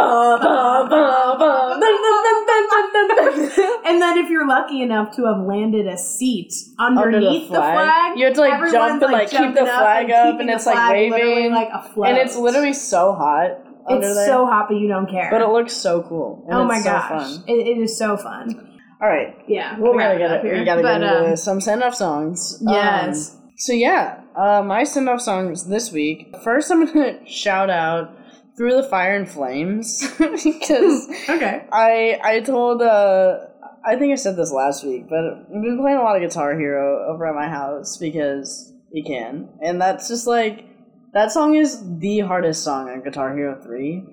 And 3.86 4.02
then 4.02 4.18
if 4.18 4.30
you're 4.30 4.46
lucky 4.46 4.82
enough 4.82 5.16
to 5.16 5.26
have 5.26 5.46
landed 5.46 5.88
a 5.88 5.98
seat 5.98 6.54
Under 6.78 7.04
underneath 7.04 7.48
the 7.48 7.56
flag, 7.56 8.20
you 8.20 8.26
have 8.26 8.34
to 8.34 8.42
like 8.42 8.54
everyone's, 8.56 8.74
jump 8.74 9.04
and 9.04 9.14
like 9.14 9.30
keep 9.30 9.54
the 9.54 9.66
flag 9.66 10.12
up, 10.12 10.26
keeping 10.26 10.42
and 10.42 10.50
it's 10.50 10.66
like 10.66 10.92
waving, 10.92 11.54
like 11.54 11.70
a 11.72 11.84
float. 11.94 12.10
and 12.10 12.18
it's 12.18 12.36
literally 12.36 12.74
so 12.74 13.14
hot 13.14 13.62
it's 13.88 14.16
there. 14.16 14.26
so 14.26 14.46
hot, 14.46 14.66
but 14.68 14.78
you 14.78 14.88
don't 14.88 15.08
care. 15.10 15.30
but 15.32 15.42
it 15.42 15.48
looks 15.50 15.74
so 15.74 16.02
cool. 16.02 16.44
And 16.48 16.58
oh 16.58 16.62
it's 16.64 16.68
my 16.68 16.80
so 16.80 16.90
gosh, 16.90 17.10
fun. 17.10 17.44
It, 17.48 17.68
it 17.68 17.78
is 17.78 17.96
so 17.96 18.18
fun. 18.18 18.75
All 19.02 19.10
right, 19.10 19.36
Yeah, 19.48 19.78
we'll 19.78 19.94
we 19.94 20.00
gotta 20.00 20.18
get 20.18 20.32
up 20.32 20.44
it. 20.44 20.48
here. 20.48 20.60
We 20.60 20.66
gotta 20.66 20.82
but, 20.82 21.00
get 21.00 21.04
into 21.18 21.30
um, 21.32 21.36
some 21.36 21.62
send 21.62 21.84
off 21.84 21.96
songs. 21.96 22.62
Um, 22.66 22.74
Yes. 22.74 23.38
so 23.58 23.74
yeah, 23.74 24.22
uh, 24.36 24.62
my 24.64 24.84
send 24.86 25.10
off 25.10 25.22
songs 25.22 25.68
this 25.68 25.92
week. 25.92 26.34
First, 26.44 26.72
I'm 26.72 26.86
gonna 26.86 27.26
shout 27.28 27.70
out 27.70 28.18
"Through 28.58 28.76
the 28.82 28.84
Fire 28.84 29.16
and 29.16 29.30
Flames" 29.30 30.02
because 30.18 31.08
okay. 31.30 31.66
I 31.72 32.20
I 32.24 32.40
told 32.40 32.82
uh 32.82 33.38
I 33.86 33.98
think 33.98 34.14
I 34.14 34.16
said 34.16 34.36
this 34.38 34.52
last 34.52 34.84
week, 34.86 35.08
but 35.10 35.20
I've 35.24 35.62
been 35.62 35.78
playing 35.80 35.98
a 35.98 36.02
lot 36.04 36.16
of 36.16 36.22
Guitar 36.28 36.58
Hero 36.58 37.06
over 37.14 37.28
at 37.28 37.36
my 37.36 37.48
house 37.50 37.98
because 37.98 38.74
we 38.94 39.04
can, 39.04 39.50
and 39.62 39.80
that's 39.82 40.08
just 40.08 40.26
like 40.26 40.66
that 41.14 41.32
song 41.32 41.56
is 41.56 41.82
the 42.00 42.20
hardest 42.20 42.64
song 42.64 42.90
on 42.90 43.04
Guitar 43.04 43.36
Hero 43.36 43.62
Three, 43.62 44.04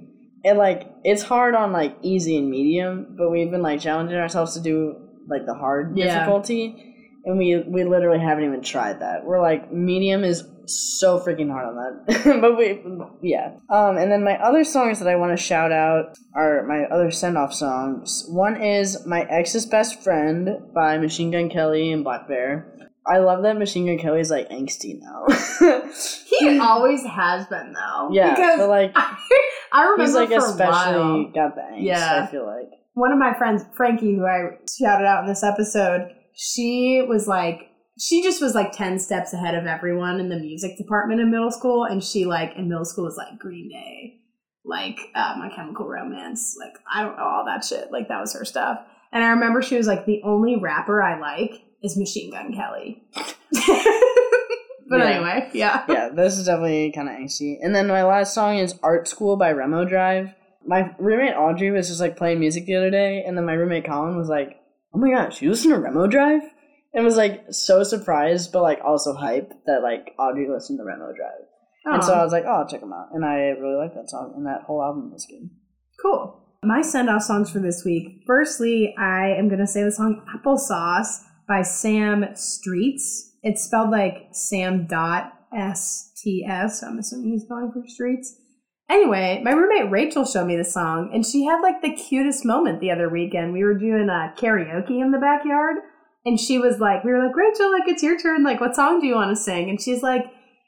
and 0.44 0.58
like 0.58 0.90
it's 1.04 1.22
hard 1.22 1.54
on 1.54 1.72
like 1.72 1.96
easy 2.02 2.36
and 2.38 2.50
medium, 2.50 3.14
but 3.18 3.30
we've 3.30 3.50
been 3.50 3.62
like 3.62 3.80
challenging 3.80 4.16
ourselves 4.18 4.54
to 4.54 4.60
do 4.60 4.96
like 5.28 5.46
the 5.46 5.54
hard 5.54 5.96
Yeah. 5.96 6.20
difficulty. 6.20 6.88
And 7.24 7.38
we 7.38 7.62
we 7.68 7.84
literally 7.84 8.18
haven't 8.18 8.44
even 8.44 8.62
tried 8.62 9.00
that. 9.00 9.24
We're 9.24 9.40
like 9.40 9.72
medium 9.72 10.24
is 10.24 10.42
so 10.66 11.18
freaking 11.20 11.50
hard 11.50 11.66
on 11.66 11.76
that. 11.76 12.24
but 12.40 12.56
we 12.56 12.82
yeah. 13.22 13.52
Um 13.70 13.96
and 13.96 14.10
then 14.10 14.24
my 14.24 14.36
other 14.38 14.64
songs 14.64 14.98
that 14.98 15.06
I 15.08 15.14
want 15.16 15.30
to 15.36 15.42
shout 15.42 15.70
out 15.70 16.16
are 16.34 16.64
my 16.66 16.84
other 16.86 17.12
send 17.12 17.38
off 17.38 17.54
songs. 17.54 18.24
One 18.28 18.60
is 18.60 19.06
My 19.06 19.22
Ex's 19.22 19.66
Best 19.66 20.02
Friend 20.02 20.48
by 20.74 20.98
Machine 20.98 21.30
Gun 21.30 21.48
Kelly 21.48 21.92
and 21.92 22.04
Blackbear. 22.04 22.64
I 23.06 23.18
love 23.18 23.42
that 23.42 23.56
Machine 23.58 23.86
Gun 23.86 23.98
Kelly's 23.98 24.30
like 24.30 24.48
angsty 24.50 24.98
now. 25.00 25.26
He 26.26 26.58
always 26.58 27.04
has 27.04 27.46
been 27.46 27.72
though. 27.72 28.08
yeah, 28.12 28.34
because 28.34 28.58
but 28.58 28.68
like 28.68 28.92
I, 28.96 29.16
I 29.72 29.84
remember 29.84 30.04
he's 30.04 30.14
like 30.14 30.28
for 30.28 30.46
a 30.46 30.50
especially 30.50 30.98
while, 30.98 31.24
got 31.32 31.54
the 31.54 31.62
angst. 31.62 31.84
Yeah. 31.84 32.24
I 32.28 32.30
feel 32.30 32.46
like 32.46 32.68
one 32.94 33.12
of 33.12 33.18
my 33.18 33.32
friends, 33.34 33.64
Frankie, 33.74 34.14
who 34.14 34.26
I 34.26 34.58
shouted 34.78 35.06
out 35.06 35.22
in 35.22 35.28
this 35.28 35.42
episode, 35.42 36.14
she 36.34 37.04
was 37.08 37.26
like, 37.26 37.70
she 37.98 38.22
just 38.22 38.42
was 38.42 38.54
like 38.54 38.72
10 38.72 38.98
steps 38.98 39.32
ahead 39.32 39.54
of 39.54 39.66
everyone 39.66 40.20
in 40.20 40.28
the 40.28 40.38
music 40.38 40.76
department 40.76 41.20
in 41.20 41.30
middle 41.30 41.50
school. 41.50 41.84
And 41.84 42.02
she, 42.02 42.24
like, 42.24 42.54
in 42.56 42.68
middle 42.68 42.84
school 42.84 43.04
was 43.04 43.16
like 43.16 43.38
Green 43.38 43.68
Day, 43.68 44.20
like 44.64 44.98
uh, 45.14 45.34
My 45.38 45.50
Chemical 45.54 45.88
Romance, 45.88 46.56
like, 46.58 46.74
I 46.92 47.02
don't 47.02 47.16
know, 47.16 47.24
all 47.24 47.44
that 47.46 47.64
shit. 47.64 47.90
Like, 47.90 48.08
that 48.08 48.20
was 48.20 48.34
her 48.34 48.44
stuff. 48.44 48.80
And 49.12 49.22
I 49.22 49.28
remember 49.28 49.62
she 49.62 49.76
was 49.76 49.86
like, 49.86 50.06
the 50.06 50.22
only 50.24 50.56
rapper 50.56 51.02
I 51.02 51.18
like 51.18 51.62
is 51.82 51.96
Machine 51.96 52.30
Gun 52.30 52.54
Kelly. 52.54 53.02
but 54.92 55.00
Yeah. 55.00 55.10
anyway, 55.16 55.50
yeah. 55.54 55.84
yeah, 55.88 56.08
this 56.14 56.38
is 56.38 56.46
definitely 56.46 56.92
kind 56.92 57.08
of 57.08 57.14
angsty. 57.16 57.56
And 57.60 57.74
then 57.74 57.88
my 57.88 58.04
last 58.04 58.34
song 58.34 58.58
is 58.58 58.78
Art 58.82 59.08
School 59.08 59.36
by 59.36 59.50
Remo 59.52 59.84
Drive. 59.84 60.34
My 60.64 60.94
roommate 60.98 61.34
Audrey 61.34 61.70
was 61.72 61.88
just 61.88 62.00
like 62.00 62.16
playing 62.16 62.38
music 62.38 62.66
the 62.66 62.76
other 62.76 62.90
day, 62.90 63.24
and 63.26 63.36
then 63.36 63.44
my 63.46 63.54
roommate 63.54 63.84
Colin 63.86 64.16
was 64.16 64.28
like, 64.28 64.60
"Oh 64.94 64.98
my 64.98 65.10
gosh, 65.10 65.42
you 65.42 65.50
listen 65.50 65.70
to 65.72 65.78
Remo 65.78 66.06
Drive?" 66.06 66.42
And 66.94 67.04
was 67.04 67.16
like 67.16 67.42
so 67.50 67.82
surprised, 67.82 68.52
but 68.52 68.62
like 68.62 68.78
also 68.84 69.14
hype 69.14 69.50
that 69.66 69.82
like 69.82 70.14
Audrey 70.18 70.46
listened 70.48 70.78
to 70.78 70.84
Remo 70.84 71.12
Drive. 71.16 71.46
And 71.84 72.04
so 72.04 72.12
I 72.14 72.22
was 72.22 72.30
like, 72.30 72.44
"Oh, 72.46 72.60
I'll 72.60 72.68
check 72.68 72.80
them 72.80 72.92
out." 72.92 73.08
And 73.12 73.24
I 73.24 73.58
really 73.58 73.76
like 73.76 73.94
that 73.94 74.08
song, 74.08 74.34
and 74.36 74.46
that 74.46 74.62
whole 74.66 74.82
album 74.82 75.10
was 75.10 75.26
good. 75.28 75.50
Cool. 76.00 76.38
My 76.62 76.80
send 76.80 77.10
off 77.10 77.22
songs 77.22 77.50
for 77.50 77.58
this 77.58 77.82
week. 77.84 78.22
Firstly, 78.24 78.94
I 78.96 79.30
am 79.30 79.48
going 79.48 79.58
to 79.60 79.66
say 79.66 79.82
the 79.82 79.90
song 79.90 80.24
Applesauce 80.36 81.24
by 81.48 81.62
Sam 81.62 82.26
Streets. 82.34 83.31
It's 83.42 83.64
spelled 83.64 83.90
like 83.90 84.28
Sam 84.32 84.86
dot 84.86 85.32
S 85.56 86.12
T 86.16 86.44
S. 86.48 86.82
I'm 86.82 86.98
assuming 86.98 87.32
he's 87.32 87.48
going 87.48 87.70
for 87.72 87.82
streets. 87.86 88.38
Anyway, 88.90 89.40
my 89.42 89.52
roommate 89.52 89.90
Rachel 89.90 90.24
showed 90.24 90.46
me 90.46 90.56
the 90.56 90.64
song, 90.64 91.10
and 91.14 91.24
she 91.24 91.44
had 91.44 91.60
like 91.60 91.82
the 91.82 91.94
cutest 91.94 92.44
moment 92.44 92.80
the 92.80 92.90
other 92.90 93.08
weekend. 93.08 93.52
We 93.52 93.64
were 93.64 93.78
doing 93.78 94.08
uh, 94.10 94.34
karaoke 94.36 95.02
in 95.02 95.12
the 95.12 95.18
backyard, 95.18 95.76
and 96.24 96.38
she 96.38 96.58
was 96.58 96.78
like, 96.78 97.04
"We 97.04 97.12
were 97.12 97.24
like, 97.24 97.36
Rachel, 97.36 97.72
like 97.72 97.88
it's 97.88 98.02
your 98.02 98.18
turn. 98.18 98.44
Like, 98.44 98.60
what 98.60 98.76
song 98.76 99.00
do 99.00 99.06
you 99.06 99.14
want 99.14 99.36
to 99.36 99.42
sing?" 99.42 99.70
And 99.70 99.80
she's 99.80 100.02
like, 100.02 100.24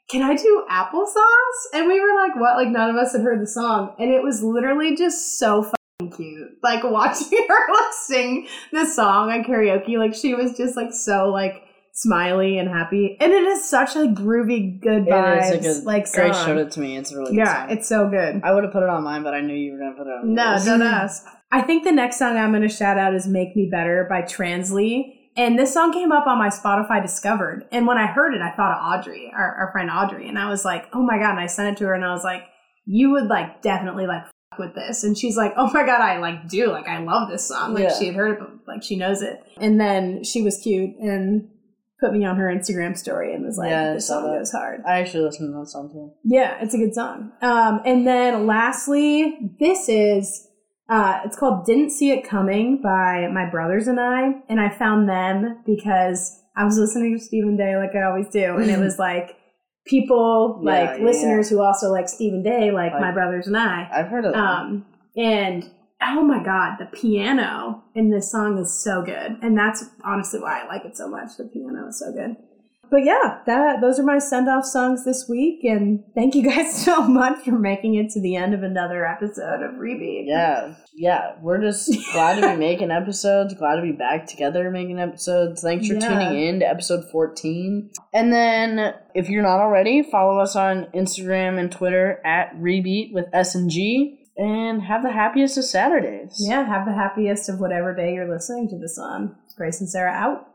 can 0.09 0.21
I 0.21 0.35
do 0.35 0.65
applesauce? 0.69 1.73
And 1.73 1.87
we 1.87 1.99
were 1.99 2.15
like, 2.15 2.35
what? 2.35 2.57
Like 2.57 2.69
none 2.69 2.89
of 2.89 2.95
us 2.95 3.13
had 3.13 3.21
heard 3.21 3.41
the 3.41 3.47
song. 3.47 3.95
And 3.97 4.11
it 4.11 4.23
was 4.23 4.43
literally 4.43 4.95
just 4.95 5.39
so 5.39 5.63
fucking 5.63 6.15
cute. 6.15 6.49
Like 6.63 6.83
watching 6.91 7.45
her 7.47 7.73
like 7.73 7.93
sing 7.93 8.47
this 8.71 8.95
song 8.95 9.31
on 9.31 9.43
karaoke. 9.43 9.97
Like 9.97 10.13
she 10.13 10.33
was 10.35 10.55
just 10.55 10.75
like 10.75 10.93
so 10.93 11.29
like 11.29 11.63
smiley 11.95 12.57
and 12.59 12.67
happy. 12.69 13.17
And 13.21 13.31
it 13.31 13.43
is 13.45 13.67
such 13.67 13.95
a 13.95 13.99
groovy, 14.07 14.81
good 14.81 15.05
vibes. 15.05 15.51
It 15.53 15.65
is 15.65 15.77
a 15.77 15.79
good, 15.79 15.85
like 15.87 16.11
Grace 16.11 16.35
song. 16.35 16.45
showed 16.45 16.57
it 16.57 16.71
to 16.71 16.79
me. 16.81 16.97
It's 16.97 17.13
really 17.13 17.35
Yeah, 17.37 17.67
song. 17.67 17.71
it's 17.77 17.87
so 17.87 18.09
good. 18.09 18.41
I 18.43 18.53
would 18.53 18.63
have 18.65 18.73
put 18.73 18.83
it 18.83 18.89
on 18.89 19.03
mine, 19.03 19.23
but 19.23 19.33
I 19.33 19.41
knew 19.41 19.55
you 19.55 19.71
were 19.73 19.79
gonna 19.79 19.95
put 19.97 20.05
it 20.07 20.11
on. 20.11 20.33
No, 20.33 20.51
yours. 20.51 20.65
don't 20.65 20.81
ask. 20.83 21.25
I 21.51 21.61
think 21.61 21.85
the 21.85 21.91
next 21.93 22.19
song 22.19 22.35
I'm 22.37 22.53
to 22.53 22.67
shout 22.67 22.97
out 22.97 23.15
is 23.15 23.27
Make 23.27 23.55
Me 23.55 23.69
Better 23.71 24.05
by 24.09 24.21
Translee. 24.23 25.13
And 25.37 25.57
this 25.59 25.73
song 25.73 25.91
came 25.93 26.11
up 26.11 26.27
on 26.27 26.37
my 26.37 26.49
Spotify 26.49 27.01
Discovered. 27.01 27.65
And 27.71 27.87
when 27.87 27.97
I 27.97 28.07
heard 28.07 28.33
it, 28.33 28.41
I 28.41 28.51
thought 28.55 28.77
of 28.77 28.99
Audrey, 28.99 29.31
our, 29.35 29.53
our 29.55 29.71
friend 29.71 29.89
Audrey. 29.89 30.27
And 30.29 30.37
I 30.39 30.49
was 30.49 30.63
like, 30.63 30.85
oh 30.93 31.01
my 31.03 31.17
God. 31.17 31.31
And 31.31 31.39
I 31.39 31.47
sent 31.47 31.69
it 31.75 31.77
to 31.79 31.85
her 31.87 31.93
and 31.93 32.05
I 32.05 32.13
was 32.13 32.23
like, 32.23 32.43
you 32.85 33.11
would 33.11 33.27
like 33.27 33.61
definitely 33.61 34.05
like 34.07 34.23
fuck 34.51 34.59
with 34.59 34.75
this. 34.75 35.03
And 35.03 35.17
she's 35.17 35.35
like, 35.35 35.53
oh 35.57 35.69
my 35.73 35.85
God, 35.85 35.99
I 36.01 36.19
like 36.19 36.47
do. 36.47 36.71
Like, 36.71 36.87
I 36.87 36.99
love 36.99 37.29
this 37.29 37.47
song. 37.47 37.73
Like, 37.73 37.83
Yeah. 37.83 37.99
she 37.99 38.05
had 38.07 38.15
heard 38.15 38.31
it, 38.33 38.39
but 38.39 38.49
like, 38.67 38.83
she 38.83 38.95
knows 38.95 39.21
it. 39.21 39.41
And 39.57 39.79
then 39.79 40.23
she 40.23 40.41
was 40.41 40.57
cute 40.57 40.91
and 40.99 41.49
put 41.99 42.11
me 42.13 42.25
on 42.25 42.35
her 42.35 42.47
Instagram 42.47 42.97
story 42.97 43.33
and 43.33 43.45
was 43.45 43.57
like, 43.57 43.69
Yeah, 43.69 43.93
this 43.93 44.07
song 44.07 44.23
that. 44.23 44.39
goes 44.39 44.51
hard. 44.51 44.81
I 44.87 44.99
actually 44.99 45.23
listened 45.23 45.53
to 45.53 45.59
that 45.59 45.67
song 45.67 45.89
too. 45.91 46.11
Yeah, 46.23 46.57
it's 46.61 46.73
a 46.73 46.77
good 46.77 46.93
song. 46.93 47.31
Um, 47.41 47.81
and 47.85 48.05
then 48.05 48.45
lastly, 48.45 49.55
this 49.59 49.87
is 49.89 50.47
uh, 50.87 51.21
it's 51.25 51.35
called 51.37 51.65
"Didn't 51.65 51.89
See 51.89 52.11
It 52.11 52.27
Coming" 52.27 52.79
by 52.81 53.27
my 53.33 53.49
brothers 53.49 53.87
and 53.87 53.99
I, 53.99 54.33
and 54.49 54.59
I 54.59 54.69
found 54.69 55.09
them 55.09 55.63
because 55.65 56.39
I 56.55 56.63
was 56.63 56.77
listening 56.77 57.17
to 57.17 57.23
Stephen 57.23 57.57
Day 57.57 57.75
like 57.75 57.95
I 57.95 58.03
always 58.03 58.27
do, 58.29 58.55
and 58.57 58.69
it 58.69 58.77
was 58.83 58.99
like 58.99 59.35
people 59.87 60.61
Yeah, 60.63 60.71
like 60.71 60.99
yeah, 60.99 61.05
listeners 61.05 61.49
who 61.49 61.61
also 61.61 61.91
like 61.91 62.07
Stephen 62.09 62.43
Day, 62.43 62.71
like 62.71 62.91
my 62.93 63.11
brothers 63.11 63.47
and 63.47 63.57
I. 63.57 63.89
I've 63.91 64.07
heard 64.07 64.25
of 64.25 64.33
that. 64.33 64.39
Um, 64.39 64.85
and 65.15 65.69
oh 66.01 66.23
my 66.23 66.43
god, 66.43 66.77
the 66.79 66.85
piano 66.85 67.83
in 67.95 68.09
this 68.11 68.31
song 68.31 68.57
is 68.57 68.83
so 68.83 69.01
good, 69.01 69.37
and 69.41 69.57
that's 69.57 69.83
honestly 70.03 70.39
why 70.39 70.61
I 70.61 70.67
like 70.67 70.85
it 70.85 70.95
so 70.97 71.07
much. 71.09 71.29
The 71.37 71.45
piano 71.45 71.87
is 71.89 71.99
so 71.99 72.11
good. 72.11 72.35
But 72.91 73.03
yeah, 73.03 73.39
that 73.47 73.81
those 73.81 73.99
are 73.99 74.03
my 74.03 74.19
send 74.19 74.47
off 74.47 74.63
songs 74.63 75.03
this 75.05 75.25
week, 75.27 75.63
and 75.63 76.03
thank 76.13 76.35
you 76.35 76.43
guys 76.43 76.75
so 76.85 77.01
much 77.07 77.43
for 77.43 77.57
making 77.57 77.95
it 77.95 78.11
to 78.11 78.21
the 78.21 78.35
end 78.35 78.53
of 78.53 78.61
another 78.61 79.03
episode 79.05 79.63
of 79.63 79.71
Rebeat. 79.79 80.25
Yeah, 80.27 80.75
yeah. 80.93 81.31
We're 81.41 81.59
just 81.61 81.91
glad 82.13 82.39
to 82.39 82.47
be 82.51 82.55
making 82.59 82.91
episodes. 82.91 83.55
Glad 83.55 83.77
to 83.77 83.81
be 83.81 83.91
back 83.91 84.27
together 84.27 84.69
making 84.69 84.99
episodes. 84.99 85.61
Thanks 85.63 85.87
for 85.87 85.95
Yeah. 85.95 86.07
tuning 86.09 86.39
in 86.47 86.59
to 86.59 86.69
episode 86.69 87.09
14. 87.11 87.89
And 88.13 88.31
then, 88.31 88.93
if 89.15 89.29
you're 89.29 89.41
not 89.43 89.59
already, 89.61 90.03
follow 90.03 90.37
us 90.39 90.55
on 90.55 90.85
Instagram 90.93 91.59
and 91.59 91.71
Twitter 91.71 92.21
at 92.23 92.55
Rebeat 92.55 93.13
with 93.13 93.25
S 93.33 93.55
and 93.55 93.67
G. 93.69 94.19
And 94.37 94.81
have 94.83 95.01
the 95.01 95.11
happiest 95.11 95.57
of 95.57 95.63
Saturdays. 95.63 96.35
Yeah, 96.39 96.65
have 96.65 96.85
the 96.85 96.93
happiest 96.93 97.47
of 97.47 97.59
whatever 97.59 97.95
day 97.95 98.13
you're 98.13 98.27
listening 98.29 98.67
to 98.69 98.77
this 98.77 98.97
on. 98.97 99.35
Grace 99.55 99.79
and 99.79 99.89
Sarah 99.89 100.11
out. 100.11 100.49